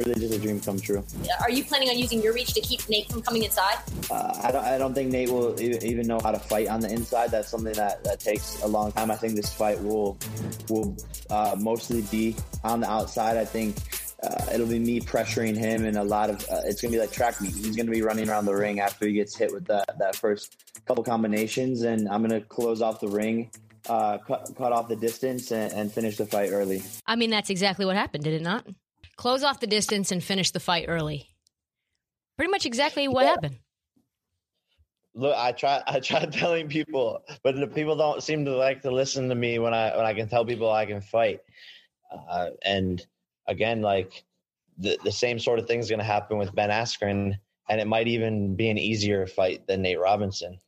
Really 0.00 0.20
just 0.20 0.34
a 0.34 0.38
dream 0.38 0.60
come 0.60 0.78
true. 0.78 1.04
Are 1.40 1.50
you 1.50 1.64
planning 1.64 1.88
on 1.90 1.98
using 1.98 2.22
your 2.22 2.32
reach 2.32 2.52
to 2.54 2.60
keep 2.60 2.88
Nate 2.88 3.10
from 3.10 3.22
coming 3.22 3.44
inside? 3.44 3.78
Uh, 4.10 4.40
I 4.42 4.50
don't. 4.50 4.64
I 4.64 4.78
don't 4.78 4.94
think 4.94 5.10
Nate 5.10 5.30
will 5.30 5.60
e- 5.60 5.78
even 5.82 6.06
know 6.06 6.18
how 6.20 6.30
to 6.30 6.38
fight 6.38 6.68
on 6.68 6.80
the 6.80 6.90
inside. 6.90 7.30
That's 7.30 7.48
something 7.48 7.74
that, 7.74 8.02
that 8.04 8.20
takes 8.20 8.62
a 8.62 8.66
long 8.66 8.92
time. 8.92 9.10
I 9.10 9.16
think 9.16 9.34
this 9.34 9.52
fight 9.52 9.80
will 9.82 10.18
will 10.68 10.96
uh, 11.28 11.56
mostly 11.58 12.02
be 12.02 12.36
on 12.64 12.80
the 12.80 12.90
outside. 12.90 13.36
I 13.36 13.44
think 13.44 13.76
uh, 14.22 14.46
it'll 14.52 14.66
be 14.66 14.78
me 14.78 15.00
pressuring 15.00 15.56
him, 15.56 15.84
and 15.84 15.96
a 15.96 16.04
lot 16.04 16.30
of 16.30 16.42
uh, 16.50 16.60
it's 16.64 16.80
gonna 16.80 16.92
be 16.92 16.98
like 16.98 17.12
track 17.12 17.40
meet. 17.40 17.54
He's 17.54 17.76
gonna 17.76 17.90
be 17.90 18.02
running 18.02 18.28
around 18.28 18.46
the 18.46 18.54
ring 18.54 18.80
after 18.80 19.06
he 19.06 19.12
gets 19.12 19.36
hit 19.36 19.52
with 19.52 19.66
that 19.66 19.98
that 19.98 20.16
first 20.16 20.82
couple 20.86 21.04
combinations, 21.04 21.82
and 21.82 22.08
I'm 22.08 22.22
gonna 22.22 22.40
close 22.40 22.82
off 22.82 23.00
the 23.00 23.08
ring. 23.08 23.50
Uh, 23.88 24.18
cut, 24.18 24.46
cut 24.58 24.72
off 24.72 24.88
the 24.88 24.94
distance 24.94 25.50
and, 25.52 25.72
and 25.72 25.90
finish 25.90 26.18
the 26.18 26.26
fight 26.26 26.50
early. 26.52 26.82
I 27.06 27.16
mean, 27.16 27.30
that's 27.30 27.48
exactly 27.48 27.86
what 27.86 27.96
happened, 27.96 28.22
did 28.22 28.34
it 28.34 28.42
not? 28.42 28.66
Close 29.20 29.44
off 29.44 29.60
the 29.60 29.66
distance 29.66 30.12
and 30.12 30.24
finish 30.24 30.50
the 30.50 30.60
fight 30.60 30.86
early. 30.88 31.28
Pretty 32.38 32.50
much 32.50 32.64
exactly 32.64 33.06
what 33.06 33.26
happened. 33.26 33.58
Look, 35.14 35.36
I 35.36 35.52
try. 35.52 35.82
I 35.86 36.00
try 36.00 36.24
telling 36.32 36.68
people, 36.68 37.20
but 37.42 37.54
the 37.54 37.66
people 37.66 37.96
don't 37.96 38.22
seem 38.22 38.46
to 38.46 38.56
like 38.56 38.80
to 38.80 38.90
listen 38.90 39.28
to 39.28 39.34
me 39.34 39.58
when 39.58 39.74
I 39.74 39.94
when 39.94 40.06
I 40.06 40.14
can 40.14 40.26
tell 40.26 40.46
people 40.46 40.70
I 40.70 40.86
can 40.86 41.02
fight. 41.02 41.40
Uh, 42.10 42.52
and 42.64 43.04
again, 43.46 43.82
like 43.82 44.24
the 44.78 44.98
the 45.04 45.12
same 45.12 45.38
sort 45.38 45.58
of 45.58 45.66
thing 45.66 45.80
is 45.80 45.90
going 45.90 45.98
to 45.98 46.04
happen 46.06 46.38
with 46.38 46.54
Ben 46.54 46.70
Askren, 46.70 47.38
and 47.68 47.78
it 47.78 47.86
might 47.86 48.08
even 48.08 48.56
be 48.56 48.70
an 48.70 48.78
easier 48.78 49.26
fight 49.26 49.66
than 49.66 49.82
Nate 49.82 50.00
Robinson. 50.00 50.58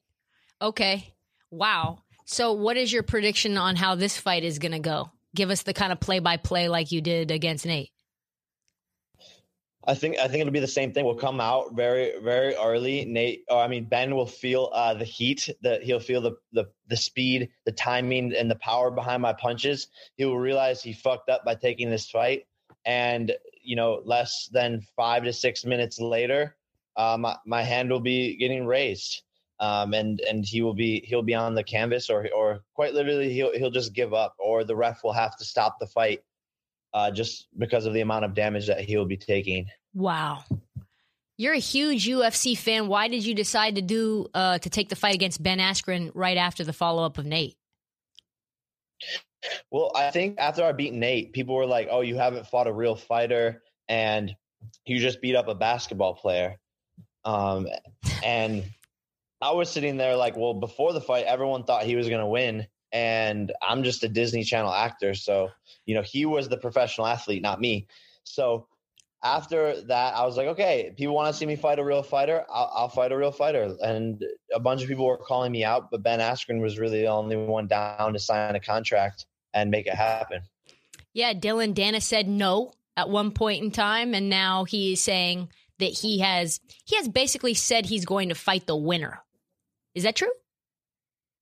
Okay. 0.60 1.14
Wow. 1.50 2.02
So, 2.26 2.52
what 2.52 2.76
is 2.76 2.92
your 2.92 3.02
prediction 3.02 3.56
on 3.56 3.76
how 3.76 3.94
this 3.94 4.18
fight 4.18 4.44
is 4.44 4.58
going 4.58 4.72
to 4.72 4.78
go? 4.78 5.10
Give 5.34 5.48
us 5.48 5.62
the 5.62 5.72
kind 5.72 5.90
of 5.90 6.00
play 6.00 6.18
by 6.18 6.36
play 6.36 6.68
like 6.68 6.92
you 6.92 7.00
did 7.00 7.30
against 7.30 7.64
Nate. 7.64 7.88
I 9.84 9.94
think 9.94 10.16
I 10.18 10.28
think 10.28 10.40
it'll 10.40 10.52
be 10.52 10.60
the 10.60 10.66
same 10.66 10.92
thing. 10.92 11.04
We'll 11.04 11.16
come 11.16 11.40
out 11.40 11.74
very 11.74 12.12
very 12.22 12.54
early. 12.54 13.04
Nate, 13.04 13.44
or 13.50 13.58
I 13.58 13.68
mean 13.68 13.84
Ben, 13.84 14.14
will 14.14 14.26
feel 14.26 14.70
uh, 14.72 14.94
the 14.94 15.04
heat. 15.04 15.48
That 15.62 15.82
he'll 15.82 16.00
feel 16.00 16.20
the, 16.20 16.36
the 16.52 16.66
the 16.86 16.96
speed, 16.96 17.48
the 17.64 17.72
timing, 17.72 18.32
and 18.34 18.50
the 18.50 18.56
power 18.56 18.90
behind 18.90 19.22
my 19.22 19.32
punches. 19.32 19.88
He 20.16 20.24
will 20.24 20.38
realize 20.38 20.82
he 20.82 20.92
fucked 20.92 21.28
up 21.28 21.44
by 21.44 21.56
taking 21.56 21.90
this 21.90 22.08
fight, 22.08 22.46
and 22.84 23.32
you 23.60 23.74
know, 23.74 24.02
less 24.04 24.48
than 24.52 24.82
five 24.96 25.24
to 25.24 25.32
six 25.32 25.64
minutes 25.64 26.00
later, 26.00 26.56
uh, 26.96 27.16
my 27.18 27.36
my 27.44 27.62
hand 27.62 27.90
will 27.90 28.00
be 28.00 28.36
getting 28.36 28.66
raised, 28.66 29.22
um, 29.58 29.94
and 29.94 30.20
and 30.20 30.44
he 30.44 30.62
will 30.62 30.74
be 30.74 31.00
he'll 31.06 31.22
be 31.22 31.34
on 31.34 31.56
the 31.56 31.64
canvas, 31.64 32.08
or 32.08 32.28
or 32.32 32.60
quite 32.74 32.94
literally 32.94 33.32
he'll 33.32 33.52
he'll 33.58 33.70
just 33.70 33.94
give 33.94 34.14
up, 34.14 34.36
or 34.38 34.62
the 34.62 34.76
ref 34.76 35.02
will 35.02 35.12
have 35.12 35.36
to 35.38 35.44
stop 35.44 35.80
the 35.80 35.88
fight 35.88 36.22
uh, 36.94 37.10
just 37.10 37.48
because 37.58 37.86
of 37.86 37.94
the 37.94 38.00
amount 38.00 38.24
of 38.24 38.34
damage 38.34 38.66
that 38.66 38.80
he 38.80 38.96
will 38.96 39.06
be 39.06 39.16
taking. 39.16 39.66
Wow. 39.94 40.44
You're 41.38 41.54
a 41.54 41.58
huge 41.58 42.06
UFC 42.06 42.56
fan. 42.56 42.88
Why 42.88 43.08
did 43.08 43.24
you 43.24 43.34
decide 43.34 43.76
to 43.76 43.82
do 43.82 44.28
uh, 44.34 44.58
to 44.58 44.70
take 44.70 44.88
the 44.88 44.96
fight 44.96 45.14
against 45.14 45.42
Ben 45.42 45.58
Askren 45.58 46.10
right 46.14 46.36
after 46.36 46.62
the 46.62 46.72
follow 46.72 47.04
up 47.04 47.18
of 47.18 47.26
Nate? 47.26 47.56
Well, 49.70 49.90
I 49.96 50.10
think 50.10 50.38
after 50.38 50.62
I 50.62 50.72
beat 50.72 50.92
Nate, 50.92 51.32
people 51.32 51.56
were 51.56 51.66
like, 51.66 51.88
"Oh, 51.90 52.02
you 52.02 52.16
haven't 52.16 52.46
fought 52.46 52.68
a 52.68 52.72
real 52.72 52.94
fighter, 52.94 53.62
and 53.88 54.34
you 54.86 55.00
just 55.00 55.20
beat 55.20 55.34
up 55.34 55.48
a 55.48 55.54
basketball 55.54 56.14
player." 56.14 56.58
Um, 57.24 57.66
and 58.22 58.64
I 59.40 59.50
was 59.50 59.68
sitting 59.68 59.96
there 59.96 60.14
like, 60.14 60.36
"Well, 60.36 60.54
before 60.54 60.92
the 60.92 61.00
fight, 61.00 61.24
everyone 61.24 61.64
thought 61.64 61.84
he 61.84 61.96
was 61.96 62.08
going 62.08 62.20
to 62.20 62.26
win, 62.26 62.68
and 62.92 63.52
I'm 63.62 63.82
just 63.82 64.04
a 64.04 64.08
Disney 64.08 64.44
Channel 64.44 64.72
actor, 64.72 65.14
so 65.14 65.50
you 65.86 65.94
know 65.94 66.02
he 66.02 66.26
was 66.26 66.48
the 66.48 66.56
professional 66.56 67.06
athlete, 67.06 67.42
not 67.42 67.60
me." 67.60 67.86
So 68.24 68.66
after 69.24 69.80
that, 69.82 70.14
I 70.14 70.24
was 70.24 70.36
like, 70.36 70.48
"Okay, 70.48 70.92
people 70.96 71.14
want 71.14 71.32
to 71.32 71.38
see 71.38 71.46
me 71.46 71.56
fight 71.56 71.78
a 71.78 71.84
real 71.84 72.02
fighter. 72.02 72.44
I'll, 72.50 72.72
I'll 72.74 72.88
fight 72.88 73.12
a 73.12 73.16
real 73.16 73.32
fighter." 73.32 73.74
And 73.82 74.22
a 74.54 74.60
bunch 74.60 74.82
of 74.82 74.88
people 74.88 75.06
were 75.06 75.16
calling 75.18 75.52
me 75.52 75.64
out, 75.64 75.90
but 75.90 76.02
Ben 76.02 76.20
Askren 76.20 76.60
was 76.60 76.78
really 76.78 77.00
the 77.00 77.08
only 77.08 77.36
one 77.36 77.66
down 77.66 78.12
to 78.12 78.18
sign 78.18 78.54
a 78.54 78.60
contract 78.60 79.26
and 79.54 79.70
make 79.70 79.86
it 79.86 79.94
happen. 79.94 80.42
Yeah, 81.12 81.34
Dillon 81.34 81.74
Danis 81.74 82.02
said 82.02 82.28
no 82.28 82.72
at 82.96 83.08
one 83.08 83.32
point 83.32 83.62
in 83.62 83.70
time, 83.70 84.14
and 84.14 84.28
now 84.28 84.64
he 84.64 84.92
is 84.92 85.02
saying 85.02 85.48
that 85.78 85.90
he 85.90 86.20
has 86.20 86.60
he 86.84 86.96
has 86.96 87.08
basically 87.08 87.54
said 87.54 87.86
he's 87.86 88.04
going 88.04 88.28
to 88.28 88.34
fight 88.34 88.66
the 88.66 88.76
winner. 88.76 89.22
Is 89.94 90.04
that 90.04 90.16
true? 90.16 90.32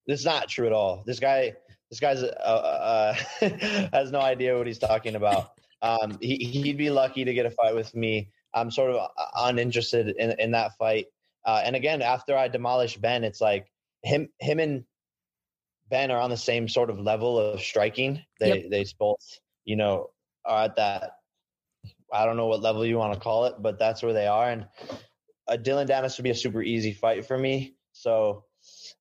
This 0.06 0.20
is 0.20 0.26
not 0.26 0.48
true 0.48 0.66
at 0.66 0.72
all. 0.72 1.02
This 1.06 1.20
guy, 1.20 1.54
this 1.90 2.00
guy's 2.00 2.22
uh, 2.22 2.26
uh, 2.26 3.14
has 3.92 4.10
no 4.10 4.20
idea 4.20 4.56
what 4.56 4.66
he's 4.66 4.78
talking 4.78 5.14
about. 5.14 5.52
Um, 5.82 6.18
he, 6.20 6.36
he'd 6.36 6.76
be 6.76 6.90
lucky 6.90 7.24
to 7.24 7.34
get 7.34 7.46
a 7.46 7.50
fight 7.50 7.74
with 7.74 7.94
me. 7.94 8.30
I'm 8.54 8.70
sort 8.70 8.90
of 8.90 8.96
uh, 8.96 9.24
uninterested 9.36 10.14
in 10.18 10.34
in 10.38 10.50
that 10.52 10.76
fight. 10.78 11.06
Uh, 11.44 11.62
and 11.64 11.76
again, 11.76 12.02
after 12.02 12.36
I 12.36 12.48
demolished 12.48 13.00
Ben, 13.00 13.24
it's 13.24 13.40
like 13.40 13.66
him 14.02 14.28
him 14.38 14.58
and 14.58 14.84
Ben 15.88 16.10
are 16.10 16.20
on 16.20 16.30
the 16.30 16.36
same 16.36 16.68
sort 16.68 16.90
of 16.90 16.98
level 16.98 17.38
of 17.38 17.60
striking. 17.60 18.22
They 18.38 18.66
they 18.70 18.84
both 18.98 19.38
you 19.64 19.76
know 19.76 20.10
are 20.44 20.64
at 20.64 20.76
that. 20.76 21.12
I 22.12 22.24
don't 22.24 22.36
know 22.36 22.46
what 22.46 22.60
level 22.60 22.84
you 22.84 22.98
want 22.98 23.14
to 23.14 23.20
call 23.20 23.46
it, 23.46 23.54
but 23.60 23.78
that's 23.78 24.02
where 24.02 24.12
they 24.12 24.26
are. 24.26 24.50
And 24.50 24.66
uh, 25.46 25.56
Dillon 25.56 25.86
Danis 25.86 26.16
would 26.16 26.24
be 26.24 26.30
a 26.30 26.34
super 26.34 26.62
easy 26.62 26.92
fight 26.92 27.24
for 27.24 27.38
me. 27.38 27.76
So 27.92 28.44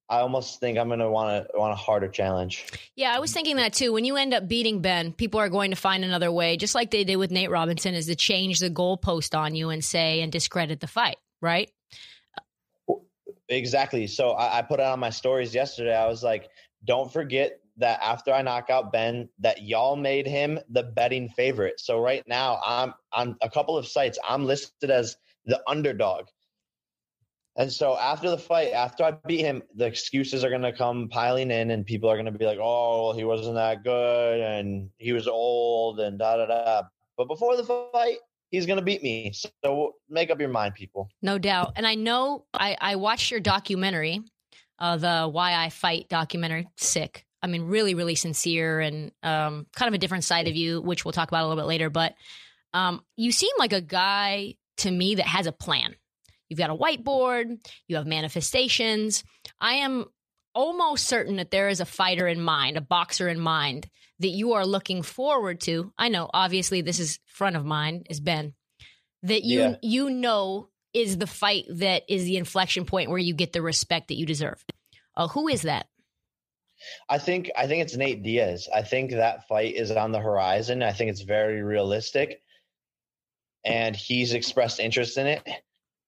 I 0.09 0.21
almost 0.21 0.59
think 0.59 0.77
I'm 0.77 0.89
gonna 0.89 1.09
want 1.09 1.47
to 1.51 1.59
want 1.59 1.71
a 1.71 1.75
harder 1.75 2.07
challenge. 2.07 2.65
Yeah, 2.95 3.15
I 3.15 3.19
was 3.19 3.31
thinking 3.31 3.57
that 3.57 3.73
too. 3.73 3.93
When 3.93 4.05
you 4.05 4.17
end 4.17 4.33
up 4.33 4.47
beating 4.47 4.81
Ben, 4.81 5.13
people 5.13 5.39
are 5.39 5.49
going 5.49 5.69
to 5.69 5.77
find 5.77 6.03
another 6.03 6.31
way, 6.31 6.57
just 6.57 6.73
like 6.73 6.89
they 6.89 7.03
did 7.03 7.17
with 7.17 7.31
Nate 7.31 7.51
Robinson, 7.51 7.93
is 7.93 8.07
to 8.07 8.15
change 8.15 8.59
the 8.59 8.69
goalpost 8.69 9.37
on 9.37 9.53
you 9.53 9.69
and 9.69 9.83
say 9.83 10.21
and 10.21 10.31
discredit 10.31 10.79
the 10.79 10.87
fight, 10.87 11.17
right? 11.41 11.71
Exactly. 13.49 14.07
So 14.07 14.31
I, 14.31 14.59
I 14.59 14.61
put 14.63 14.79
it 14.79 14.85
on 14.85 14.99
my 14.99 15.09
stories 15.09 15.53
yesterday. 15.53 15.95
I 15.95 16.07
was 16.07 16.23
like, 16.23 16.49
don't 16.85 17.11
forget 17.11 17.59
that 17.77 17.99
after 18.03 18.31
I 18.33 18.41
knock 18.41 18.69
out 18.69 18.91
Ben, 18.91 19.29
that 19.39 19.61
y'all 19.61 19.95
made 19.95 20.27
him 20.27 20.59
the 20.69 20.83
betting 20.83 21.29
favorite. 21.29 21.79
So 21.79 21.99
right 21.99 22.23
now, 22.27 22.59
I'm 22.63 22.93
on 23.13 23.37
a 23.41 23.49
couple 23.49 23.77
of 23.77 23.87
sites. 23.87 24.19
I'm 24.27 24.45
listed 24.45 24.91
as 24.91 25.15
the 25.45 25.61
underdog. 25.67 26.25
And 27.59 27.69
so 27.69 27.97
after 27.97 28.29
the 28.29 28.37
fight, 28.37 28.71
after 28.71 29.03
I 29.03 29.11
beat 29.27 29.41
him, 29.41 29.61
the 29.75 29.85
excuses 29.85 30.45
are 30.45 30.49
going 30.49 30.61
to 30.61 30.71
come 30.71 31.09
piling 31.09 31.51
in, 31.51 31.71
and 31.71 31.85
people 31.85 32.09
are 32.09 32.15
going 32.15 32.25
to 32.25 32.31
be 32.31 32.45
like, 32.45 32.57
"Oh, 32.59 33.11
he 33.11 33.25
wasn't 33.25 33.55
that 33.55 33.83
good, 33.83 34.39
and 34.39 34.89
he 34.97 35.11
was 35.11 35.27
old, 35.27 35.99
and 35.99 36.17
da 36.17 36.37
da 36.37 36.45
da." 36.45 36.83
But 37.17 37.27
before 37.27 37.57
the 37.57 37.65
fight, 37.65 38.19
he's 38.49 38.65
going 38.65 38.79
to 38.79 38.85
beat 38.85 39.03
me. 39.03 39.33
So 39.65 39.95
make 40.09 40.31
up 40.31 40.39
your 40.39 40.47
mind, 40.47 40.75
people. 40.75 41.09
No 41.21 41.37
doubt. 41.37 41.73
And 41.75 41.85
I 41.85 41.95
know 41.95 42.45
I, 42.53 42.77
I 42.79 42.95
watched 42.95 43.29
your 43.29 43.41
documentary, 43.41 44.21
uh, 44.79 44.95
the 44.95 45.27
Why 45.27 45.53
I 45.53 45.69
Fight 45.69 46.07
documentary. 46.07 46.69
Sick. 46.77 47.25
I 47.43 47.47
mean, 47.47 47.63
really, 47.63 47.93
really 47.93 48.15
sincere 48.15 48.79
and 48.79 49.11
um, 49.21 49.67
kind 49.75 49.89
of 49.89 49.93
a 49.93 49.97
different 49.97 50.23
side 50.23 50.47
of 50.47 50.55
you, 50.55 50.79
which 50.79 51.03
we'll 51.03 51.11
talk 51.11 51.27
about 51.27 51.43
a 51.43 51.47
little 51.47 51.61
bit 51.61 51.67
later. 51.67 51.89
But 51.89 52.15
um, 52.73 53.03
you 53.17 53.33
seem 53.33 53.51
like 53.59 53.73
a 53.73 53.81
guy 53.81 54.55
to 54.77 54.91
me 54.91 55.15
that 55.15 55.25
has 55.25 55.45
a 55.45 55.51
plan. 55.51 55.95
You've 56.49 56.59
got 56.59 56.71
a 56.71 56.75
whiteboard, 56.75 57.59
you 57.87 57.95
have 57.95 58.07
manifestations. 58.07 59.23
I 59.59 59.75
am 59.75 60.05
almost 60.53 61.05
certain 61.05 61.37
that 61.37 61.51
there 61.51 61.69
is 61.69 61.79
a 61.79 61.85
fighter 61.85 62.27
in 62.27 62.41
mind, 62.41 62.77
a 62.77 62.81
boxer 62.81 63.29
in 63.29 63.39
mind 63.39 63.87
that 64.19 64.29
you 64.29 64.53
are 64.53 64.65
looking 64.65 65.01
forward 65.01 65.61
to. 65.61 65.93
I 65.97 66.09
know, 66.09 66.29
obviously, 66.33 66.81
this 66.81 66.99
is 66.99 67.19
front 67.25 67.55
of 67.55 67.65
mind 67.65 68.07
is 68.09 68.19
Ben. 68.19 68.53
That 69.23 69.43
you 69.43 69.59
yeah. 69.59 69.75
you 69.81 70.09
know 70.09 70.69
is 70.93 71.17
the 71.17 71.27
fight 71.27 71.65
that 71.69 72.03
is 72.07 72.23
the 72.23 72.37
inflection 72.37 72.85
point 72.85 73.09
where 73.09 73.19
you 73.19 73.33
get 73.33 73.53
the 73.53 73.61
respect 73.61 74.07
that 74.07 74.17
you 74.17 74.25
deserve. 74.25 74.63
Uh, 75.15 75.27
who 75.27 75.47
is 75.47 75.63
that? 75.63 75.87
I 77.09 77.17
think 77.17 77.51
I 77.57 77.67
think 77.67 77.83
it's 77.83 77.97
Nate 77.97 78.23
Diaz. 78.23 78.69
I 78.73 78.83
think 78.83 79.11
that 79.11 79.47
fight 79.47 79.75
is 79.75 79.91
on 79.91 80.11
the 80.11 80.19
horizon. 80.19 80.81
I 80.81 80.93
think 80.93 81.11
it's 81.11 81.21
very 81.21 81.61
realistic, 81.61 82.41
and 83.65 83.95
he's 83.95 84.33
expressed 84.33 84.79
interest 84.79 85.17
in 85.17 85.27
it. 85.27 85.47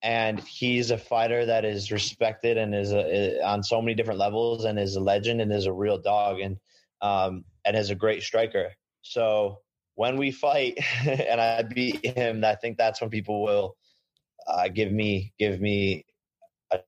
And 0.04 0.40
he's 0.40 0.90
a 0.90 0.98
fighter 0.98 1.46
that 1.46 1.64
is 1.64 1.92
respected 1.92 2.58
and 2.58 2.74
is 2.74 2.92
a, 2.92 3.42
on 3.44 3.64
so 3.64 3.82
many 3.82 3.94
different 3.94 4.20
levels, 4.20 4.66
and 4.66 4.80
is 4.80 4.96
a 4.96 5.00
legend 5.00 5.42
and 5.42 5.54
is 5.54 5.68
a 5.68 5.74
real 5.74 6.00
dog, 6.00 6.40
and 6.40 6.58
um, 7.02 7.46
and 7.66 7.78
is 7.78 7.90
a 7.92 7.96
great 7.96 8.24
striker. 8.24 8.72
So 9.04 9.60
when 9.96 10.18
we 10.18 10.32
fight 10.32 10.80
and 11.06 11.40
I 11.40 11.62
beat 11.64 12.06
him, 12.06 12.44
I 12.44 12.56
think 12.56 12.78
that's 12.78 13.02
when 13.02 13.10
people 13.10 13.44
will 13.44 13.76
uh, 14.48 14.68
give 14.70 14.92
me 14.92 15.34
give 15.38 15.60
me 15.62 16.06
a 16.72 16.80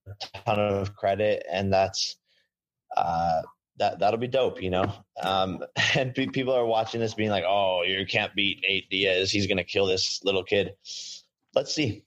ton 0.45 0.59
of 0.59 0.95
credit, 0.95 1.45
and 1.49 1.71
that's 1.71 2.15
uh, 2.95 3.41
that 3.77 3.99
that'll 3.99 4.19
be 4.19 4.27
dope, 4.27 4.61
you 4.61 4.69
know. 4.69 4.91
Um, 5.21 5.63
and 5.95 6.13
people 6.13 6.53
are 6.53 6.65
watching 6.65 6.99
this, 6.99 7.13
being 7.13 7.29
like, 7.29 7.45
"Oh, 7.47 7.83
you 7.85 8.05
can't 8.05 8.33
beat 8.35 8.63
Nate 8.67 8.89
Diaz. 8.89 9.31
He's 9.31 9.47
gonna 9.47 9.63
kill 9.63 9.85
this 9.85 10.23
little 10.23 10.43
kid." 10.43 10.73
Let's 11.55 11.73
see. 11.73 12.03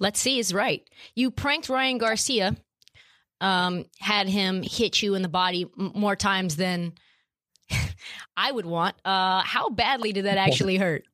Let's 0.00 0.18
see 0.18 0.38
is 0.38 0.52
right. 0.52 0.82
You 1.14 1.30
pranked 1.30 1.68
Ryan 1.68 1.98
Garcia, 1.98 2.56
um, 3.40 3.84
had 4.00 4.28
him 4.28 4.62
hit 4.62 5.02
you 5.02 5.14
in 5.14 5.22
the 5.22 5.28
body 5.28 5.66
m- 5.78 5.92
more 5.94 6.16
times 6.16 6.56
than 6.56 6.94
I 8.36 8.50
would 8.50 8.66
want. 8.66 8.96
Uh, 9.04 9.42
how 9.42 9.68
badly 9.68 10.12
did 10.12 10.24
that 10.24 10.38
actually 10.38 10.76
hurt? 10.76 11.04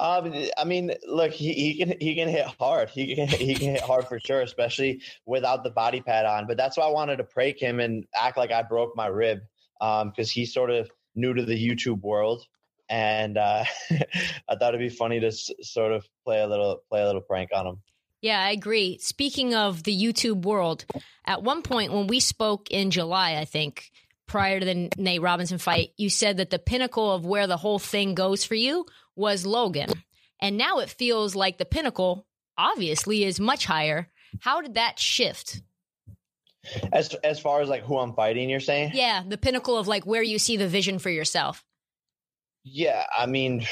Um, 0.00 0.32
I 0.56 0.62
mean, 0.62 0.92
look, 1.08 1.32
he, 1.32 1.52
he 1.52 1.74
can 1.74 1.98
he 2.00 2.14
can 2.14 2.28
hit 2.28 2.46
hard. 2.60 2.88
He 2.88 3.16
can 3.16 3.26
he 3.26 3.52
can 3.56 3.70
hit 3.70 3.80
hard 3.80 4.06
for 4.06 4.20
sure, 4.20 4.42
especially 4.42 5.02
without 5.26 5.64
the 5.64 5.70
body 5.70 6.00
pad 6.00 6.24
on. 6.24 6.46
But 6.46 6.56
that's 6.56 6.76
why 6.76 6.84
I 6.84 6.90
wanted 6.90 7.16
to 7.16 7.24
prank 7.24 7.58
him 7.58 7.80
and 7.80 8.06
act 8.14 8.36
like 8.36 8.52
I 8.52 8.62
broke 8.62 8.94
my 8.94 9.08
rib, 9.08 9.40
um, 9.80 10.10
because 10.10 10.30
he's 10.30 10.54
sort 10.54 10.70
of 10.70 10.88
new 11.16 11.34
to 11.34 11.44
the 11.44 11.52
YouTube 11.52 12.00
world, 12.02 12.44
and 12.88 13.36
uh, 13.36 13.64
I 13.90 14.56
thought 14.56 14.74
it'd 14.74 14.80
be 14.80 14.88
funny 14.88 15.20
to 15.20 15.28
s- 15.28 15.50
sort 15.62 15.92
of 15.92 16.06
play 16.24 16.40
a 16.40 16.46
little 16.46 16.82
play 16.88 17.02
a 17.02 17.06
little 17.06 17.20
prank 17.20 17.50
on 17.54 17.66
him. 17.66 17.82
Yeah, 18.20 18.40
I 18.40 18.50
agree. 18.50 18.98
Speaking 18.98 19.54
of 19.54 19.84
the 19.84 19.96
YouTube 19.96 20.42
world, 20.42 20.84
at 21.24 21.42
one 21.42 21.62
point 21.62 21.92
when 21.92 22.08
we 22.08 22.18
spoke 22.20 22.70
in 22.70 22.90
July, 22.90 23.36
I 23.36 23.44
think 23.44 23.90
prior 24.26 24.58
to 24.58 24.66
the 24.66 24.90
Nate 24.96 25.22
Robinson 25.22 25.58
fight, 25.58 25.90
you 25.96 26.10
said 26.10 26.38
that 26.38 26.50
the 26.50 26.58
pinnacle 26.58 27.12
of 27.12 27.24
where 27.24 27.46
the 27.46 27.56
whole 27.56 27.78
thing 27.78 28.14
goes 28.14 28.44
for 28.44 28.56
you 28.56 28.86
was 29.14 29.46
Logan. 29.46 29.90
And 30.40 30.56
now 30.56 30.78
it 30.78 30.90
feels 30.90 31.34
like 31.34 31.58
the 31.58 31.64
pinnacle 31.64 32.26
obviously 32.56 33.24
is 33.24 33.38
much 33.40 33.66
higher. 33.66 34.08
How 34.40 34.60
did 34.60 34.74
that 34.74 34.98
shift? 34.98 35.62
As 36.92 37.14
as 37.24 37.40
far 37.40 37.62
as 37.62 37.68
like 37.68 37.82
who 37.84 37.96
I'm 37.98 38.14
fighting, 38.14 38.50
you're 38.50 38.60
saying? 38.60 38.90
Yeah, 38.94 39.22
the 39.26 39.38
pinnacle 39.38 39.78
of 39.78 39.88
like 39.88 40.04
where 40.06 40.22
you 40.22 40.38
see 40.38 40.56
the 40.56 40.68
vision 40.68 40.98
for 40.98 41.08
yourself. 41.08 41.64
Yeah, 42.70 43.04
I 43.16 43.26
mean, 43.26 43.66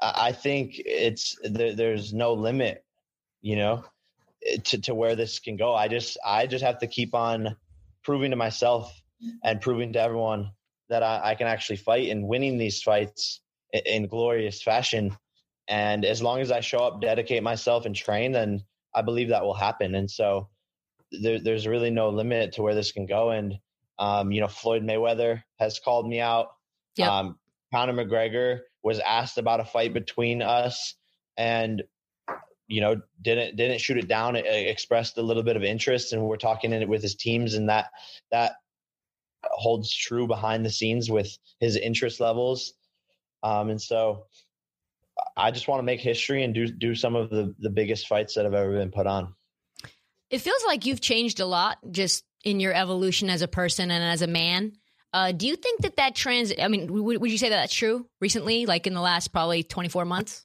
I 0.00 0.32
think 0.32 0.74
it's 0.76 1.36
there, 1.42 1.74
there's 1.74 2.12
no 2.12 2.32
limit, 2.34 2.84
you 3.40 3.56
know, 3.56 3.84
to 4.64 4.80
to 4.82 4.94
where 4.94 5.16
this 5.16 5.38
can 5.38 5.56
go. 5.56 5.74
I 5.74 5.88
just 5.88 6.16
I 6.24 6.46
just 6.46 6.64
have 6.64 6.78
to 6.78 6.86
keep 6.86 7.14
on 7.14 7.56
proving 8.02 8.30
to 8.30 8.36
myself 8.36 9.00
and 9.42 9.60
proving 9.60 9.92
to 9.92 10.00
everyone 10.00 10.52
that 10.88 11.02
I, 11.02 11.20
I 11.30 11.34
can 11.34 11.46
actually 11.46 11.76
fight 11.76 12.08
and 12.08 12.26
winning 12.26 12.56
these 12.56 12.82
fights 12.82 13.40
in, 13.72 13.82
in 13.84 14.06
glorious 14.06 14.62
fashion. 14.62 15.16
And 15.68 16.04
as 16.04 16.22
long 16.22 16.40
as 16.40 16.50
I 16.50 16.60
show 16.60 16.78
up, 16.78 17.02
dedicate 17.02 17.42
myself, 17.42 17.84
and 17.84 17.94
train, 17.94 18.32
then 18.32 18.62
I 18.94 19.02
believe 19.02 19.28
that 19.28 19.44
will 19.44 19.54
happen. 19.54 19.94
And 19.94 20.10
so 20.10 20.48
there, 21.10 21.40
there's 21.40 21.66
really 21.66 21.90
no 21.90 22.08
limit 22.08 22.52
to 22.52 22.62
where 22.62 22.74
this 22.74 22.92
can 22.92 23.06
go. 23.06 23.30
And 23.30 23.58
um, 23.98 24.32
you 24.32 24.40
know, 24.40 24.48
Floyd 24.48 24.82
Mayweather 24.82 25.42
has 25.58 25.80
called 25.80 26.08
me 26.08 26.20
out. 26.20 26.48
Yep. 26.96 27.10
Um, 27.10 27.38
Conor 27.72 27.92
McGregor 27.92 28.60
was 28.82 28.98
asked 29.00 29.38
about 29.38 29.60
a 29.60 29.64
fight 29.64 29.92
between 29.92 30.42
us, 30.42 30.94
and 31.36 31.82
you 32.66 32.80
know 32.80 33.00
didn't 33.20 33.56
didn't 33.56 33.80
shoot 33.80 33.98
it 33.98 34.08
down. 34.08 34.36
It 34.36 34.46
expressed 34.46 35.18
a 35.18 35.22
little 35.22 35.42
bit 35.42 35.56
of 35.56 35.64
interest, 35.64 36.12
and 36.12 36.22
we're 36.22 36.36
talking 36.36 36.72
in 36.72 36.82
it 36.82 36.88
with 36.88 37.02
his 37.02 37.14
teams, 37.14 37.54
and 37.54 37.68
that 37.68 37.90
that 38.30 38.52
holds 39.44 39.94
true 39.94 40.26
behind 40.26 40.64
the 40.64 40.70
scenes 40.70 41.10
with 41.10 41.36
his 41.60 41.76
interest 41.76 42.20
levels. 42.20 42.74
Um, 43.42 43.70
and 43.70 43.80
so 43.80 44.26
I 45.36 45.50
just 45.50 45.68
want 45.68 45.80
to 45.80 45.84
make 45.84 46.00
history 46.00 46.42
and 46.42 46.54
do 46.54 46.66
do 46.66 46.94
some 46.94 47.14
of 47.16 47.30
the 47.30 47.54
the 47.58 47.70
biggest 47.70 48.08
fights 48.08 48.34
that 48.34 48.44
have 48.44 48.54
ever 48.54 48.72
been 48.72 48.90
put 48.90 49.06
on. 49.06 49.34
It 50.30 50.38
feels 50.38 50.62
like 50.66 50.84
you've 50.84 51.00
changed 51.00 51.40
a 51.40 51.46
lot 51.46 51.78
just 51.90 52.24
in 52.44 52.60
your 52.60 52.74
evolution 52.74 53.30
as 53.30 53.42
a 53.42 53.48
person 53.48 53.90
and 53.90 54.04
as 54.04 54.22
a 54.22 54.26
man. 54.26 54.72
Uh, 55.12 55.32
do 55.32 55.46
you 55.46 55.56
think 55.56 55.82
that 55.82 55.96
that 55.96 56.14
trans? 56.14 56.52
I 56.60 56.68
mean, 56.68 56.86
w- 56.86 57.18
would 57.18 57.30
you 57.30 57.38
say 57.38 57.48
that 57.48 57.56
that's 57.56 57.74
true 57.74 58.06
recently, 58.20 58.66
like 58.66 58.86
in 58.86 58.94
the 58.94 59.00
last 59.00 59.28
probably 59.32 59.62
twenty 59.62 59.88
four 59.88 60.04
months? 60.04 60.44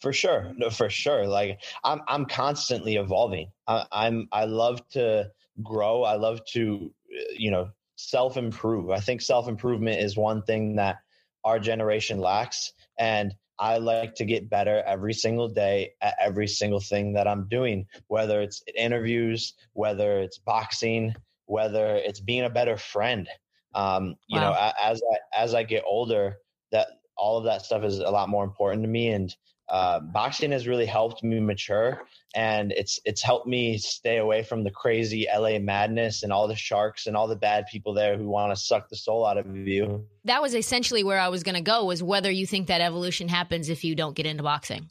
For 0.00 0.12
sure, 0.12 0.52
no, 0.56 0.70
for 0.70 0.88
sure. 0.88 1.26
Like 1.26 1.60
I'm, 1.84 2.00
I'm 2.08 2.24
constantly 2.24 2.96
evolving. 2.96 3.50
I, 3.66 3.84
I'm, 3.92 4.28
I 4.32 4.44
love 4.46 4.86
to 4.90 5.30
grow. 5.62 6.04
I 6.04 6.14
love 6.14 6.40
to, 6.52 6.90
you 7.36 7.50
know, 7.50 7.70
self 7.96 8.36
improve. 8.36 8.90
I 8.90 9.00
think 9.00 9.20
self 9.20 9.46
improvement 9.48 10.00
is 10.00 10.16
one 10.16 10.42
thing 10.42 10.76
that 10.76 10.98
our 11.44 11.58
generation 11.58 12.18
lacks. 12.18 12.72
And 12.98 13.34
I 13.58 13.76
like 13.76 14.14
to 14.14 14.24
get 14.24 14.48
better 14.48 14.82
every 14.86 15.12
single 15.12 15.48
day 15.48 15.90
at 16.00 16.14
every 16.18 16.48
single 16.48 16.80
thing 16.80 17.12
that 17.12 17.28
I'm 17.28 17.46
doing, 17.48 17.86
whether 18.08 18.40
it's 18.40 18.62
interviews, 18.74 19.52
whether 19.74 20.18
it's 20.20 20.38
boxing, 20.38 21.14
whether 21.50 21.96
it's 21.96 22.20
being 22.20 22.44
a 22.44 22.50
better 22.50 22.76
friend. 22.76 23.28
Um, 23.74 24.16
you 24.28 24.40
wow. 24.40 24.50
know, 24.50 24.70
as 24.80 25.02
I, 25.02 25.42
as 25.42 25.54
I 25.54 25.64
get 25.64 25.82
older, 25.86 26.36
that 26.70 26.86
all 27.16 27.38
of 27.38 27.44
that 27.44 27.62
stuff 27.62 27.82
is 27.84 27.98
a 27.98 28.10
lot 28.10 28.28
more 28.28 28.44
important 28.44 28.82
to 28.82 28.88
me. 28.88 29.10
And 29.10 29.34
uh, 29.68 30.00
boxing 30.00 30.52
has 30.52 30.66
really 30.66 30.86
helped 30.86 31.22
me 31.22 31.40
mature 31.40 32.02
and 32.34 32.72
it's 32.72 33.00
it's 33.04 33.22
helped 33.22 33.46
me 33.46 33.78
stay 33.78 34.18
away 34.18 34.42
from 34.42 34.64
the 34.64 34.70
crazy 34.70 35.26
LA 35.32 35.58
madness 35.58 36.22
and 36.22 36.32
all 36.32 36.46
the 36.48 36.56
sharks 36.56 37.06
and 37.06 37.16
all 37.16 37.26
the 37.26 37.36
bad 37.36 37.66
people 37.70 37.94
there 37.94 38.16
who 38.16 38.28
want 38.28 38.52
to 38.52 38.60
suck 38.60 38.88
the 38.88 38.96
soul 38.96 39.26
out 39.26 39.38
of 39.38 39.46
you. 39.56 40.04
That 40.24 40.42
was 40.42 40.54
essentially 40.54 41.04
where 41.04 41.18
I 41.18 41.28
was 41.28 41.42
going 41.42 41.56
to 41.56 41.60
go 41.60 41.84
was 41.84 42.02
whether 42.02 42.30
you 42.30 42.46
think 42.46 42.68
that 42.68 42.80
evolution 42.80 43.28
happens 43.28 43.68
if 43.68 43.84
you 43.84 43.94
don't 43.94 44.14
get 44.14 44.26
into 44.26 44.42
boxing. 44.42 44.88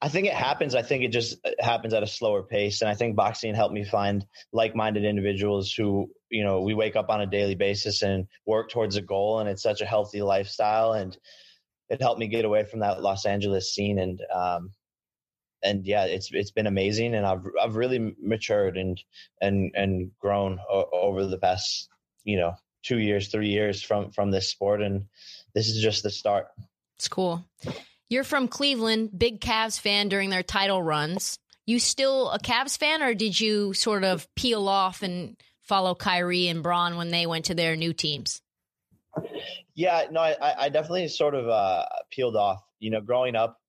I 0.00 0.08
think 0.08 0.26
it 0.26 0.34
happens. 0.34 0.74
I 0.74 0.82
think 0.82 1.04
it 1.04 1.12
just 1.12 1.38
happens 1.58 1.94
at 1.94 2.02
a 2.02 2.06
slower 2.06 2.42
pace, 2.42 2.80
and 2.82 2.90
I 2.90 2.94
think 2.94 3.16
boxing 3.16 3.54
helped 3.54 3.74
me 3.74 3.84
find 3.84 4.26
like-minded 4.52 5.04
individuals 5.04 5.72
who, 5.72 6.10
you 6.30 6.44
know, 6.44 6.60
we 6.60 6.74
wake 6.74 6.96
up 6.96 7.10
on 7.10 7.20
a 7.20 7.26
daily 7.26 7.54
basis 7.54 8.02
and 8.02 8.26
work 8.46 8.70
towards 8.70 8.96
a 8.96 9.02
goal, 9.02 9.40
and 9.40 9.48
it's 9.48 9.62
such 9.62 9.80
a 9.80 9.86
healthy 9.86 10.22
lifestyle, 10.22 10.92
and 10.92 11.16
it 11.88 12.00
helped 12.00 12.20
me 12.20 12.28
get 12.28 12.44
away 12.44 12.64
from 12.64 12.80
that 12.80 13.02
Los 13.02 13.26
Angeles 13.26 13.74
scene, 13.74 13.98
and 13.98 14.20
um, 14.34 14.72
and 15.62 15.86
yeah, 15.86 16.04
it's 16.04 16.30
it's 16.32 16.52
been 16.52 16.66
amazing, 16.66 17.14
and 17.14 17.26
I've 17.26 17.44
I've 17.60 17.76
really 17.76 18.14
matured 18.22 18.76
and 18.76 19.02
and 19.40 19.72
and 19.74 20.10
grown 20.20 20.58
o- 20.70 20.88
over 20.92 21.26
the 21.26 21.38
past, 21.38 21.88
you 22.24 22.36
know, 22.36 22.54
two 22.82 22.98
years, 22.98 23.28
three 23.28 23.48
years 23.48 23.82
from 23.82 24.10
from 24.12 24.30
this 24.30 24.48
sport, 24.48 24.82
and 24.82 25.06
this 25.54 25.68
is 25.68 25.82
just 25.82 26.02
the 26.02 26.10
start. 26.10 26.48
It's 26.96 27.08
cool. 27.08 27.44
You're 28.10 28.24
from 28.24 28.48
Cleveland, 28.48 29.16
big 29.16 29.40
Cavs 29.40 29.78
fan 29.78 30.08
during 30.08 30.30
their 30.30 30.42
title 30.42 30.82
runs. 30.82 31.38
You 31.64 31.78
still 31.78 32.30
a 32.30 32.40
Cavs 32.40 32.76
fan, 32.76 33.02
or 33.02 33.14
did 33.14 33.40
you 33.40 33.72
sort 33.72 34.02
of 34.02 34.26
peel 34.34 34.68
off 34.68 35.02
and 35.02 35.36
follow 35.62 35.94
Kyrie 35.94 36.48
and 36.48 36.62
Bron 36.62 36.96
when 36.96 37.10
they 37.10 37.26
went 37.26 37.44
to 37.46 37.54
their 37.54 37.76
new 37.76 37.92
teams? 37.92 38.42
Yeah, 39.74 40.06
no, 40.10 40.20
I, 40.20 40.64
I 40.64 40.68
definitely 40.68 41.06
sort 41.06 41.36
of 41.36 41.48
uh, 41.48 41.86
peeled 42.10 42.34
off. 42.34 42.64
You 42.80 42.90
know, 42.90 43.00
growing 43.00 43.36
up, 43.36 43.60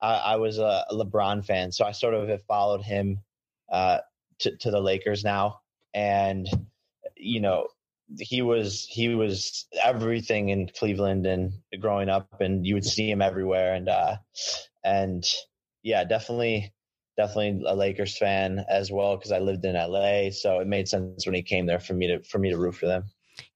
I, 0.00 0.14
I 0.14 0.36
was 0.36 0.58
a 0.58 0.86
LeBron 0.90 1.44
fan, 1.44 1.70
so 1.70 1.84
I 1.84 1.92
sort 1.92 2.14
of 2.14 2.28
have 2.28 2.42
followed 2.44 2.82
him 2.82 3.20
uh, 3.70 3.98
to, 4.38 4.56
to 4.56 4.70
the 4.70 4.80
Lakers 4.80 5.22
now, 5.22 5.60
and 5.92 6.48
you 7.16 7.40
know, 7.40 7.68
he 8.18 8.42
was 8.42 8.86
he 8.88 9.14
was 9.14 9.66
everything 9.82 10.48
in 10.48 10.68
Cleveland 10.68 11.26
and 11.26 11.52
growing 11.80 12.08
up, 12.08 12.40
and 12.40 12.66
you 12.66 12.74
would 12.74 12.84
see 12.84 13.10
him 13.10 13.22
everywhere, 13.22 13.74
and 13.74 13.88
uh, 13.88 14.16
and 14.84 15.24
yeah, 15.82 16.04
definitely 16.04 16.72
definitely 17.16 17.62
a 17.66 17.74
Lakers 17.74 18.16
fan 18.16 18.64
as 18.68 18.90
well 18.90 19.16
because 19.16 19.32
I 19.32 19.38
lived 19.38 19.64
in 19.64 19.74
LA, 19.74 20.30
so 20.30 20.60
it 20.60 20.66
made 20.66 20.88
sense 20.88 21.26
when 21.26 21.34
he 21.34 21.42
came 21.42 21.66
there 21.66 21.80
for 21.80 21.94
me 21.94 22.08
to 22.08 22.22
for 22.22 22.38
me 22.38 22.50
to 22.50 22.58
root 22.58 22.74
for 22.74 22.86
them. 22.86 23.04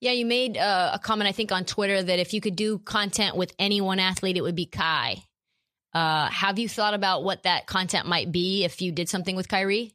Yeah, 0.01 0.13
you 0.13 0.27
made 0.27 0.57
uh, 0.57 0.93
a 0.95 0.99
comment 0.99 1.29
I 1.29 1.33
think 1.33 1.53
on 1.53 1.65
Twitter 1.65 2.03
that 2.03 2.19
if 2.19 2.33
you 2.33 2.41
could 2.41 2.57
do 2.57 2.79
content 2.79 3.37
with 3.37 3.53
any 3.59 3.81
one 3.81 3.99
athlete, 3.99 4.37
it 4.37 4.43
would 4.43 4.57
be 4.57 4.67
Kai. 4.67 5.23
Uh, 5.93 6.29
have 6.29 6.59
you 6.59 6.69
thought 6.69 6.95
about 6.95 7.23
what 7.23 7.45
that 7.45 7.67
content 7.67 8.07
might 8.07 8.33
be 8.33 8.65
if 8.65 8.83
you 8.83 8.91
did 8.93 9.09
something 9.09 9.37
with 9.37 9.49
Kyrie? 9.49 9.95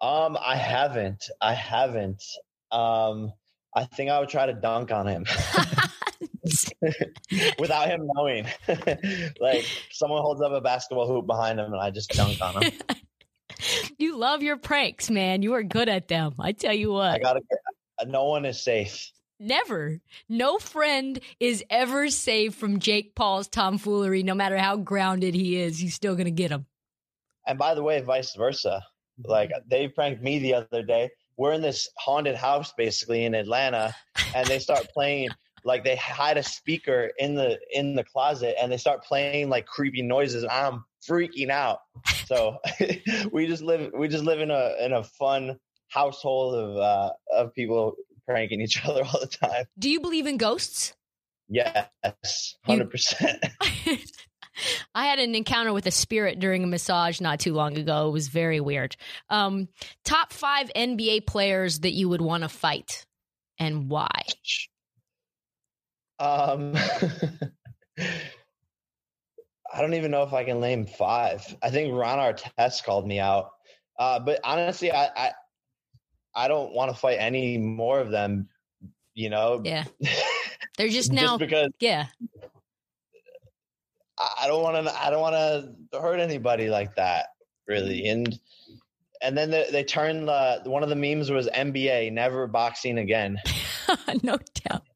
Um, 0.00 0.38
I 0.40 0.56
haven't. 0.56 1.24
I 1.40 1.54
haven't. 1.54 2.22
Um, 2.72 3.32
I 3.74 3.84
think 3.84 4.10
I 4.10 4.18
would 4.18 4.28
try 4.28 4.46
to 4.46 4.52
dunk 4.52 4.90
on 4.90 5.06
him 5.06 5.24
without 7.58 7.88
him 7.88 8.08
knowing. 8.14 8.46
like 9.40 9.64
someone 9.90 10.22
holds 10.22 10.40
up 10.40 10.52
a 10.52 10.60
basketball 10.60 11.06
hoop 11.06 11.26
behind 11.26 11.58
him 11.58 11.72
and 11.72 11.80
I 11.80 11.90
just 11.90 12.10
dunk 12.10 12.40
on 12.40 12.62
him. 12.62 12.72
you 13.98 14.16
love 14.16 14.42
your 14.42 14.56
pranks, 14.56 15.10
man. 15.10 15.42
You 15.42 15.54
are 15.54 15.62
good 15.62 15.88
at 15.88 16.08
them. 16.08 16.34
I 16.38 16.52
tell 16.52 16.74
you 16.74 16.92
what. 16.92 17.12
I 17.12 17.18
gotta. 17.18 17.40
No 18.06 18.24
one 18.24 18.44
is 18.44 18.62
safe. 18.62 19.10
Never. 19.38 20.00
No 20.28 20.58
friend 20.58 21.18
is 21.38 21.64
ever 21.70 22.10
safe 22.10 22.54
from 22.54 22.78
Jake 22.78 23.14
Paul's 23.14 23.48
tomfoolery, 23.48 24.22
no 24.22 24.34
matter 24.34 24.58
how 24.58 24.76
grounded 24.76 25.34
he 25.34 25.56
is. 25.56 25.78
He's 25.78 25.94
still 25.94 26.16
gonna 26.16 26.30
get 26.30 26.50
him. 26.50 26.66
And 27.46 27.58
by 27.58 27.74
the 27.74 27.82
way, 27.82 28.00
vice 28.00 28.34
versa. 28.34 28.82
Like 29.24 29.50
they 29.66 29.88
pranked 29.88 30.22
me 30.22 30.38
the 30.38 30.54
other 30.54 30.82
day 30.82 31.10
we're 31.40 31.54
in 31.54 31.62
this 31.62 31.88
haunted 31.96 32.36
house 32.36 32.74
basically 32.76 33.24
in 33.24 33.34
Atlanta, 33.34 33.94
and 34.34 34.46
they 34.46 34.58
start 34.58 34.86
playing 34.94 35.30
like 35.64 35.84
they 35.84 35.96
hide 35.96 36.36
a 36.36 36.42
speaker 36.42 37.10
in 37.18 37.34
the 37.34 37.58
in 37.72 37.94
the 37.94 38.04
closet 38.04 38.56
and 38.60 38.70
they 38.70 38.76
start 38.76 39.02
playing 39.02 39.48
like 39.48 39.64
creepy 39.64 40.02
noises. 40.02 40.44
I'm 40.50 40.84
freaking 41.08 41.48
out. 41.48 41.78
So 42.26 42.58
we 43.32 43.46
just 43.46 43.62
live 43.62 43.90
we 43.96 44.06
just 44.06 44.22
live 44.22 44.40
in 44.40 44.50
a 44.50 44.74
in 44.84 44.92
a 44.92 45.02
fun 45.02 45.58
household 45.88 46.56
of 46.56 46.76
uh, 46.76 47.10
of 47.34 47.54
people 47.54 47.94
pranking 48.26 48.60
each 48.60 48.84
other 48.84 49.02
all 49.02 49.20
the 49.20 49.26
time. 49.26 49.64
Do 49.78 49.88
you 49.88 50.00
believe 50.00 50.26
in 50.26 50.36
ghosts? 50.36 50.92
Yes, 51.48 52.54
hundred 52.66 52.90
percent. 52.90 53.42
I 54.94 55.06
had 55.06 55.18
an 55.18 55.34
encounter 55.34 55.72
with 55.72 55.86
a 55.86 55.90
spirit 55.90 56.38
during 56.38 56.64
a 56.64 56.66
massage 56.66 57.20
not 57.20 57.40
too 57.40 57.54
long 57.54 57.76
ago. 57.78 58.08
It 58.08 58.12
was 58.12 58.28
very 58.28 58.60
weird. 58.60 58.96
Um, 59.28 59.68
top 60.04 60.32
five 60.32 60.70
NBA 60.74 61.26
players 61.26 61.80
that 61.80 61.92
you 61.92 62.08
would 62.08 62.20
want 62.20 62.42
to 62.42 62.48
fight 62.48 63.06
and 63.58 63.88
why? 63.88 64.22
Um, 66.18 66.74
I 69.72 69.80
don't 69.80 69.94
even 69.94 70.10
know 70.10 70.22
if 70.22 70.32
I 70.32 70.44
can 70.44 70.60
name 70.60 70.86
five. 70.86 71.56
I 71.62 71.70
think 71.70 71.94
Ron 71.94 72.18
Artest 72.18 72.84
called 72.84 73.06
me 73.06 73.20
out. 73.20 73.50
Uh, 73.98 74.18
but 74.18 74.40
honestly, 74.42 74.90
I, 74.90 75.08
I, 75.16 75.32
I 76.34 76.48
don't 76.48 76.72
want 76.72 76.90
to 76.90 76.96
fight 76.96 77.18
any 77.20 77.58
more 77.58 78.00
of 78.00 78.10
them. 78.10 78.48
You 79.14 79.30
know, 79.30 79.60
yeah, 79.64 79.84
they're 80.78 80.88
just 80.88 81.12
now 81.12 81.38
just 81.38 81.40
because 81.40 81.70
yeah 81.80 82.06
I 84.20 84.46
don't 84.46 84.62
want 84.62 84.86
to. 84.86 85.02
I 85.02 85.10
don't 85.10 85.20
want 85.20 85.34
to 85.34 86.00
hurt 86.00 86.20
anybody 86.20 86.68
like 86.68 86.94
that, 86.96 87.26
really. 87.66 88.02
Mm-hmm. 88.02 88.20
And 88.20 88.38
and 89.22 89.36
then 89.36 89.50
they, 89.50 89.68
they 89.70 89.84
turned 89.84 90.28
the 90.28 90.62
one 90.64 90.82
of 90.82 90.88
the 90.88 90.96
memes 90.96 91.30
was 91.30 91.48
NBA 91.48 92.12
never 92.12 92.46
boxing 92.46 92.98
again. 92.98 93.38
no 94.22 94.38
doubt. 94.68 94.82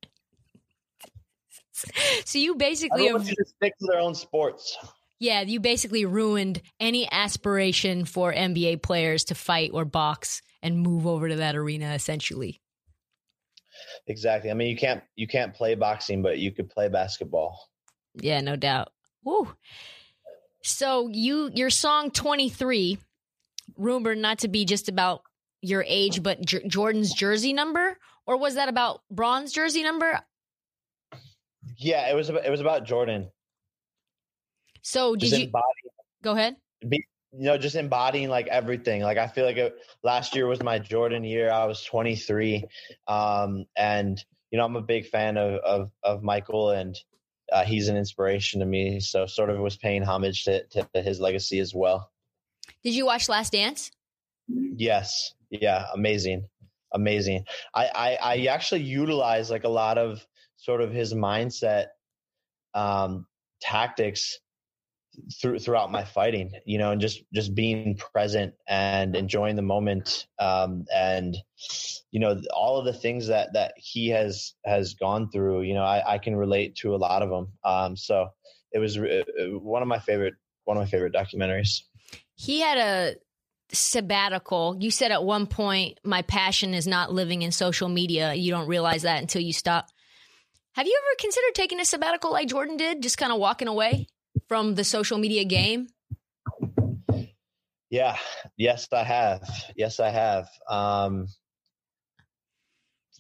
So 2.25 2.39
you 2.39 2.55
basically 2.55 3.09
have, 3.09 3.27
to 3.27 3.45
stick 3.45 3.77
to 3.79 3.87
their 3.91 4.01
own 4.01 4.15
sports. 4.15 4.79
Yeah, 5.21 5.43
you 5.43 5.61
basically 5.61 6.07
ruined 6.07 6.63
any 6.81 7.07
aspiration 7.11 8.07
for 8.07 8.33
NBA 8.33 8.83
players 8.83 9.25
to 9.25 9.35
fight 9.35 9.71
or 9.75 9.85
box 9.85 10.41
and 10.63 10.79
move 10.79 11.07
over 11.07 11.29
to 11.29 11.37
that 11.37 11.57
arena 11.57 11.93
essentially. 11.93 12.63
Exactly. 14.07 14.51
I 14.51 14.55
mean, 14.55 14.69
you 14.69 14.77
can't 14.77 15.03
you 15.15 15.27
can't 15.27 15.53
play 15.53 15.75
boxing, 15.75 16.23
but 16.23 16.39
you 16.39 16.53
could 16.53 16.71
play 16.71 16.89
basketball. 16.89 17.59
Yeah, 18.15 18.41
no 18.41 18.57
doubt. 18.57 18.89
Woo. 19.25 19.53
So 20.63 21.09
you 21.09 21.51
your 21.55 21.71
song 21.71 22.11
23 22.11 22.99
rumored 23.77 24.19
not 24.19 24.39
to 24.41 24.49
be 24.49 24.65
just 24.65 24.89
about 24.89 25.23
your 25.63 25.85
age 25.87 26.23
but 26.23 26.45
J- 26.45 26.67
Jordan's 26.67 27.13
jersey 27.13 27.53
number 27.53 27.99
or 28.27 28.37
was 28.37 28.55
that 28.55 28.69
about 28.69 29.01
Bron's 29.11 29.53
jersey 29.53 29.83
number? 29.83 30.21
Yeah, 31.77 32.11
it 32.11 32.15
was 32.15 32.29
about, 32.29 32.45
it 32.45 32.51
was 32.51 32.61
about 32.61 32.85
Jordan. 32.85 33.31
So 34.83 35.17
did 35.17 35.33
you 35.33 35.51
Go 36.23 36.33
ahead. 36.33 36.57
Be, 36.89 37.05
you 37.33 37.45
know, 37.45 37.59
just 37.59 37.77
embodying 37.77 38.29
like 38.31 38.47
everything. 38.47 39.03
Like 39.03 39.19
I 39.19 39.27
feel 39.27 39.45
like 39.45 39.57
it, 39.57 39.77
last 40.03 40.35
year 40.35 40.47
was 40.47 40.63
my 40.63 40.79
Jordan 40.79 41.25
year. 41.25 41.51
I 41.51 41.67
was 41.67 41.83
23, 41.85 42.65
um, 43.07 43.65
and 43.77 44.23
you 44.51 44.59
know 44.59 44.65
I'm 44.65 44.77
a 44.77 44.83
big 44.83 45.07
fan 45.07 45.37
of 45.37 45.55
of, 45.61 45.91
of 46.03 46.23
Michael, 46.23 46.71
and 46.71 46.97
uh, 47.53 47.65
he's 47.65 47.89
an 47.89 47.97
inspiration 47.97 48.61
to 48.61 48.67
me. 48.67 49.01
So 49.01 49.27
sort 49.27 49.51
of 49.51 49.59
was 49.59 49.77
paying 49.77 50.03
homage 50.03 50.45
to, 50.45 50.65
to 50.65 51.03
his 51.03 51.21
legacy 51.21 51.59
as 51.59 51.75
well. 51.75 52.11
Did 52.83 52.95
you 52.95 53.07
watch 53.07 53.29
Last 53.29 53.53
Dance? 53.53 53.91
Yes. 54.49 55.35
Yeah. 55.51 55.87
Amazing. 55.95 56.49
Amazing. 56.93 57.45
I, 57.75 57.91
I, 57.95 58.19
I 58.23 58.47
actually 58.47 58.83
utilize 58.83 59.51
like 59.51 59.65
a 59.65 59.69
lot 59.69 59.99
of 59.99 60.27
sort 60.57 60.81
of 60.81 60.93
his 60.93 61.13
mindset 61.13 61.87
um, 62.73 63.27
tactics 63.61 64.39
through, 65.41 65.59
throughout 65.59 65.91
my 65.91 66.05
fighting, 66.05 66.53
you 66.65 66.79
know, 66.79 66.93
and 66.93 67.01
just 67.01 67.23
just 67.33 67.55
being 67.55 67.97
present 67.97 68.55
and 68.69 69.17
enjoying 69.17 69.57
the 69.57 69.63
moment, 69.63 70.27
um, 70.39 70.85
and 70.95 71.37
you 72.11 72.21
know, 72.21 72.41
all 72.55 72.79
of 72.79 72.85
the 72.85 72.93
things 72.93 73.29
that 73.29 73.53
that 73.55 73.75
he 73.77 74.09
has 74.09 74.55
has 74.65 74.95
gone 74.95 75.31
through. 75.31 75.63
You 75.63 75.75
know, 75.75 75.85
I, 75.85 76.15
I 76.15 76.19
can 76.19 76.37
relate 76.37 76.77
to 76.77 76.95
a 76.95 76.97
lot 76.97 77.23
of 77.23 77.31
them. 77.31 77.49
Um, 77.65 77.97
so 77.97 78.29
it 78.73 78.79
was 78.79 78.99
uh, 78.99 79.23
one 79.61 79.83
of 79.83 79.89
my 79.89 79.99
favorite 79.99 80.35
one 80.65 80.77
of 80.77 80.83
my 80.83 80.89
favorite 80.89 81.15
documentaries. 81.15 81.83
He 82.35 82.61
had 82.61 82.79
a 82.79 83.15
sabbatical. 83.73 84.77
You 84.81 84.91
said 84.91 85.13
at 85.13 85.25
one 85.25 85.47
point, 85.47 85.99
"My 86.05 86.23
passion 86.23 86.75
is 86.75 86.87
not 86.87 87.13
living 87.13 87.43
in 87.43 87.53
social 87.53 87.89
media." 87.89 88.35
You 88.35 88.51
don't 88.51 88.69
realize 88.69 89.03
that 89.03 89.21
until 89.21 89.43
you 89.43 89.53
stop. 89.53 89.89
Have 90.73 90.87
you 90.87 91.01
ever 91.01 91.17
considered 91.21 91.55
taking 91.55 91.79
a 91.79 91.85
sabbatical 91.85 92.33
like 92.33 92.49
Jordan 92.49 92.77
did, 92.77 93.01
just 93.01 93.17
kind 93.17 93.33
of 93.33 93.39
walking 93.39 93.69
away? 93.69 94.09
From 94.49 94.75
the 94.75 94.85
social 94.85 95.19
media 95.19 95.45
game? 95.45 95.89
Yeah. 97.91 98.17
Yes, 98.57 98.89
I 98.93 99.05
have. 99.05 99.49
Yes, 99.77 100.01
I 100.01 100.11
have. 100.11 100.49
Um, 100.69 101.29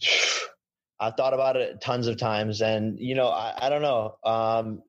I've 1.00 1.14
thought 1.16 1.34
about 1.34 1.56
it 1.56 1.80
tons 1.80 2.06
of 2.06 2.16
times, 2.16 2.62
and 2.62 2.98
you 2.98 3.14
know, 3.14 3.28
I, 3.28 3.66
I 3.66 3.68
don't 3.68 3.82
know. 3.82 4.16
Um, 4.24 4.82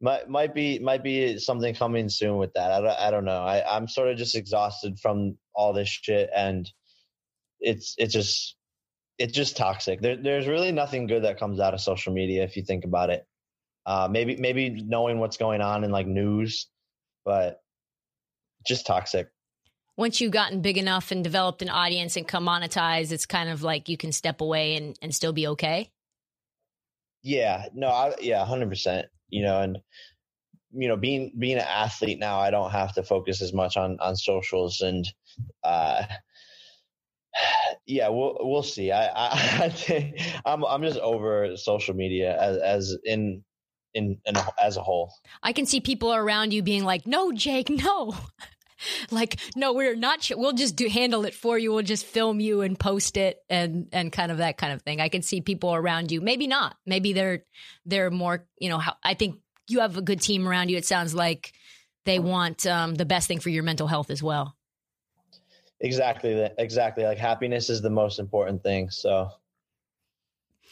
might 0.00 0.28
might 0.28 0.54
be 0.54 0.78
might 0.78 1.02
be 1.02 1.38
something 1.38 1.74
coming 1.74 2.08
soon 2.08 2.38
with 2.38 2.52
that. 2.54 2.70
I 2.70 2.80
don't, 2.80 2.98
I 2.98 3.10
don't 3.10 3.24
know. 3.24 3.42
I, 3.42 3.76
I'm 3.76 3.88
sort 3.88 4.08
of 4.08 4.16
just 4.16 4.36
exhausted 4.36 4.98
from 5.00 5.36
all 5.54 5.72
this 5.72 5.88
shit, 5.88 6.30
and 6.34 6.70
it's 7.60 7.94
it's 7.98 8.12
just 8.12 8.56
it's 9.18 9.32
just 9.32 9.56
toxic. 9.56 10.00
There, 10.00 10.16
there's 10.16 10.46
really 10.46 10.72
nothing 10.72 11.08
good 11.08 11.24
that 11.24 11.38
comes 11.38 11.58
out 11.58 11.74
of 11.74 11.80
social 11.80 12.12
media 12.12 12.44
if 12.44 12.56
you 12.56 12.62
think 12.62 12.84
about 12.84 13.10
it. 13.10 13.26
Uh, 13.88 14.06
maybe 14.10 14.36
maybe 14.36 14.84
knowing 14.86 15.18
what's 15.18 15.38
going 15.38 15.62
on 15.62 15.82
in 15.82 15.90
like 15.90 16.06
news 16.06 16.68
but 17.24 17.60
just 18.66 18.86
toxic. 18.86 19.28
Once 19.96 20.20
you've 20.20 20.32
gotten 20.32 20.62
big 20.62 20.78
enough 20.78 21.10
and 21.10 21.22
developed 21.22 21.60
an 21.60 21.68
audience 21.68 22.16
and 22.16 22.26
come 22.26 22.46
monetize, 22.46 23.12
it's 23.12 23.26
kind 23.26 23.48
of 23.48 23.62
like 23.62 23.88
you 23.88 23.96
can 23.96 24.12
step 24.12 24.40
away 24.40 24.76
and, 24.76 24.98
and 25.02 25.14
still 25.14 25.32
be 25.32 25.46
okay. 25.46 25.90
Yeah, 27.22 27.66
no, 27.74 27.88
I, 27.88 28.14
yeah, 28.20 28.44
hundred 28.44 28.68
percent. 28.68 29.08
You 29.28 29.42
know, 29.42 29.60
and 29.60 29.78
you 30.72 30.88
know, 30.88 30.96
being 30.96 31.32
being 31.38 31.56
an 31.56 31.66
athlete 31.68 32.18
now, 32.18 32.38
I 32.38 32.50
don't 32.50 32.70
have 32.70 32.94
to 32.94 33.02
focus 33.02 33.42
as 33.42 33.52
much 33.52 33.76
on 33.76 33.98
on 34.00 34.16
socials 34.16 34.80
and. 34.80 35.06
uh 35.64 36.04
yeah, 37.86 38.08
we'll 38.08 38.38
we'll 38.40 38.62
see. 38.62 38.90
I 38.90 39.06
I, 39.06 39.28
I 39.64 39.68
think 39.68 40.20
I'm 40.46 40.64
I'm 40.64 40.82
just 40.82 40.98
over 41.00 41.56
social 41.56 41.94
media 41.94 42.40
as 42.40 42.56
as 42.58 42.96
in 43.04 43.44
in, 43.98 44.18
in 44.24 44.34
as 44.62 44.76
a 44.76 44.82
whole. 44.82 45.12
I 45.42 45.52
can 45.52 45.66
see 45.66 45.80
people 45.80 46.14
around 46.14 46.52
you 46.52 46.62
being 46.62 46.84
like, 46.84 47.06
"No, 47.06 47.32
Jake, 47.32 47.68
no." 47.68 48.14
like, 49.10 49.38
no, 49.56 49.72
we're 49.72 49.96
not. 49.96 50.20
Ch- 50.20 50.34
we'll 50.36 50.52
just 50.52 50.76
do 50.76 50.88
handle 50.88 51.24
it 51.24 51.34
for 51.34 51.58
you. 51.58 51.72
We'll 51.72 51.82
just 51.82 52.06
film 52.06 52.40
you 52.40 52.62
and 52.62 52.78
post 52.78 53.16
it, 53.16 53.38
and 53.50 53.88
and 53.92 54.12
kind 54.12 54.32
of 54.32 54.38
that 54.38 54.56
kind 54.56 54.72
of 54.72 54.82
thing. 54.82 55.00
I 55.00 55.08
can 55.08 55.22
see 55.22 55.40
people 55.40 55.74
around 55.74 56.10
you. 56.10 56.20
Maybe 56.20 56.46
not. 56.46 56.76
Maybe 56.86 57.12
they're 57.12 57.44
they're 57.84 58.10
more. 58.10 58.46
You 58.58 58.70
know, 58.70 58.78
how 58.78 58.96
I 59.02 59.14
think 59.14 59.36
you 59.68 59.80
have 59.80 59.96
a 59.96 60.02
good 60.02 60.20
team 60.20 60.48
around 60.48 60.70
you. 60.70 60.76
It 60.76 60.86
sounds 60.86 61.14
like 61.14 61.52
they 62.04 62.18
want 62.18 62.66
um, 62.66 62.94
the 62.94 63.04
best 63.04 63.28
thing 63.28 63.40
for 63.40 63.50
your 63.50 63.62
mental 63.62 63.86
health 63.86 64.10
as 64.10 64.22
well. 64.22 64.56
Exactly. 65.80 66.48
Exactly. 66.58 67.04
Like 67.04 67.18
happiness 67.18 67.70
is 67.70 67.82
the 67.82 67.90
most 67.90 68.18
important 68.18 68.62
thing. 68.62 68.90
So 68.90 69.30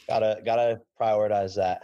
gotta 0.07 0.41
gotta 0.43 0.81
prioritize 0.99 1.55
that. 1.55 1.83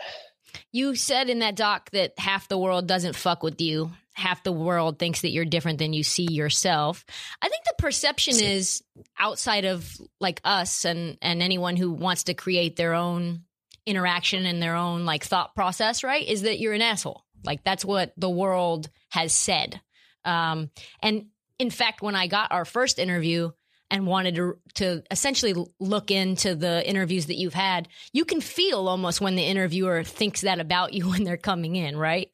You 0.72 0.96
said 0.96 1.30
in 1.30 1.40
that 1.40 1.56
doc 1.56 1.90
that 1.92 2.18
half 2.18 2.48
the 2.48 2.58
world 2.58 2.88
doesn't 2.88 3.16
fuck 3.16 3.44
with 3.44 3.62
you. 3.62 3.92
Half 4.14 4.44
the 4.44 4.52
world 4.52 5.00
thinks 5.00 5.22
that 5.22 5.32
you're 5.32 5.46
different 5.46 5.80
than 5.80 5.94
you 5.94 6.04
see 6.04 6.28
yourself. 6.32 7.04
I 7.42 7.50
think 7.50 7.64
the 7.66 7.76
perception 7.80 8.36
is 8.36 8.84
outside 9.18 9.66
of 9.66 9.92
like 10.20 10.40
us 10.44 10.86
and 10.86 11.18
and 11.22 11.42
anyone 11.42 11.76
who 11.76 11.92
wants 11.92 12.26
to 12.26 12.36
create 12.36 12.76
their 12.76 12.94
own 12.94 13.44
interaction 13.86 14.46
and 14.46 14.62
their 14.62 14.76
own 14.76 15.06
like 15.06 15.24
thought 15.24 15.56
process, 15.56 16.04
right? 16.04 16.28
Is 16.28 16.44
that 16.44 16.60
you're 16.60 16.74
an 16.74 16.82
asshole. 16.82 17.24
Like 17.44 17.64
that's 17.64 17.84
what 17.84 18.14
the 18.18 18.30
world 18.30 18.90
has 19.10 19.34
said. 19.34 19.82
Um, 20.26 20.70
and 21.02 21.28
in 21.60 21.70
fact, 21.70 22.02
when 22.02 22.16
I 22.16 22.28
got 22.28 22.52
our 22.52 22.66
first 22.66 23.00
interview 23.00 23.52
and 23.94 24.08
wanted 24.08 24.34
to, 24.34 24.58
to 24.74 25.04
essentially 25.12 25.54
look 25.80 26.10
into 26.10 26.56
the 26.56 26.86
interviews 26.90 27.28
that 27.28 27.36
you've 27.36 27.54
had, 27.54 27.88
you 28.12 28.26
can 28.26 28.42
feel 28.42 28.88
almost 28.88 29.22
when 29.22 29.36
the 29.36 29.44
interviewer 29.44 30.04
thinks 30.04 30.42
that 30.42 30.60
about 30.60 30.94
you 30.94 31.08
when 31.12 31.24
they're 31.24 31.38
coming 31.38 31.76
in, 31.76 31.96
right? 31.96 32.32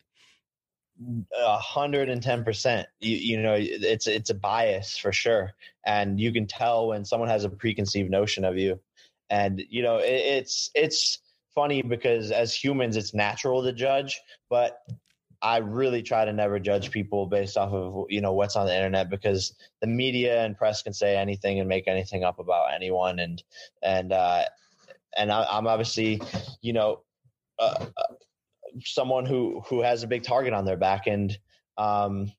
A 1.38 1.58
hundred 1.58 2.10
and 2.10 2.24
ten 2.24 2.46
percent. 2.46 2.88
You 3.00 3.42
know, 3.42 3.56
it's 3.58 4.06
it's 4.06 4.30
a 4.30 4.34
bias 4.34 4.98
for 4.98 5.14
sure, 5.14 5.54
and 5.86 6.20
you 6.20 6.34
can 6.34 6.46
tell 6.46 6.90
when 6.90 7.06
someone 7.06 7.30
has 7.30 7.46
a 7.46 7.50
preconceived 7.50 8.10
notion 8.10 8.44
of 8.44 8.58
you, 8.58 8.82
and 9.30 9.64
you 9.70 9.82
know, 9.82 10.00
it, 10.00 10.10
it's 10.10 10.70
it's 10.76 11.20
funny 11.56 11.82
because 11.82 12.32
as 12.32 12.54
humans, 12.54 12.98
it's 12.98 13.14
natural 13.14 13.64
to 13.64 13.72
judge, 13.72 14.20
but 14.50 14.82
I 15.42 15.58
really 15.58 16.04
try 16.04 16.26
to 16.26 16.34
never 16.34 16.60
judge 16.60 16.92
people 16.92 17.26
based 17.26 17.58
off 17.58 17.72
of 17.72 18.06
you 18.10 18.22
know 18.22 18.34
what's 18.34 18.56
on 18.56 18.68
the 18.68 18.76
internet 18.76 19.10
because 19.10 19.54
the 19.82 19.88
media 19.88 20.44
and 20.44 20.58
press 20.58 20.82
can 20.82 20.94
say 20.94 21.16
anything 21.16 21.60
and 21.60 21.70
make 21.70 21.88
anything 21.88 22.24
up 22.24 22.40
about 22.40 22.74
anyone 22.74 23.20
and 23.20 23.42
and 23.82 24.12
uh, 24.12 24.44
and 25.18 25.32
I, 25.32 25.58
am 25.58 25.68
obviously 25.68 26.22
you 26.62 26.74
know 26.74 27.02
uh, 27.58 27.86
uh, 27.98 28.14
someone 28.84 29.26
who 29.26 29.62
who 29.68 29.82
has 29.82 30.04
a 30.04 30.08
big 30.08 30.24
target 30.24 30.54
on 30.54 30.66
their 30.66 30.78
back 30.78 31.08
and 31.08 31.38
um, 31.78 32.32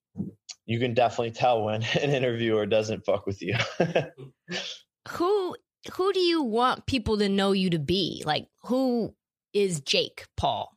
you 0.66 0.78
can 0.78 0.94
definitely 0.94 1.32
tell 1.32 1.64
when 1.64 1.82
an 2.00 2.10
interviewer 2.10 2.66
doesn't 2.66 3.04
fuck 3.04 3.26
with 3.26 3.42
you. 3.42 3.56
who 5.08 5.56
who 5.94 6.12
do 6.12 6.20
you 6.20 6.42
want 6.42 6.86
people 6.86 7.16
to 7.18 7.28
know 7.28 7.52
you 7.52 7.70
to 7.70 7.78
be? 7.78 8.22
Like 8.26 8.46
who 8.64 9.14
is 9.52 9.80
Jake 9.80 10.26
Paul? 10.36 10.76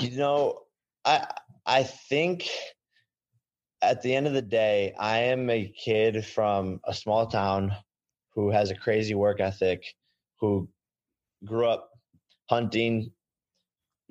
You 0.00 0.16
know, 0.16 0.60
I 1.04 1.26
I 1.66 1.82
think 1.82 2.48
at 3.82 4.02
the 4.02 4.14
end 4.14 4.26
of 4.26 4.32
the 4.32 4.42
day, 4.42 4.94
I 4.98 5.18
am 5.18 5.50
a 5.50 5.68
kid 5.68 6.24
from 6.24 6.80
a 6.84 6.94
small 6.94 7.26
town 7.26 7.74
who 8.34 8.50
has 8.50 8.70
a 8.70 8.74
crazy 8.74 9.14
work 9.14 9.40
ethic, 9.40 9.84
who 10.40 10.68
grew 11.44 11.66
up 11.66 11.90
hunting, 12.48 13.12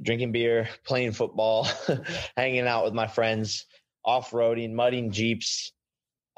drinking 0.01 0.31
beer, 0.31 0.69
playing 0.86 1.11
football, 1.11 1.67
hanging 2.38 2.67
out 2.67 2.86
with 2.86 2.93
my 2.93 3.07
friends, 3.07 3.65
off-roading, 4.05 4.73
mudding 4.73 5.11
jeeps. 5.11 5.71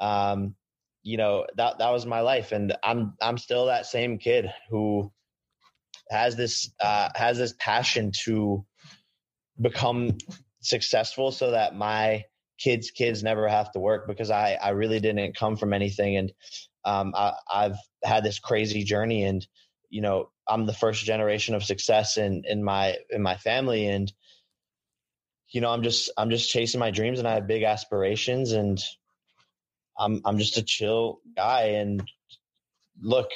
Um, 0.00 0.54
you 1.02 1.16
know, 1.16 1.46
that 1.56 1.78
that 1.78 1.90
was 1.90 2.04
my 2.04 2.20
life 2.20 2.52
and 2.52 2.76
I'm 2.82 3.14
I'm 3.20 3.38
still 3.38 3.66
that 3.66 3.86
same 3.86 4.18
kid 4.18 4.52
who 4.70 5.12
has 6.10 6.36
this 6.36 6.72
uh, 6.80 7.10
has 7.14 7.38
this 7.38 7.54
passion 7.58 8.12
to 8.24 8.64
become 9.60 10.18
successful 10.60 11.32
so 11.32 11.52
that 11.52 11.74
my 11.74 12.24
kids 12.58 12.90
kids 12.90 13.22
never 13.22 13.48
have 13.48 13.70
to 13.72 13.78
work 13.78 14.06
because 14.06 14.30
i 14.30 14.56
i 14.62 14.70
really 14.70 15.00
didn't 15.00 15.36
come 15.36 15.56
from 15.56 15.72
anything. 15.72 16.16
And 16.16 16.32
um, 16.84 17.12
I, 17.16 17.32
i've 17.52 17.76
had 18.04 18.24
this 18.24 18.38
crazy 18.38 18.84
journey 18.84 19.24
and 19.24 19.46
you 19.90 20.00
know 20.00 20.30
i'm 20.48 20.66
the 20.66 20.72
first 20.72 21.04
generation 21.04 21.54
of 21.54 21.64
success 21.64 22.16
in 22.16 22.42
in 22.46 22.64
my 22.64 22.96
in 23.10 23.22
my 23.22 23.36
family. 23.36 23.86
And 23.86 24.12
you 25.50 25.60
know 25.60 25.70
i'm 25.70 25.82
just 25.82 26.10
i'm 26.16 26.30
just 26.30 26.50
chasing 26.50 26.80
my 26.80 26.90
dreams 26.90 27.18
and 27.18 27.28
i 27.28 27.34
have 27.34 27.46
big 27.46 27.62
aspirations 27.62 28.52
and 28.52 28.82
i'm 29.98 30.22
i'm 30.24 30.38
just 30.38 30.56
a 30.56 30.62
chill 30.62 31.20
guy. 31.36 31.62
And 31.80 32.02
look 33.00 33.30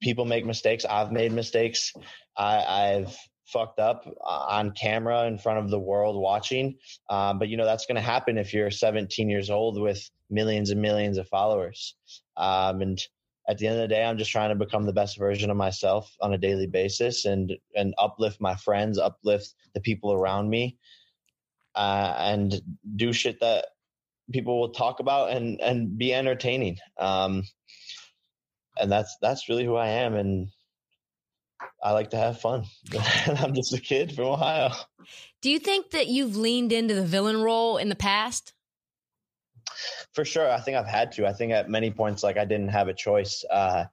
people 0.00 0.24
make 0.24 0.46
mistakes. 0.46 0.84
I've 0.84 1.12
made 1.12 1.32
mistakes. 1.32 1.92
I 2.36 2.64
i've 2.64 3.16
fucked 3.46 3.78
up 3.78 4.04
uh, 4.06 4.46
on 4.48 4.72
camera 4.72 5.26
in 5.26 5.38
front 5.38 5.58
of 5.58 5.70
the 5.70 5.78
world 5.78 6.20
watching. 6.20 6.76
Um, 7.08 7.38
but 7.38 7.48
you 7.48 7.56
know 7.56 7.64
that's 7.64 7.86
going 7.86 7.96
to 7.96 8.02
happen 8.02 8.38
if 8.38 8.52
you're 8.52 8.70
17 8.70 9.28
years 9.28 9.50
old 9.50 9.80
with 9.80 10.08
millions 10.30 10.70
and 10.70 10.82
millions 10.82 11.18
of 11.18 11.28
followers. 11.28 11.94
Um, 12.36 12.82
and 12.82 13.00
at 13.48 13.58
the 13.58 13.68
end 13.68 13.76
of 13.76 13.82
the 13.82 13.94
day, 13.94 14.04
I'm 14.04 14.18
just 14.18 14.32
trying 14.32 14.50
to 14.50 14.64
become 14.64 14.84
the 14.84 14.92
best 14.92 15.18
version 15.18 15.50
of 15.50 15.56
myself 15.56 16.12
on 16.20 16.34
a 16.34 16.38
daily 16.38 16.66
basis 16.66 17.24
and 17.24 17.52
and 17.74 17.94
uplift 17.98 18.40
my 18.40 18.56
friends, 18.56 18.98
uplift 18.98 19.54
the 19.74 19.80
people 19.80 20.12
around 20.12 20.50
me, 20.50 20.76
uh, 21.74 22.14
and 22.18 22.60
do 22.96 23.12
shit 23.12 23.40
that 23.40 23.66
people 24.32 24.58
will 24.58 24.70
talk 24.70 24.98
about 24.98 25.30
and 25.30 25.60
and 25.60 25.96
be 25.96 26.12
entertaining. 26.12 26.78
Um, 26.98 27.44
and 28.78 28.90
that's 28.90 29.16
that's 29.22 29.48
really 29.48 29.64
who 29.64 29.76
I 29.76 29.88
am 29.88 30.14
and 30.14 30.48
I 31.82 31.92
like 31.92 32.10
to 32.10 32.16
have 32.16 32.40
fun. 32.40 32.64
I'm 33.26 33.54
just 33.54 33.72
a 33.72 33.80
kid 33.80 34.14
from 34.14 34.26
Ohio. 34.26 34.70
Do 35.40 35.50
you 35.50 35.58
think 35.58 35.90
that 35.90 36.08
you've 36.08 36.36
leaned 36.36 36.72
into 36.72 36.94
the 36.94 37.04
villain 37.04 37.40
role 37.40 37.76
in 37.76 37.88
the 37.88 37.94
past? 37.94 38.52
For 40.14 40.24
sure. 40.24 40.50
I 40.50 40.60
think 40.60 40.76
I've 40.76 40.86
had 40.86 41.12
to. 41.12 41.26
I 41.26 41.32
think 41.32 41.52
at 41.52 41.68
many 41.68 41.90
points, 41.90 42.22
like 42.22 42.36
I 42.36 42.44
didn't 42.44 42.68
have 42.68 42.88
a 42.88 42.94
choice. 42.94 43.44
Uh, 43.50 43.84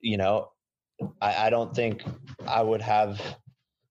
you 0.00 0.16
know, 0.16 0.50
I, 1.20 1.46
I 1.46 1.50
don't 1.50 1.74
think 1.74 2.02
I 2.46 2.62
would 2.62 2.82
have 2.82 3.20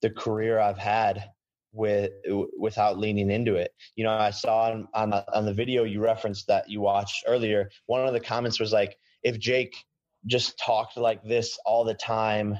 the 0.01 0.09
career 0.09 0.59
I've 0.59 0.77
had 0.77 1.29
with 1.71 2.11
without 2.57 2.99
leaning 2.99 3.31
into 3.31 3.55
it. 3.55 3.73
You 3.95 4.03
know, 4.03 4.11
I 4.11 4.29
saw 4.31 4.71
on 4.71 4.87
on 4.93 5.09
the, 5.09 5.35
on 5.35 5.45
the 5.45 5.53
video 5.53 5.83
you 5.83 6.01
referenced 6.01 6.47
that 6.47 6.69
you 6.69 6.81
watched 6.81 7.23
earlier. 7.27 7.69
One 7.87 8.05
of 8.05 8.13
the 8.13 8.19
comments 8.19 8.59
was 8.59 8.71
like, 8.71 8.97
"If 9.23 9.39
Jake 9.39 9.75
just 10.25 10.57
talked 10.59 10.97
like 10.97 11.23
this 11.23 11.57
all 11.65 11.83
the 11.83 11.93
time, 11.93 12.57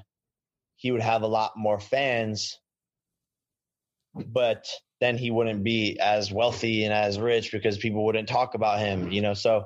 he 0.75 0.91
would 0.91 1.01
have 1.01 1.21
a 1.21 1.27
lot 1.27 1.53
more 1.55 1.79
fans, 1.79 2.59
but 4.13 4.67
then 4.99 5.17
he 5.17 5.31
wouldn't 5.31 5.63
be 5.63 5.99
as 5.99 6.31
wealthy 6.31 6.83
and 6.83 6.93
as 6.93 7.19
rich 7.19 7.51
because 7.51 7.77
people 7.77 8.05
wouldn't 8.05 8.29
talk 8.29 8.53
about 8.53 8.79
him, 8.79 9.11
you 9.11 9.21
know. 9.21 9.33
So 9.33 9.65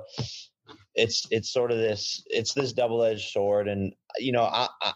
it's 0.94 1.26
it's 1.30 1.52
sort 1.52 1.70
of 1.70 1.78
this 1.78 2.22
it's 2.26 2.54
this 2.54 2.72
double 2.72 3.02
edged 3.02 3.30
sword, 3.30 3.68
and 3.68 3.94
you 4.18 4.32
know 4.32 4.42
I, 4.42 4.68
I 4.82 4.92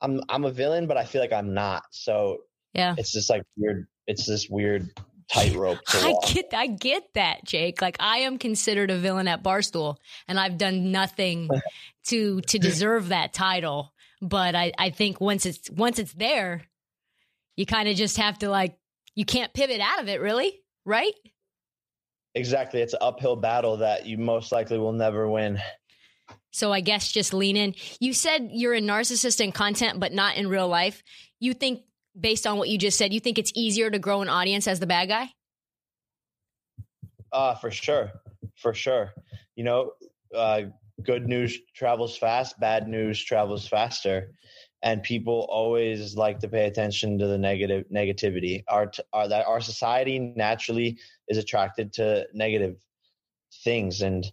I'm 0.00 0.20
I'm 0.28 0.44
a 0.44 0.50
villain, 0.50 0.86
but 0.86 0.96
I 0.96 1.04
feel 1.04 1.20
like 1.20 1.32
I'm 1.32 1.54
not. 1.54 1.82
So 1.90 2.38
yeah, 2.72 2.94
it's 2.96 3.12
just 3.12 3.30
like 3.30 3.42
weird. 3.56 3.86
It's 4.06 4.26
this 4.26 4.48
weird 4.48 4.90
tightrope. 5.32 5.78
I 5.94 6.14
get, 6.26 6.54
I 6.54 6.66
get 6.66 7.14
that, 7.14 7.44
Jake. 7.44 7.80
Like 7.82 7.96
I 8.00 8.18
am 8.18 8.38
considered 8.38 8.90
a 8.90 8.98
villain 8.98 9.28
at 9.28 9.42
Barstool, 9.42 9.96
and 10.26 10.38
I've 10.38 10.58
done 10.58 10.92
nothing 10.92 11.48
to 12.06 12.40
to 12.42 12.58
deserve 12.58 13.08
that 13.08 13.32
title. 13.32 13.92
But 14.20 14.54
I, 14.54 14.72
I 14.78 14.90
think 14.90 15.20
once 15.20 15.46
it's 15.46 15.70
once 15.70 15.98
it's 15.98 16.12
there, 16.12 16.62
you 17.56 17.66
kind 17.66 17.88
of 17.88 17.96
just 17.96 18.16
have 18.16 18.38
to 18.38 18.48
like 18.48 18.76
you 19.14 19.24
can't 19.24 19.52
pivot 19.52 19.80
out 19.80 20.00
of 20.00 20.08
it, 20.08 20.20
really, 20.20 20.60
right? 20.84 21.12
Exactly. 22.34 22.80
It's 22.80 22.92
an 22.92 23.00
uphill 23.02 23.36
battle 23.36 23.78
that 23.78 24.06
you 24.06 24.18
most 24.18 24.52
likely 24.52 24.78
will 24.78 24.92
never 24.92 25.28
win. 25.28 25.58
So 26.52 26.72
I 26.72 26.80
guess 26.80 27.10
just 27.10 27.34
lean 27.34 27.56
in. 27.56 27.74
You 28.00 28.12
said 28.12 28.50
you're 28.52 28.74
a 28.74 28.80
narcissist 28.80 29.40
in 29.40 29.52
content, 29.52 30.00
but 30.00 30.12
not 30.12 30.36
in 30.36 30.48
real 30.48 30.68
life. 30.68 31.02
You 31.40 31.54
think 31.54 31.82
based 32.20 32.46
on 32.46 32.58
what 32.58 32.68
you 32.68 32.78
just 32.78 32.98
said, 32.98 33.12
you 33.12 33.20
think 33.20 33.38
it's 33.38 33.52
easier 33.54 33.90
to 33.90 33.98
grow 33.98 34.22
an 34.22 34.28
audience 34.28 34.66
as 34.66 34.80
the 34.80 34.86
bad 34.86 35.08
guy? 35.08 35.30
Uh, 37.32 37.54
for 37.54 37.70
sure, 37.70 38.10
for 38.56 38.72
sure. 38.72 39.12
You 39.56 39.64
know, 39.64 39.92
uh, 40.34 40.62
good 41.02 41.28
news 41.28 41.58
travels 41.74 42.16
fast, 42.16 42.58
bad 42.58 42.88
news 42.88 43.22
travels 43.22 43.68
faster, 43.68 44.32
and 44.82 45.02
people 45.02 45.46
always 45.50 46.16
like 46.16 46.38
to 46.40 46.48
pay 46.48 46.66
attention 46.66 47.18
to 47.18 47.26
the 47.26 47.38
negative 47.38 47.84
negativity. 47.92 48.62
Our, 48.68 48.90
our 49.12 49.28
that 49.28 49.46
our 49.46 49.60
society 49.60 50.18
naturally 50.18 50.98
is 51.28 51.38
attracted 51.38 51.92
to 51.94 52.26
negative 52.32 52.76
things 53.64 54.02
and 54.02 54.24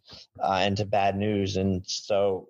uh, 0.42 0.60
and 0.62 0.78
to 0.78 0.86
bad 0.86 1.18
news, 1.18 1.58
and 1.58 1.84
so 1.86 2.48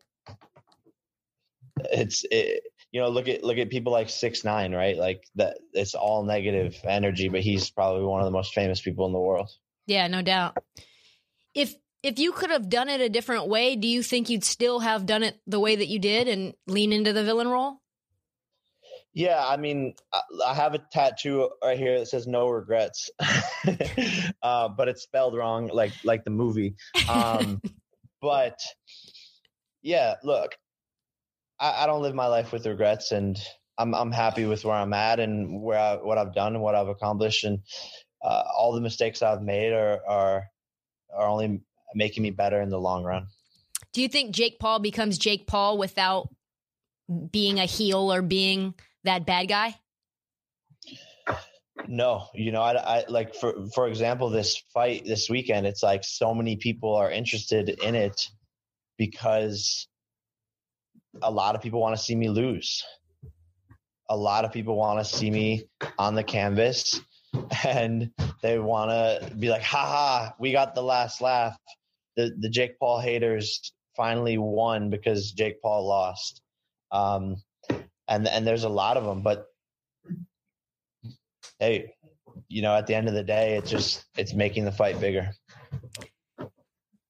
it's 1.92 2.26
it, 2.32 2.64
you 2.96 3.02
know 3.02 3.10
look 3.10 3.28
at 3.28 3.44
look 3.44 3.58
at 3.58 3.70
people 3.70 3.92
like 3.92 4.10
six 4.10 4.46
nine 4.46 4.74
right 4.74 4.98
like 4.98 5.28
that 5.36 5.58
it's 5.74 5.96
all 5.96 6.24
negative 6.24 6.78
energy 6.86 7.28
but 7.28 7.42
he's 7.42 7.70
probably 7.70 8.06
one 8.06 8.22
of 8.22 8.26
the 8.26 8.32
most 8.32 8.54
famous 8.54 8.80
people 8.80 9.06
in 9.06 9.12
the 9.12 9.20
world 9.20 9.52
Yeah, 9.86 10.08
no 10.08 10.22
doubt. 10.22 10.58
If 11.54 11.76
if 12.02 12.20
you 12.20 12.32
could 12.32 12.52
have 12.52 12.70
done 12.70 12.88
it 12.88 13.02
a 13.02 13.10
different 13.10 13.50
way, 13.50 13.76
do 13.76 13.86
you 13.86 14.02
think 14.02 14.30
you'd 14.30 14.46
still 14.46 14.80
have 14.80 15.06
done 15.06 15.24
it 15.24 15.38
the 15.46 15.60
way 15.60 15.76
that 15.76 15.88
you 15.88 16.00
did 16.00 16.30
and 16.30 16.54
lean 16.68 16.94
into 16.94 17.12
the 17.12 17.26
villain 17.26 17.50
role? 17.50 17.82
yeah 19.14 19.42
i 19.48 19.56
mean 19.56 19.94
i, 20.14 20.22
I 20.46 20.54
have 20.54 20.74
a 20.74 20.80
tattoo 20.92 21.50
right 21.64 21.78
here 21.78 22.00
that 22.00 22.08
says 22.08 22.28
no 22.28 22.50
regrets 22.50 23.10
uh, 24.44 24.68
but 24.68 24.90
it's 24.90 25.04
spelled 25.04 25.36
wrong 25.36 25.68
like 25.68 25.94
like 26.04 26.26
the 26.26 26.32
movie 26.32 26.76
um, 27.10 27.62
but 28.22 28.60
yeah 29.82 30.16
look 30.22 30.58
I, 31.60 31.84
I 31.84 31.86
don't 31.86 32.02
live 32.02 32.16
my 32.16 32.28
life 32.28 32.52
with 32.52 32.66
regrets 32.66 33.12
and 33.12 33.38
I'm 33.78 33.94
I'm 33.94 34.12
happy 34.12 34.46
with 34.46 34.64
where 34.64 34.76
I'm 34.76 34.94
at 34.94 35.20
and 35.20 35.62
where 35.62 35.80
I, 35.80 35.96
what 35.96 36.18
I've 36.18 36.34
done 36.34 36.56
and 36.56 36.64
what 36.64 36.76
I've 36.76 36.88
accomplished 36.88 37.44
and 37.44 37.60
uh, 38.24 38.44
all 38.58 38.74
the 38.74 38.82
mistakes 38.82 39.22
I've 39.22 39.42
made 39.42 39.74
are 39.74 40.00
are 40.08 40.44
are 41.14 41.28
only 41.28 41.62
making 41.94 42.24
me 42.24 42.32
better 42.32 42.62
in 42.62 42.70
the 42.70 42.80
long 42.80 43.04
run. 43.04 43.28
Do 43.94 44.02
you 44.02 44.08
think 44.08 44.34
Jake 44.34 44.60
Paul 44.60 44.80
becomes 44.80 45.18
Jake 45.18 45.48
Paul 45.48 45.78
without 45.78 46.30
being 47.32 47.60
a 47.60 47.66
heel 47.66 48.12
or 48.12 48.22
being 48.22 48.74
that 49.04 49.26
bad 49.26 49.48
guy? 49.48 49.76
No, 51.88 52.28
you 52.34 52.52
know, 52.52 52.62
I, 52.62 53.00
I 53.00 53.06
like 53.08 53.36
for 53.36 53.68
for 53.74 53.88
example, 53.88 54.30
this 54.30 54.58
fight 54.74 55.06
this 55.06 55.30
weekend. 55.30 55.68
It's 55.68 55.84
like 55.84 56.04
so 56.04 56.34
many 56.34 56.56
people 56.56 56.96
are 56.96 57.12
interested 57.12 57.70
in 57.70 57.96
it 57.96 58.30
because 58.98 59.88
a 61.22 61.32
lot 61.32 61.56
of 61.56 61.62
people 61.62 61.80
want 61.80 61.96
to 61.98 62.04
see 62.04 62.16
me 62.16 62.30
lose. 62.30 62.84
A 64.10 64.16
lot 64.16 64.46
of 64.46 64.52
people 64.52 64.76
want 64.76 65.00
to 65.00 65.06
see 65.06 65.32
me 65.32 65.68
on 65.98 66.16
the 66.16 66.24
canvas, 66.24 67.02
and 67.66 68.12
they 68.42 68.60
want 68.60 68.92
to 68.92 69.36
be 69.36 69.50
like, 69.50 69.64
"Ha 69.64 69.86
ha, 69.86 70.34
we 70.40 70.52
got 70.52 70.76
the 70.76 70.84
last 70.84 71.22
laugh." 71.22 71.58
The 72.16 72.36
the 72.40 72.50
Jake 72.50 72.80
Paul 72.80 73.00
haters 73.00 73.74
finally 73.96 74.38
won 74.38 74.90
because 74.90 75.32
Jake 75.32 75.62
Paul 75.62 75.88
lost, 75.88 76.42
um, 76.92 77.38
and 78.08 78.28
and 78.28 78.46
there's 78.46 78.64
a 78.64 78.70
lot 78.70 78.98
of 78.98 79.06
them, 79.06 79.24
but 79.24 79.48
hey, 81.60 81.94
you 82.48 82.62
know, 82.62 82.76
at 82.76 82.88
the 82.88 82.96
end 82.96 83.08
of 83.08 83.14
the 83.14 83.24
day, 83.24 83.58
it's 83.58 83.70
just 83.70 84.06
it's 84.18 84.34
making 84.34 84.66
the 84.66 84.72
fight 84.72 85.00
bigger. 85.00 85.32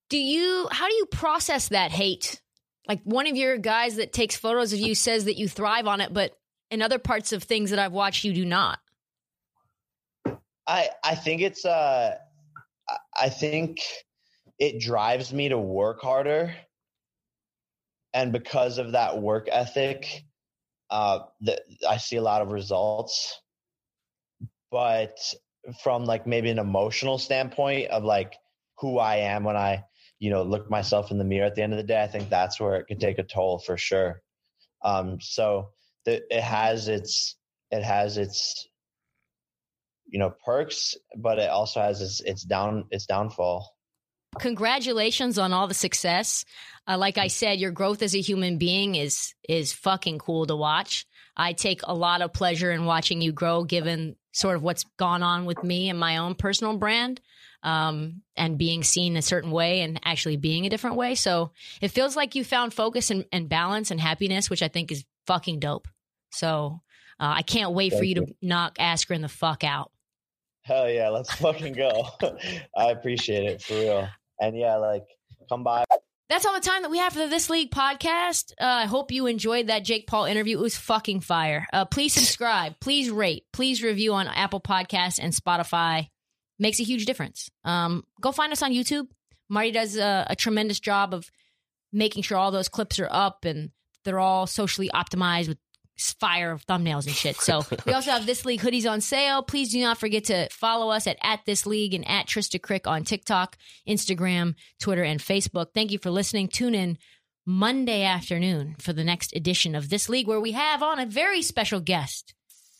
Do 0.10 0.18
you 0.18 0.68
how 0.72 0.88
do 0.88 0.93
you 0.93 1.06
process 1.08 1.70
that 1.70 1.91
hate? 1.91 2.41
Like 2.88 3.01
one 3.03 3.27
of 3.27 3.36
your 3.36 3.57
guys 3.57 3.95
that 3.95 4.13
takes 4.13 4.36
photos 4.36 4.73
of 4.73 4.79
you 4.79 4.95
says 4.95 5.25
that 5.25 5.38
you 5.38 5.47
thrive 5.47 5.88
on 5.88 6.01
it, 6.01 6.13
but 6.13 6.38
in 6.69 6.81
other 6.81 6.99
parts 6.99 7.31
of 7.33 7.43
things 7.43 7.69
that 7.69 7.79
I've 7.79 7.91
watched 7.91 8.23
you 8.23 8.33
do 8.33 8.45
not. 8.45 8.79
I 10.67 10.89
I 11.03 11.15
think 11.15 11.41
it's 11.41 11.65
uh 11.65 12.17
I- 13.15 13.29
think 13.29 13.79
it 14.59 14.79
drives 14.79 15.33
me 15.33 15.49
to 15.49 15.57
work 15.57 16.01
harder, 16.01 16.55
and 18.13 18.31
because 18.31 18.77
of 18.77 18.93
that 18.93 19.21
work 19.21 19.47
ethic, 19.51 20.23
uh, 20.89 21.19
that 21.41 21.61
I 21.88 21.97
see 21.97 22.15
a 22.15 22.21
lot 22.21 22.41
of 22.41 22.51
results. 22.51 23.39
But 24.71 25.17
from 25.83 26.05
like 26.05 26.25
maybe 26.27 26.49
an 26.49 26.59
emotional 26.59 27.17
standpoint 27.17 27.89
of 27.89 28.03
like 28.03 28.36
who 28.79 28.99
I 28.99 29.17
am 29.17 29.43
when 29.43 29.57
I 29.57 29.83
you 30.20 30.30
know 30.30 30.43
look 30.43 30.70
myself 30.70 31.11
in 31.11 31.18
the 31.18 31.24
mirror 31.24 31.45
at 31.45 31.55
the 31.55 31.61
end 31.61 31.74
of 31.74 31.78
the 31.78 31.84
day, 31.84 32.01
I 32.01 32.07
think 32.07 32.30
that's 32.30 32.59
where 32.59 32.76
it 32.76 32.86
could 32.86 32.99
take 32.99 33.20
a 33.20 33.24
toll 33.24 33.59
for 33.59 33.78
sure. 33.78 34.22
Um, 34.84 35.20
so 35.20 35.70
the, 36.05 36.22
it 36.30 36.41
has 36.41 36.88
its 36.88 37.36
it 37.72 37.84
has 37.84 38.18
its 38.18 38.68
you 40.05 40.20
know 40.20 40.34
perks, 40.45 40.95
but 41.18 41.39
it 41.39 41.49
also 41.49 41.82
has 41.82 42.01
its 42.01 42.22
its 42.22 42.43
down 42.43 42.86
its 42.91 43.05
downfall. 43.05 43.72
Congratulations 44.39 45.38
on 45.38 45.53
all 45.53 45.68
the 45.68 45.74
success. 45.74 46.43
Uh, 46.88 46.97
like 46.97 47.18
I 47.18 47.28
said, 47.28 47.59
your 47.59 47.72
growth 47.72 48.01
as 48.01 48.16
a 48.16 48.22
human 48.22 48.57
being 48.57 48.95
is 48.95 49.34
is 49.47 49.74
fucking 49.74 50.20
cool 50.20 50.45
to 50.45 50.55
watch. 50.55 51.05
I 51.38 51.53
take 51.53 51.82
a 51.84 51.93
lot 51.93 52.22
of 52.22 52.34
pleasure 52.34 52.72
in 52.72 52.86
watching 52.86 53.22
you 53.22 53.32
grow, 53.32 53.63
given 53.63 54.16
sort 54.32 54.55
of 54.55 54.63
what's 54.63 54.86
gone 54.97 55.24
on 55.24 55.45
with 55.45 55.63
me 55.63 55.89
and 55.89 55.99
my 55.99 56.18
own 56.18 56.36
personal 56.36 56.78
brand, 56.78 57.22
um, 57.66 58.22
and 58.38 58.59
being 58.59 58.84
seen 58.84 59.18
a 59.18 59.22
certain 59.22 59.49
way 59.51 59.82
and 59.82 59.99
actually 60.05 60.38
being 60.38 60.66
a 60.66 60.70
different 60.70 60.95
way. 60.95 61.16
So 61.16 61.51
it 61.82 61.89
feels 61.89 62.16
like 62.16 62.36
you 62.36 62.43
found 62.43 62.74
focus 62.74 63.09
and, 63.09 63.26
and 63.32 63.49
balance 63.49 63.89
and 63.89 63.99
happiness, 63.99 64.49
which 64.49 64.61
I 64.61 64.68
think 64.68 64.91
is 64.91 65.03
fucking 65.26 65.59
dope. 65.59 65.88
So 66.32 66.82
uh, 67.20 67.34
I 67.38 67.41
can't 67.41 67.74
wait 67.74 67.93
for 67.93 68.03
you 68.03 68.16
Thank 68.16 68.28
to 68.28 68.36
knock 68.41 68.78
Askren 68.78 69.22
the 69.22 69.28
fuck 69.28 69.63
out. 69.63 69.91
Hell 70.61 70.89
yeah, 70.89 71.09
let's 71.09 71.34
fucking 71.34 71.74
go. 71.74 72.07
I 72.78 72.91
appreciate 72.91 73.45
it 73.45 73.63
for 73.63 73.74
real. 73.74 74.07
And 74.39 74.55
yeah, 74.55 74.76
like 74.76 75.03
come 75.49 75.63
by. 75.63 75.86
That's 76.30 76.45
all 76.45 76.53
the 76.53 76.59
time 76.59 76.84
that 76.84 76.91
we 76.91 76.97
have 76.99 77.13
for 77.13 77.20
the 77.20 77.28
This 77.28 77.49
League 77.49 77.72
podcast. 77.72 78.51
Uh, 78.59 78.66
I 78.66 78.86
hope 78.86 79.11
you 79.11 79.28
enjoyed 79.28 79.68
that 79.68 79.84
Jake 79.84 80.07
Paul 80.07 80.26
interview. 80.26 80.57
It 80.57 80.61
was 80.61 80.76
fucking 80.76 81.22
fire. 81.22 81.68
Uh, 81.72 81.86
please 81.86 82.13
subscribe. 82.13 82.80
Please 82.80 83.09
rate. 83.09 83.45
Please 83.53 83.84
review 83.84 84.13
on 84.13 84.28
Apple 84.28 84.61
Podcasts 84.61 85.20
and 85.22 85.34
Spotify. 85.34 86.09
Makes 86.58 86.80
a 86.80 86.84
huge 86.84 87.06
difference. 87.06 87.49
Um, 87.64 88.03
go 88.22 88.32
find 88.32 88.51
us 88.51 88.62
on 88.62 88.72
YouTube. 88.72 89.08
Marty 89.49 89.72
does 89.72 89.97
a, 89.97 90.26
a 90.30 90.36
tremendous 90.36 90.80
job 90.80 91.14
of 91.14 91.30
making 91.91 92.24
sure 92.24 92.38
all 92.38 92.51
those 92.51 92.70
clips 92.70 92.99
are 92.99 93.10
up 93.12 93.45
and 93.45 93.72
they're 94.03 94.20
all 94.20 94.47
socially 94.47 94.89
optimized 94.93 95.47
with 95.47 95.58
fire 95.97 96.51
of 96.51 96.66
thumbnails 96.66 97.08
and 97.08 97.16
shit. 97.16 97.38
So 97.38 97.64
we 97.86 97.93
also 97.93 98.12
have 98.12 98.26
This 98.26 98.45
League 98.45 98.62
hoodies 98.62 98.89
on 98.89 99.01
sale. 99.01 99.43
Please 99.43 99.72
do 99.72 99.80
not 99.80 99.97
forget 99.97 100.26
to 100.26 100.49
follow 100.49 100.91
us 100.91 101.08
at, 101.08 101.18
at 101.22 101.41
This 101.45 101.66
League 101.66 101.93
and 101.93 102.08
at 102.08 102.28
Trista 102.28 102.62
Crick 102.62 102.88
on 102.88 103.03
TikTok, 103.03 103.58
Instagram, 103.88 104.56
Twitter, 104.80 105.03
and 105.03 105.20
Facebook. 105.20 105.68
Thank 105.74 105.91
you 105.91 105.99
for 105.99 106.12
listening. 106.12 106.47
Tune 106.47 106.76
in 106.76 106.97
Monday 107.45 108.03
afternoon 108.03 108.76
for 108.80 108.91
the 108.91 109.03
next 109.03 109.36
edition 109.36 109.76
of 109.76 109.89
This 109.89 110.10
League, 110.10 110.28
where 110.28 110.41
we 110.41 110.51
have 110.51 110.84
on 110.84 110.99
a 110.99 111.06
very 111.06 111.41
special 111.41 111.80
guest, 111.80 112.34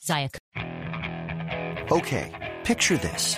Zaya. 0.04 0.30
Okay, 1.92 2.56
picture 2.64 2.98
this. 2.98 3.38